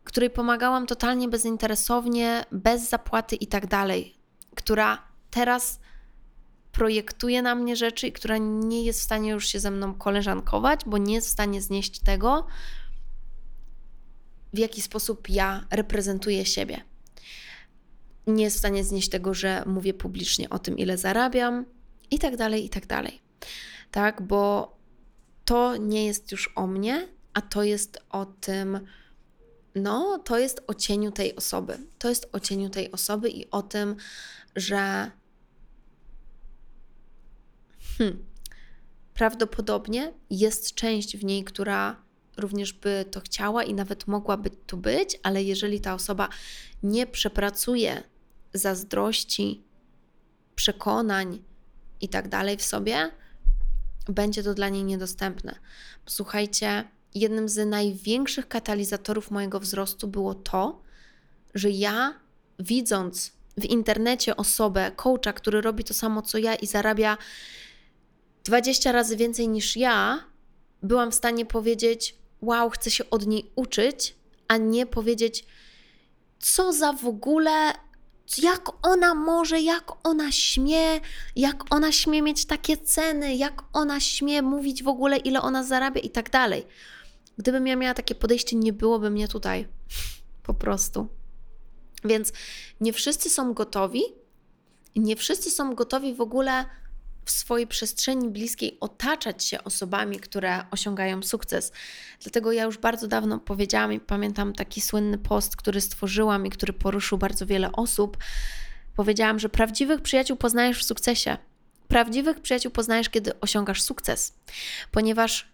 której 0.03 0.29
pomagałam 0.29 0.85
totalnie 0.85 1.27
bezinteresownie, 1.27 2.45
bez 2.51 2.89
zapłaty 2.89 3.35
i 3.35 3.47
tak 3.47 3.67
dalej, 3.67 4.15
która 4.55 4.97
teraz 5.31 5.79
projektuje 6.79 7.41
na 7.41 7.55
mnie 7.55 7.75
rzeczy 7.75 8.07
i 8.07 8.11
która 8.11 8.37
nie 8.37 8.83
jest 8.83 8.99
w 8.99 9.03
stanie 9.03 9.31
już 9.31 9.47
się 9.47 9.59
ze 9.59 9.71
mną 9.71 9.93
koleżankować, 9.93 10.79
bo 10.85 10.97
nie 10.97 11.13
jest 11.13 11.27
w 11.27 11.31
stanie 11.31 11.61
znieść 11.61 11.99
tego, 11.99 12.47
w 14.53 14.57
jaki 14.57 14.81
sposób 14.81 15.29
ja 15.29 15.65
reprezentuję 15.71 16.45
siebie. 16.45 16.81
Nie 18.27 18.43
jest 18.43 18.55
w 18.55 18.59
stanie 18.59 18.83
znieść 18.83 19.09
tego, 19.09 19.33
że 19.33 19.63
mówię 19.65 19.93
publicznie 19.93 20.49
o 20.49 20.59
tym, 20.59 20.77
ile 20.77 20.97
zarabiam, 20.97 21.65
i 22.11 22.19
tak 22.19 22.37
dalej, 22.37 22.65
i 22.65 22.69
tak 22.69 22.87
dalej. 22.87 23.21
Tak, 23.91 24.21
bo 24.21 24.71
to 25.45 25.77
nie 25.77 26.05
jest 26.05 26.31
już 26.31 26.51
o 26.55 26.67
mnie, 26.67 27.07
a 27.33 27.41
to 27.41 27.63
jest 27.63 27.99
o 28.09 28.25
tym, 28.25 28.79
no, 29.75 30.19
to 30.25 30.39
jest 30.39 30.61
o 30.67 30.73
cieniu 30.73 31.11
tej 31.11 31.35
osoby. 31.35 31.77
To 31.97 32.09
jest 32.09 32.29
o 32.31 32.39
cieniu 32.39 32.69
tej 32.69 32.91
osoby 32.91 33.29
i 33.29 33.51
o 33.51 33.61
tym, 33.61 33.95
że 34.55 35.11
Hmm. 37.99 38.25
Prawdopodobnie 39.13 40.13
jest 40.29 40.75
część 40.75 41.17
w 41.17 41.23
niej, 41.23 41.43
która 41.43 42.01
również 42.37 42.73
by 42.73 43.05
to 43.11 43.21
chciała 43.21 43.63
i 43.63 43.73
nawet 43.73 44.07
mogłaby 44.07 44.49
tu 44.49 44.77
być, 44.77 45.19
ale 45.23 45.43
jeżeli 45.43 45.81
ta 45.81 45.93
osoba 45.93 46.29
nie 46.83 47.07
przepracuje 47.07 48.03
zazdrości, 48.53 49.63
przekonań 50.55 51.41
i 52.01 52.09
tak 52.09 52.27
dalej 52.27 52.57
w 52.57 52.63
sobie, 52.63 53.11
będzie 54.07 54.43
to 54.43 54.53
dla 54.53 54.69
niej 54.69 54.83
niedostępne. 54.83 55.55
Słuchajcie, 56.05 56.83
jednym 57.15 57.49
z 57.49 57.69
największych 57.69 58.47
katalizatorów 58.47 59.31
mojego 59.31 59.59
wzrostu 59.59 60.07
było 60.07 60.35
to, 60.35 60.81
że 61.55 61.69
ja 61.69 62.13
widząc 62.59 63.31
w 63.57 63.65
internecie 63.65 64.35
osobę, 64.35 64.91
coacha, 64.95 65.33
który 65.33 65.61
robi 65.61 65.83
to 65.83 65.93
samo 65.93 66.21
co 66.21 66.37
ja 66.37 66.55
i 66.55 66.67
zarabia 66.67 67.17
20 68.43 68.91
razy 68.91 69.17
więcej 69.17 69.47
niż 69.47 69.77
ja, 69.77 70.23
byłam 70.83 71.11
w 71.11 71.15
stanie 71.15 71.45
powiedzieć: 71.45 72.15
Wow, 72.41 72.69
chcę 72.69 72.91
się 72.91 73.09
od 73.09 73.27
niej 73.27 73.51
uczyć, 73.55 74.15
a 74.47 74.57
nie 74.57 74.85
powiedzieć, 74.85 75.45
co 76.39 76.73
za 76.73 76.93
w 76.93 77.05
ogóle, 77.05 77.73
jak 78.37 78.85
ona 78.85 79.15
może, 79.15 79.61
jak 79.61 79.91
ona 80.03 80.31
śmie, 80.31 81.01
jak 81.35 81.63
ona 81.69 81.91
śmie 81.91 82.21
mieć 82.21 82.45
takie 82.45 82.77
ceny, 82.77 83.35
jak 83.35 83.63
ona 83.73 83.99
śmie 83.99 84.41
mówić 84.41 84.83
w 84.83 84.87
ogóle, 84.87 85.17
ile 85.17 85.41
ona 85.41 85.63
zarabia 85.63 86.01
i 86.01 86.09
tak 86.09 86.29
dalej. 86.29 86.65
Gdybym 87.37 87.67
ja 87.67 87.75
miała 87.75 87.93
takie 87.93 88.15
podejście, 88.15 88.55
nie 88.55 88.73
byłoby 88.73 89.09
mnie 89.09 89.27
tutaj. 89.27 89.67
Po 90.47 90.53
prostu. 90.53 91.07
Więc 92.03 92.33
nie 92.81 92.93
wszyscy 92.93 93.29
są 93.29 93.53
gotowi, 93.53 94.01
nie 94.95 95.15
wszyscy 95.15 95.51
są 95.51 95.75
gotowi 95.75 96.13
w 96.13 96.21
ogóle 96.21 96.65
w 97.29 97.31
swojej 97.31 97.67
przestrzeni 97.67 98.29
bliskiej 98.29 98.77
otaczać 98.79 99.45
się 99.45 99.63
osobami, 99.63 100.19
które 100.19 100.63
osiągają 100.71 101.23
sukces. 101.23 101.71
Dlatego 102.21 102.51
ja 102.51 102.63
już 102.63 102.77
bardzo 102.77 103.07
dawno 103.07 103.39
powiedziałam 103.39 103.93
i 103.93 103.99
pamiętam 103.99 104.53
taki 104.53 104.81
słynny 104.81 105.17
post, 105.17 105.55
który 105.55 105.81
stworzyłam 105.81 106.45
i 106.45 106.49
który 106.49 106.73
poruszył 106.73 107.17
bardzo 107.17 107.45
wiele 107.45 107.71
osób. 107.71 108.17
Powiedziałam, 108.95 109.39
że 109.39 109.49
prawdziwych 109.49 110.01
przyjaciół 110.01 110.37
poznajesz 110.37 110.79
w 110.79 110.85
sukcesie. 110.85 111.37
Prawdziwych 111.87 112.39
przyjaciół 112.39 112.71
poznajesz, 112.71 113.09
kiedy 113.09 113.39
osiągasz 113.39 113.81
sukces, 113.81 114.33
ponieważ 114.91 115.51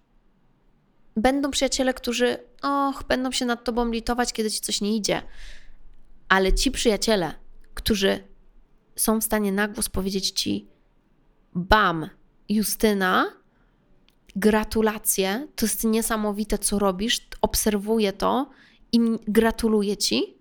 będą 1.15 1.51
przyjaciele, 1.51 1.93
którzy 1.93 2.37
och, 2.61 3.03
będą 3.07 3.31
się 3.31 3.45
nad 3.45 3.63
tobą 3.63 3.91
litować, 3.91 4.33
kiedy 4.33 4.51
ci 4.51 4.61
coś 4.61 4.81
nie 4.81 4.95
idzie. 4.95 5.21
Ale 6.29 6.53
ci 6.53 6.71
przyjaciele, 6.71 7.33
którzy 7.73 8.23
są 8.95 9.21
w 9.21 9.23
stanie 9.23 9.51
na 9.51 9.67
głos 9.67 9.89
powiedzieć 9.89 10.31
ci: 10.31 10.74
Bam, 11.55 12.09
Justyna, 12.49 13.31
gratulacje, 14.35 15.47
to 15.55 15.65
jest 15.65 15.83
niesamowite, 15.83 16.57
co 16.57 16.79
robisz, 16.79 17.27
obserwuję 17.41 18.13
to 18.13 18.49
i 18.91 18.99
gratuluję 19.27 19.97
ci. 19.97 20.37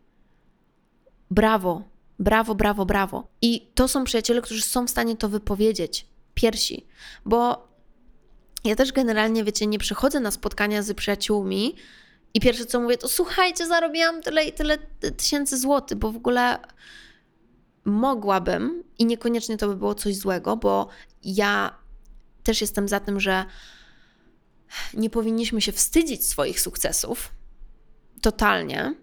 Brawo, 1.31 1.83
brawo, 2.19 2.55
brawo, 2.55 2.87
brawo. 2.87 3.29
I 3.43 3.67
to 3.75 3.89
są 3.89 4.05
przyjaciele, 4.05 4.43
którzy 4.43 4.62
są 4.62 4.87
w 4.87 4.91
stanie 4.91 5.17
to 5.17 5.29
wypowiedzieć, 5.29 6.07
piersi, 6.35 6.87
bo 7.25 7.69
ja 8.65 8.77
też 8.77 8.93
generalnie, 8.93 9.45
wiecie, 9.45 9.67
nie 9.67 9.79
przychodzę 9.79 10.21
na 10.21 10.31
spotkania 10.31 10.83
z 10.83 10.95
przyjaciółmi 10.97 11.77
i 12.35 12.41
pierwsze 12.41 12.67
co 12.67 12.81
mówię, 12.81 12.99
to 12.99 13.09
słuchajcie, 13.09 13.67
zarobiłam 13.67 14.23
tyle 14.23 14.45
i 14.45 14.53
tyle 14.53 14.79
tysięcy 15.17 15.59
złotych, 15.59 15.99
bo 15.99 16.12
w 16.12 16.17
ogóle 16.17 16.59
mogłabym 17.85 18.85
i 18.99 19.07
niekoniecznie 19.07 19.57
to 19.57 19.68
by 19.68 19.76
było 19.76 19.95
coś 19.95 20.16
złego, 20.16 20.57
bo 20.57 20.89
ja 21.24 21.78
też 22.43 22.61
jestem 22.61 22.89
za 22.89 23.01
tym, 23.01 23.20
że 23.20 23.45
nie 24.95 25.11
powinniśmy 25.11 25.61
się 25.61 25.72
wstydzić 25.72 26.26
swoich 26.26 26.61
sukcesów. 26.61 27.32
Totalnie. 28.20 28.95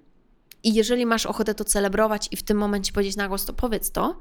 I 0.64 0.74
jeżeli 0.74 1.06
masz 1.06 1.26
ochotę 1.26 1.56
to 1.56 1.64
celebrować 1.64 2.28
i 2.32 2.38
w 2.38 2.44
tym 2.44 2.58
momencie 2.58 2.92
powiedzieć 2.92 3.16
na 3.16 3.28
głos, 3.28 3.46
to 3.46 3.54
powiedz 3.54 3.92
to. 3.92 4.20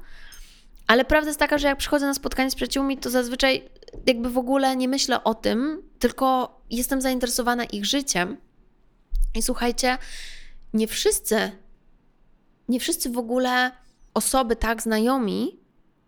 Ale 0.87 1.05
prawda 1.05 1.27
jest 1.29 1.39
taka, 1.39 1.57
że 1.57 1.67
jak 1.67 1.77
przychodzę 1.77 2.05
na 2.05 2.13
spotkanie 2.13 2.51
z 2.51 2.55
przyjaciółmi, 2.55 2.97
to 2.97 3.09
zazwyczaj 3.09 3.69
jakby 4.05 4.29
w 4.29 4.37
ogóle 4.37 4.75
nie 4.75 4.87
myślę 4.87 5.23
o 5.23 5.33
tym, 5.33 5.83
tylko 5.99 6.57
jestem 6.69 7.01
zainteresowana 7.01 7.63
ich 7.63 7.85
życiem. 7.85 8.37
I 9.35 9.41
słuchajcie, 9.41 9.97
nie 10.73 10.87
wszyscy, 10.87 11.51
nie 12.67 12.79
wszyscy 12.79 13.09
w 13.09 13.17
ogóle 13.17 13.71
osoby 14.13 14.55
tak 14.55 14.81
znajomi 14.81 15.59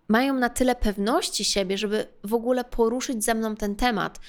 mają 0.08 0.34
na 0.34 0.50
tyle 0.50 0.76
pewności 0.76 1.46
siebie, 1.46 1.78
żeby 1.78 2.08
w 2.24 2.34
ogóle 2.34 2.64
poruszyć 2.64 3.24
ze 3.24 3.34
mną 3.34 3.56
ten 3.56 3.76
temat 3.76 4.20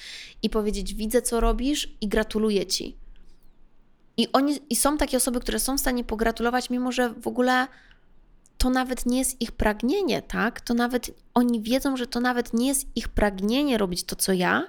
i 0.43 0.49
powiedzieć: 0.49 0.93
Widzę, 0.93 1.21
co 1.21 1.39
robisz 1.39 1.95
i 2.01 2.07
gratuluję 2.07 2.65
ci. 2.65 2.97
I, 4.17 4.27
oni, 4.33 4.59
I 4.69 4.75
są 4.75 4.97
takie 4.97 5.17
osoby, 5.17 5.39
które 5.39 5.59
są 5.59 5.77
w 5.77 5.79
stanie 5.79 6.03
pogratulować, 6.03 6.69
mimo 6.69 6.91
że 6.91 7.09
w 7.09 7.27
ogóle 7.27 7.67
to 8.57 8.69
nawet 8.69 9.05
nie 9.05 9.17
jest 9.17 9.41
ich 9.41 9.51
pragnienie, 9.51 10.21
tak? 10.21 10.61
To 10.61 10.73
nawet 10.73 11.11
oni 11.33 11.61
wiedzą, 11.61 11.97
że 11.97 12.07
to 12.07 12.19
nawet 12.19 12.53
nie 12.53 12.67
jest 12.67 12.87
ich 12.95 13.07
pragnienie 13.07 13.77
robić 13.77 14.03
to, 14.03 14.15
co 14.15 14.33
ja, 14.33 14.67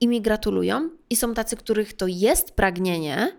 i 0.00 0.08
mi 0.08 0.22
gratulują. 0.22 0.90
I 1.10 1.16
są 1.16 1.34
tacy, 1.34 1.56
których 1.56 1.92
to 1.92 2.06
jest 2.06 2.50
pragnienie 2.50 3.36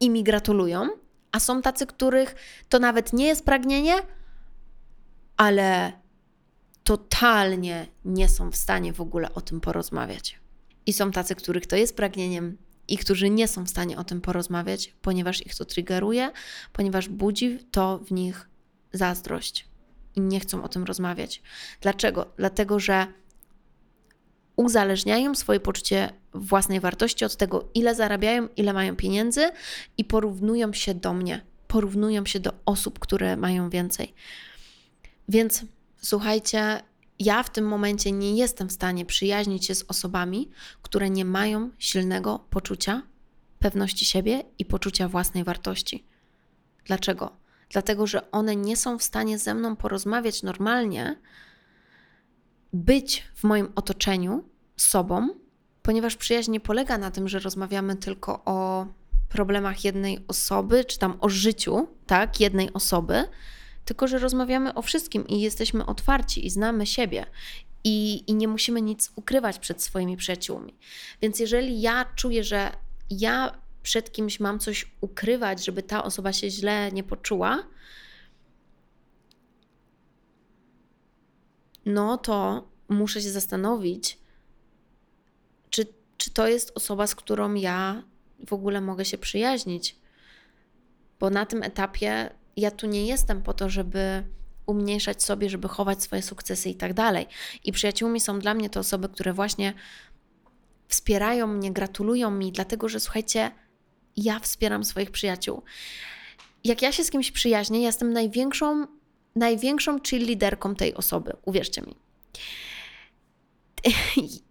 i 0.00 0.10
mi 0.10 0.24
gratulują, 0.24 0.88
a 1.36 1.40
są 1.40 1.62
tacy, 1.62 1.86
których 1.86 2.34
to 2.68 2.78
nawet 2.78 3.12
nie 3.12 3.26
jest 3.26 3.44
pragnienie, 3.44 3.94
ale 5.36 5.92
totalnie 6.84 7.86
nie 8.04 8.28
są 8.28 8.50
w 8.50 8.56
stanie 8.56 8.92
w 8.92 9.00
ogóle 9.00 9.34
o 9.34 9.40
tym 9.40 9.60
porozmawiać. 9.60 10.40
I 10.86 10.92
są 10.92 11.10
tacy, 11.10 11.34
których 11.34 11.66
to 11.66 11.76
jest 11.76 11.96
pragnieniem 11.96 12.58
i 12.88 12.98
którzy 12.98 13.30
nie 13.30 13.48
są 13.48 13.64
w 13.64 13.68
stanie 13.68 13.96
o 13.96 14.04
tym 14.04 14.20
porozmawiać, 14.20 14.94
ponieważ 15.02 15.46
ich 15.46 15.54
to 15.54 15.64
triggeruje, 15.64 16.30
ponieważ 16.72 17.08
budzi 17.08 17.58
to 17.70 17.98
w 17.98 18.12
nich 18.12 18.48
zazdrość 18.92 19.68
i 20.14 20.20
nie 20.20 20.40
chcą 20.40 20.62
o 20.62 20.68
tym 20.68 20.84
rozmawiać. 20.84 21.42
Dlaczego? 21.80 22.32
Dlatego, 22.36 22.80
że 22.80 23.06
uzależniają 24.56 25.34
swoje 25.34 25.60
poczucie 25.60 26.12
własnej 26.34 26.80
wartości 26.80 27.24
od 27.24 27.36
tego, 27.36 27.68
ile 27.74 27.94
zarabiają, 27.94 28.48
ile 28.56 28.72
mają 28.72 28.96
pieniędzy 28.96 29.50
i 29.98 30.04
porównują 30.04 30.72
się 30.72 30.94
do 30.94 31.12
mnie, 31.12 31.40
porównują 31.68 32.26
się 32.26 32.40
do 32.40 32.52
osób, 32.66 32.98
które 32.98 33.36
mają 33.36 33.70
więcej. 33.70 34.14
Więc 35.28 35.64
słuchajcie, 36.02 36.80
ja 37.18 37.42
w 37.42 37.50
tym 37.50 37.64
momencie 37.64 38.12
nie 38.12 38.36
jestem 38.36 38.68
w 38.68 38.72
stanie 38.72 39.04
przyjaźnić 39.04 39.66
się 39.66 39.74
z 39.74 39.84
osobami, 39.88 40.50
które 40.82 41.10
nie 41.10 41.24
mają 41.24 41.70
silnego 41.78 42.46
poczucia 42.50 43.02
pewności 43.58 44.04
siebie 44.04 44.42
i 44.58 44.64
poczucia 44.64 45.08
własnej 45.08 45.44
wartości. 45.44 46.04
Dlaczego? 46.84 47.36
Dlatego, 47.70 48.06
że 48.06 48.30
one 48.30 48.56
nie 48.56 48.76
są 48.76 48.98
w 48.98 49.02
stanie 49.02 49.38
ze 49.38 49.54
mną 49.54 49.76
porozmawiać 49.76 50.42
normalnie, 50.42 51.16
być 52.76 53.24
w 53.34 53.44
moim 53.44 53.68
otoczeniu 53.74 54.44
sobą, 54.76 55.28
ponieważ 55.82 56.16
przyjaźń 56.16 56.50
nie 56.50 56.60
polega 56.60 56.98
na 56.98 57.10
tym, 57.10 57.28
że 57.28 57.38
rozmawiamy 57.38 57.96
tylko 57.96 58.44
o 58.44 58.86
problemach 59.28 59.84
jednej 59.84 60.18
osoby, 60.28 60.84
czy 60.84 60.98
tam 60.98 61.16
o 61.20 61.28
życiu, 61.28 61.88
tak, 62.06 62.40
jednej 62.40 62.72
osoby, 62.72 63.24
tylko 63.84 64.08
że 64.08 64.18
rozmawiamy 64.18 64.74
o 64.74 64.82
wszystkim 64.82 65.26
i 65.28 65.40
jesteśmy 65.40 65.86
otwarci 65.86 66.46
i 66.46 66.50
znamy 66.50 66.86
siebie. 66.86 67.26
I, 67.84 68.24
I 68.26 68.34
nie 68.34 68.48
musimy 68.48 68.82
nic 68.82 69.12
ukrywać 69.16 69.58
przed 69.58 69.82
swoimi 69.82 70.16
przyjaciółmi. 70.16 70.74
Więc 71.22 71.40
jeżeli 71.40 71.80
ja 71.80 72.06
czuję, 72.14 72.44
że 72.44 72.72
ja 73.10 73.58
przed 73.82 74.12
kimś 74.12 74.40
mam 74.40 74.58
coś 74.58 74.90
ukrywać, 75.00 75.64
żeby 75.64 75.82
ta 75.82 76.04
osoba 76.04 76.32
się 76.32 76.50
źle 76.50 76.92
nie 76.92 77.02
poczuła, 77.02 77.62
no 81.86 82.18
to 82.18 82.68
muszę 82.88 83.22
się 83.22 83.30
zastanowić, 83.30 84.18
czy, 85.70 85.86
czy 86.16 86.30
to 86.30 86.48
jest 86.48 86.72
osoba, 86.74 87.06
z 87.06 87.14
którą 87.14 87.54
ja 87.54 88.02
w 88.46 88.52
ogóle 88.52 88.80
mogę 88.80 89.04
się 89.04 89.18
przyjaźnić. 89.18 89.96
Bo 91.20 91.30
na 91.30 91.46
tym 91.46 91.62
etapie 91.62 92.30
ja 92.56 92.70
tu 92.70 92.86
nie 92.86 93.06
jestem 93.06 93.42
po 93.42 93.54
to, 93.54 93.68
żeby 93.68 94.24
umniejszać 94.66 95.22
sobie, 95.22 95.50
żeby 95.50 95.68
chować 95.68 96.02
swoje 96.02 96.22
sukcesy 96.22 96.70
i 96.70 96.74
tak 96.74 96.94
dalej. 96.94 97.26
I 97.64 97.72
przyjaciółmi 97.72 98.20
są 98.20 98.38
dla 98.38 98.54
mnie 98.54 98.70
to 98.70 98.80
osoby, 98.80 99.08
które 99.08 99.32
właśnie 99.32 99.74
wspierają 100.88 101.46
mnie, 101.46 101.72
gratulują 101.72 102.30
mi, 102.30 102.52
dlatego 102.52 102.88
że 102.88 103.00
słuchajcie, 103.00 103.50
ja 104.16 104.38
wspieram 104.38 104.84
swoich 104.84 105.10
przyjaciół. 105.10 105.62
Jak 106.64 106.82
ja 106.82 106.92
się 106.92 107.04
z 107.04 107.10
kimś 107.10 107.30
przyjaźnię, 107.30 107.80
ja 107.80 107.86
jestem 107.86 108.12
największą, 108.12 108.86
największą 109.36 109.98
liderką 110.12 110.74
tej 110.74 110.94
osoby, 110.94 111.36
uwierzcie 111.44 111.82
mi. 111.82 111.96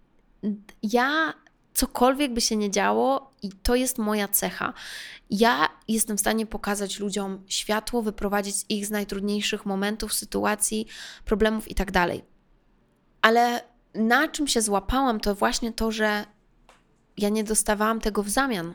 Ja 0.83 1.33
cokolwiek 1.73 2.33
by 2.33 2.41
się 2.41 2.55
nie 2.55 2.71
działo, 2.71 3.31
i 3.41 3.49
to 3.49 3.75
jest 3.75 3.97
moja 3.97 4.27
cecha. 4.27 4.73
Ja 5.29 5.69
jestem 5.87 6.17
w 6.17 6.19
stanie 6.19 6.45
pokazać 6.45 6.99
ludziom 6.99 7.43
światło, 7.47 8.01
wyprowadzić 8.01 8.55
ich 8.69 8.85
z 8.85 8.91
najtrudniejszych 8.91 9.65
momentów, 9.65 10.13
sytuacji, 10.13 10.87
problemów 11.25 11.67
itd. 11.67 11.91
Tak 11.91 12.09
Ale 13.21 13.63
na 13.93 14.27
czym 14.27 14.47
się 14.47 14.61
złapałam, 14.61 15.19
to 15.19 15.35
właśnie 15.35 15.73
to, 15.73 15.91
że 15.91 16.25
ja 17.17 17.29
nie 17.29 17.43
dostawałam 17.43 18.01
tego 18.01 18.23
w 18.23 18.29
zamian 18.29 18.73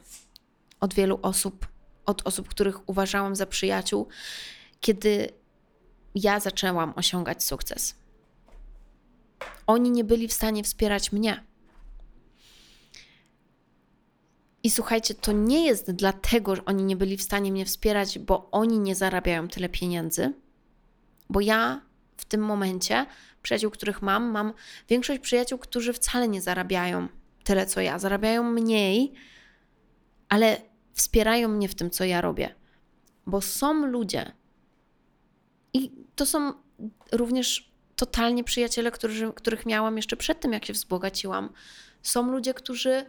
od 0.80 0.94
wielu 0.94 1.18
osób, 1.22 1.66
od 2.06 2.26
osób, 2.26 2.48
których 2.48 2.88
uważałam 2.88 3.36
za 3.36 3.46
przyjaciół, 3.46 4.08
kiedy 4.80 5.39
ja 6.14 6.40
zaczęłam 6.40 6.92
osiągać 6.96 7.44
sukces. 7.44 7.94
Oni 9.66 9.90
nie 9.90 10.04
byli 10.04 10.28
w 10.28 10.32
stanie 10.32 10.62
wspierać 10.62 11.12
mnie. 11.12 11.44
I 14.62 14.70
słuchajcie, 14.70 15.14
to 15.14 15.32
nie 15.32 15.66
jest 15.66 15.90
dlatego, 15.90 16.56
że 16.56 16.64
oni 16.64 16.84
nie 16.84 16.96
byli 16.96 17.16
w 17.16 17.22
stanie 17.22 17.52
mnie 17.52 17.64
wspierać, 17.64 18.18
bo 18.18 18.50
oni 18.50 18.78
nie 18.78 18.94
zarabiają 18.94 19.48
tyle 19.48 19.68
pieniędzy, 19.68 20.32
bo 21.30 21.40
ja 21.40 21.80
w 22.16 22.24
tym 22.24 22.40
momencie, 22.40 23.06
przyjaciół, 23.42 23.70
których 23.70 24.02
mam, 24.02 24.30
mam 24.30 24.52
większość 24.88 25.20
przyjaciół, 25.20 25.58
którzy 25.58 25.92
wcale 25.92 26.28
nie 26.28 26.42
zarabiają 26.42 27.08
tyle 27.44 27.66
co 27.66 27.80
ja, 27.80 27.98
zarabiają 27.98 28.42
mniej, 28.42 29.12
ale 30.28 30.56
wspierają 30.94 31.48
mnie 31.48 31.68
w 31.68 31.74
tym, 31.74 31.90
co 31.90 32.04
ja 32.04 32.20
robię. 32.20 32.54
Bo 33.26 33.40
są 33.40 33.86
ludzie, 33.86 34.32
i 35.74 35.92
to 36.16 36.26
są 36.26 36.52
również 37.12 37.72
totalnie 37.96 38.44
przyjaciele, 38.44 38.90
którzy, 38.90 39.32
których 39.32 39.66
miałam 39.66 39.96
jeszcze 39.96 40.16
przed 40.16 40.40
tym, 40.40 40.52
jak 40.52 40.64
się 40.64 40.72
wzbogaciłam. 40.72 41.52
Są 42.02 42.30
ludzie, 42.30 42.54
którzy 42.54 43.04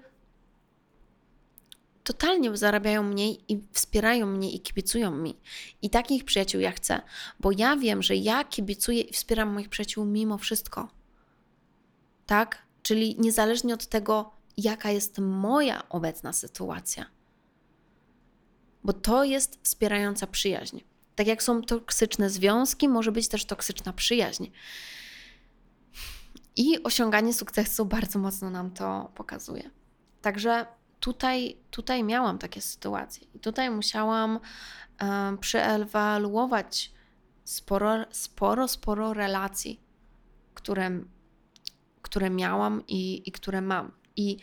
totalnie 2.03 2.57
zarabiają 2.57 3.03
mniej 3.03 3.39
i 3.47 3.61
wspierają 3.71 4.25
mnie 4.25 4.51
i 4.51 4.59
kibicują 4.59 5.11
mi. 5.11 5.37
I 5.81 5.89
takich 5.89 6.25
przyjaciół 6.25 6.61
ja 6.61 6.71
chcę, 6.71 7.01
bo 7.39 7.51
ja 7.51 7.75
wiem, 7.75 8.03
że 8.03 8.15
ja 8.15 8.43
kibicuję 8.43 9.01
i 9.01 9.13
wspieram 9.13 9.53
moich 9.53 9.69
przyjaciół 9.69 10.05
mimo 10.05 10.37
wszystko. 10.37 10.89
Tak? 12.25 12.61
Czyli 12.83 13.15
niezależnie 13.19 13.73
od 13.73 13.87
tego, 13.87 14.31
jaka 14.57 14.91
jest 14.91 15.19
moja 15.19 15.89
obecna 15.89 16.33
sytuacja. 16.33 17.05
Bo 18.83 18.93
to 18.93 19.23
jest 19.23 19.59
wspierająca 19.63 20.27
przyjaźń. 20.27 20.79
Tak 21.21 21.27
jak 21.27 21.43
są 21.43 21.61
toksyczne 21.61 22.29
związki, 22.29 22.89
może 22.89 23.11
być 23.11 23.27
też 23.27 23.45
toksyczna 23.45 23.93
przyjaźń. 23.93 24.47
I 26.55 26.83
osiąganie 26.83 27.33
sukcesu 27.33 27.85
bardzo 27.85 28.19
mocno 28.19 28.49
nam 28.49 28.71
to 28.71 29.11
pokazuje. 29.15 29.69
Także 30.21 30.65
tutaj, 30.99 31.57
tutaj 31.71 32.03
miałam 32.03 32.37
takie 32.37 32.61
sytuacje 32.61 33.27
i 33.33 33.39
tutaj 33.39 33.71
musiałam 33.71 34.39
um, 35.01 35.37
przeewaluować 35.37 36.91
sporo, 37.43 38.05
sporo, 38.11 38.67
sporo 38.67 39.13
relacji, 39.13 39.79
które, 40.53 40.89
które 42.01 42.29
miałam 42.29 42.83
i, 42.87 43.29
i 43.29 43.31
które 43.31 43.61
mam. 43.61 43.91
I, 44.15 44.37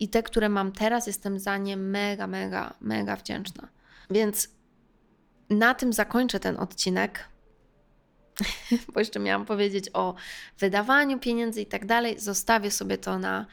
I 0.00 0.08
te, 0.08 0.22
które 0.22 0.48
mam 0.48 0.72
teraz, 0.72 1.06
jestem 1.06 1.38
za 1.38 1.56
nie 1.56 1.76
mega, 1.76 2.26
mega, 2.26 2.74
mega 2.80 3.16
wdzięczna. 3.16 3.68
Więc 4.10 4.59
na 5.50 5.74
tym 5.74 5.92
zakończę 5.92 6.40
ten 6.40 6.56
odcinek, 6.56 7.28
bo 8.94 9.00
jeszcze 9.00 9.20
miałam 9.20 9.46
powiedzieć 9.46 9.90
o 9.92 10.14
wydawaniu 10.58 11.18
pieniędzy 11.18 11.60
i 11.60 11.66
tak 11.66 11.86
dalej. 11.86 12.18
Zostawię 12.20 12.70
sobie 12.70 12.98
to 12.98 13.18
na 13.18 13.46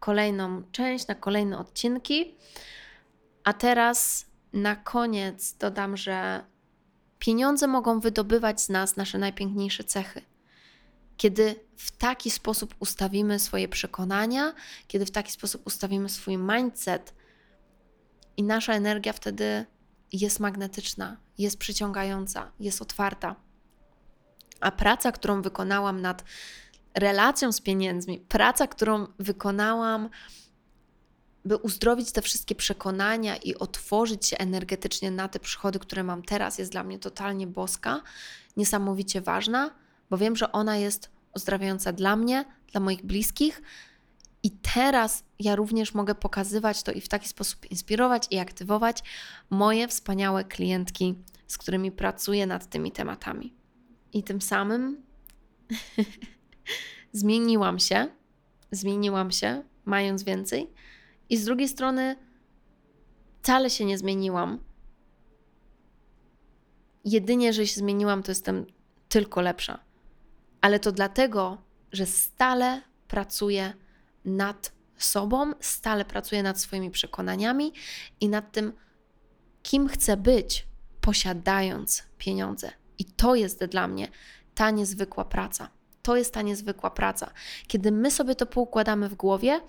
kolejną 0.00 0.62
część, 0.72 1.06
na 1.06 1.14
kolejne 1.14 1.58
odcinki. 1.58 2.34
A 3.44 3.52
teraz 3.52 4.26
na 4.52 4.76
koniec 4.76 5.54
dodam, 5.54 5.96
że 5.96 6.44
pieniądze 7.18 7.66
mogą 7.66 8.00
wydobywać 8.00 8.60
z 8.60 8.68
nas 8.68 8.96
nasze 8.96 9.18
najpiękniejsze 9.18 9.84
cechy. 9.84 10.22
Kiedy 11.16 11.54
w 11.76 11.90
taki 11.96 12.30
sposób 12.30 12.74
ustawimy 12.78 13.38
swoje 13.38 13.68
przekonania, 13.68 14.52
kiedy 14.88 15.06
w 15.06 15.10
taki 15.10 15.32
sposób 15.32 15.66
ustawimy 15.66 16.08
swój 16.08 16.38
mindset, 16.38 17.14
i 18.40 18.42
nasza 18.42 18.74
energia 18.74 19.12
wtedy 19.12 19.66
jest 20.12 20.40
magnetyczna, 20.40 21.16
jest 21.38 21.58
przyciągająca, 21.58 22.52
jest 22.60 22.82
otwarta. 22.82 23.36
A 24.60 24.70
praca, 24.70 25.12
którą 25.12 25.42
wykonałam 25.42 26.00
nad 26.00 26.24
relacją 26.94 27.52
z 27.52 27.60
pieniędzmi, 27.60 28.20
praca, 28.20 28.66
którą 28.66 29.06
wykonałam, 29.18 30.10
by 31.44 31.56
uzdrowić 31.56 32.12
te 32.12 32.22
wszystkie 32.22 32.54
przekonania 32.54 33.36
i 33.36 33.54
otworzyć 33.54 34.26
się 34.26 34.38
energetycznie 34.38 35.10
na 35.10 35.28
te 35.28 35.40
przychody, 35.40 35.78
które 35.78 36.04
mam 36.04 36.22
teraz, 36.22 36.58
jest 36.58 36.72
dla 36.72 36.84
mnie 36.84 36.98
totalnie 36.98 37.46
boska, 37.46 38.02
niesamowicie 38.56 39.20
ważna, 39.20 39.70
bo 40.10 40.18
wiem, 40.18 40.36
że 40.36 40.52
ona 40.52 40.76
jest 40.76 41.10
uzdrawiająca 41.36 41.92
dla 41.92 42.16
mnie, 42.16 42.44
dla 42.72 42.80
moich 42.80 43.02
bliskich. 43.02 43.62
I 44.42 44.50
teraz 44.50 45.24
ja 45.38 45.56
również 45.56 45.94
mogę 45.94 46.14
pokazywać 46.14 46.82
to 46.82 46.92
i 46.92 47.00
w 47.00 47.08
taki 47.08 47.28
sposób 47.28 47.70
inspirować 47.70 48.26
i 48.30 48.38
aktywować 48.38 49.02
moje 49.50 49.88
wspaniałe 49.88 50.44
klientki, 50.44 51.14
z 51.46 51.58
którymi 51.58 51.92
pracuję 51.92 52.46
nad 52.46 52.70
tymi 52.70 52.92
tematami. 52.92 53.54
I 54.12 54.22
tym 54.22 54.40
samym 54.40 55.02
zmieniłam 57.12 57.78
się, 57.78 58.08
zmieniłam 58.70 59.30
się, 59.30 59.62
mając 59.84 60.22
więcej, 60.22 60.70
i 61.30 61.36
z 61.36 61.44
drugiej 61.44 61.68
strony 61.68 62.16
wcale 63.42 63.70
się 63.70 63.84
nie 63.84 63.98
zmieniłam. 63.98 64.58
Jedynie, 67.04 67.52
że 67.52 67.66
się 67.66 67.80
zmieniłam, 67.80 68.22
to 68.22 68.30
jestem 68.30 68.66
tylko 69.08 69.40
lepsza. 69.40 69.78
Ale 70.60 70.80
to 70.80 70.92
dlatego, 70.92 71.62
że 71.92 72.06
stale 72.06 72.82
pracuję 73.08 73.72
nad 74.24 74.72
sobą, 74.96 75.52
stale 75.60 76.04
pracuję 76.04 76.42
nad 76.42 76.60
swoimi 76.60 76.90
przekonaniami 76.90 77.72
i 78.20 78.28
nad 78.28 78.52
tym, 78.52 78.72
kim 79.62 79.88
chcę 79.88 80.16
być, 80.16 80.66
posiadając 81.00 82.02
pieniądze. 82.18 82.70
I 82.98 83.04
to 83.04 83.34
jest 83.34 83.64
dla 83.64 83.88
mnie 83.88 84.08
ta 84.54 84.70
niezwykła 84.70 85.24
praca. 85.24 85.70
To 86.02 86.16
jest 86.16 86.34
ta 86.34 86.42
niezwykła 86.42 86.90
praca. 86.90 87.30
Kiedy 87.66 87.92
my 87.92 88.10
sobie 88.10 88.34
to 88.34 88.46
poukładamy 88.46 89.08
w 89.08 89.14
głowie, 89.14 89.60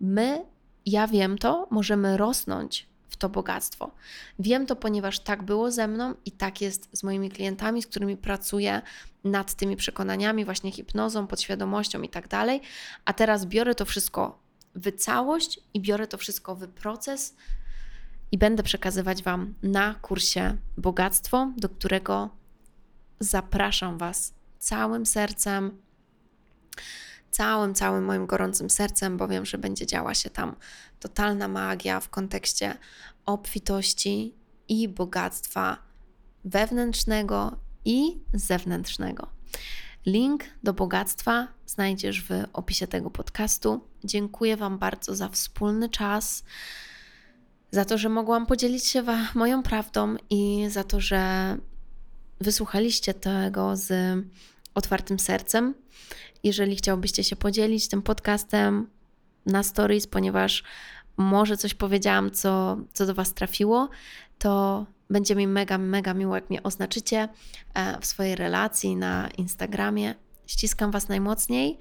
my, 0.00 0.44
ja 0.86 1.06
wiem 1.06 1.38
to, 1.38 1.68
możemy 1.70 2.16
rosnąć 2.16 2.88
to 3.18 3.28
bogactwo. 3.28 3.90
Wiem 4.38 4.66
to, 4.66 4.76
ponieważ 4.76 5.20
tak 5.20 5.42
było 5.42 5.70
ze 5.70 5.88
mną 5.88 6.14
i 6.24 6.32
tak 6.32 6.60
jest 6.60 6.88
z 6.92 7.02
moimi 7.02 7.30
klientami, 7.30 7.82
z 7.82 7.86
którymi 7.86 8.16
pracuję 8.16 8.82
nad 9.24 9.54
tymi 9.54 9.76
przekonaniami, 9.76 10.44
właśnie 10.44 10.72
hipnozą, 10.72 11.26
podświadomością 11.26 12.02
i 12.02 12.08
tak 12.08 12.28
dalej. 12.28 12.60
A 13.04 13.12
teraz 13.12 13.46
biorę 13.46 13.74
to 13.74 13.84
wszystko 13.84 14.38
w 14.74 14.96
całość 14.96 15.60
i 15.74 15.80
biorę 15.80 16.06
to 16.06 16.18
wszystko 16.18 16.54
w 16.54 16.68
proces 16.68 17.34
i 18.32 18.38
będę 18.38 18.62
przekazywać 18.62 19.22
Wam 19.22 19.54
na 19.62 19.94
kursie 19.94 20.56
Bogactwo, 20.76 21.52
do 21.56 21.68
którego 21.68 22.30
zapraszam 23.20 23.98
Was 23.98 24.34
całym 24.58 25.06
sercem, 25.06 25.78
całym, 27.30 27.74
całym 27.74 28.04
moim 28.04 28.26
gorącym 28.26 28.70
sercem, 28.70 29.16
bo 29.16 29.28
wiem, 29.28 29.46
że 29.46 29.58
będzie 29.58 29.86
działa 29.86 30.14
się 30.14 30.30
tam 30.30 30.56
totalna 31.00 31.48
magia 31.48 32.00
w 32.00 32.08
kontekście 32.08 32.78
obfitości 33.26 34.34
i 34.68 34.88
bogactwa 34.88 35.76
wewnętrznego 36.44 37.56
i 37.84 38.20
zewnętrznego. 38.34 39.28
Link 40.06 40.44
do 40.62 40.74
bogactwa 40.74 41.48
znajdziesz 41.66 42.22
w 42.22 42.30
opisie 42.52 42.86
tego 42.86 43.10
podcastu. 43.10 43.80
Dziękuję 44.04 44.56
Wam 44.56 44.78
bardzo 44.78 45.16
za 45.16 45.28
wspólny 45.28 45.88
czas, 45.88 46.44
za 47.70 47.84
to, 47.84 47.98
że 47.98 48.08
mogłam 48.08 48.46
podzielić 48.46 48.84
się 48.84 49.04
moją 49.34 49.62
prawdą 49.62 50.16
i 50.30 50.66
za 50.68 50.84
to, 50.84 51.00
że 51.00 51.56
wysłuchaliście 52.40 53.14
tego 53.14 53.76
z 53.76 54.18
otwartym 54.74 55.18
sercem. 55.18 55.74
Jeżeli 56.44 56.76
chciałbyście 56.76 57.24
się 57.24 57.36
podzielić 57.36 57.88
tym 57.88 58.02
podcastem 58.02 58.90
na 59.46 59.62
stories, 59.62 60.06
ponieważ 60.06 60.64
może 61.16 61.56
coś 61.56 61.74
powiedziałam, 61.74 62.30
co, 62.30 62.78
co 62.92 63.06
do 63.06 63.14
Was 63.14 63.34
trafiło, 63.34 63.88
to 64.38 64.86
będzie 65.10 65.36
mi 65.36 65.46
mega, 65.46 65.78
mega 65.78 66.14
miło, 66.14 66.34
jak 66.34 66.50
mnie 66.50 66.62
oznaczycie 66.62 67.28
e, 67.74 68.00
w 68.00 68.06
swojej 68.06 68.36
relacji 68.36 68.96
na 68.96 69.28
Instagramie. 69.38 70.14
Ściskam 70.46 70.90
Was 70.90 71.08
najmocniej 71.08 71.78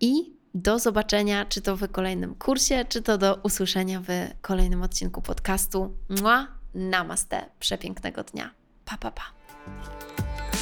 i 0.00 0.36
do 0.54 0.78
zobaczenia, 0.78 1.44
czy 1.44 1.60
to 1.60 1.76
w 1.76 1.88
kolejnym 1.88 2.34
kursie, 2.34 2.84
czy 2.88 3.02
to 3.02 3.18
do 3.18 3.34
usłyszenia 3.42 4.00
w 4.00 4.08
kolejnym 4.40 4.82
odcinku 4.82 5.22
podcastu. 5.22 5.96
Mua, 6.22 6.46
namaste, 6.74 7.50
przepięknego 7.60 8.24
dnia. 8.24 8.50
Pa, 8.84 8.98
pa, 8.98 9.10
pa. 9.10 9.22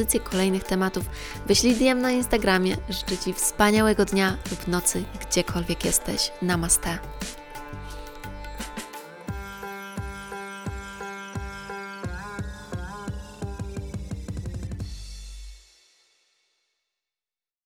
propozycje 0.00 0.20
kolejnych 0.20 0.64
tematów, 0.64 1.04
wyślij 1.46 1.76
DM 1.76 2.00
na 2.00 2.10
Instagramie. 2.10 2.76
Życzę 2.88 3.18
Ci 3.24 3.32
wspaniałego 3.32 4.04
dnia 4.04 4.36
lub 4.50 4.68
nocy, 4.68 5.04
gdziekolwiek 5.20 5.84
jesteś. 5.84 6.32
Namaste. 6.42 6.98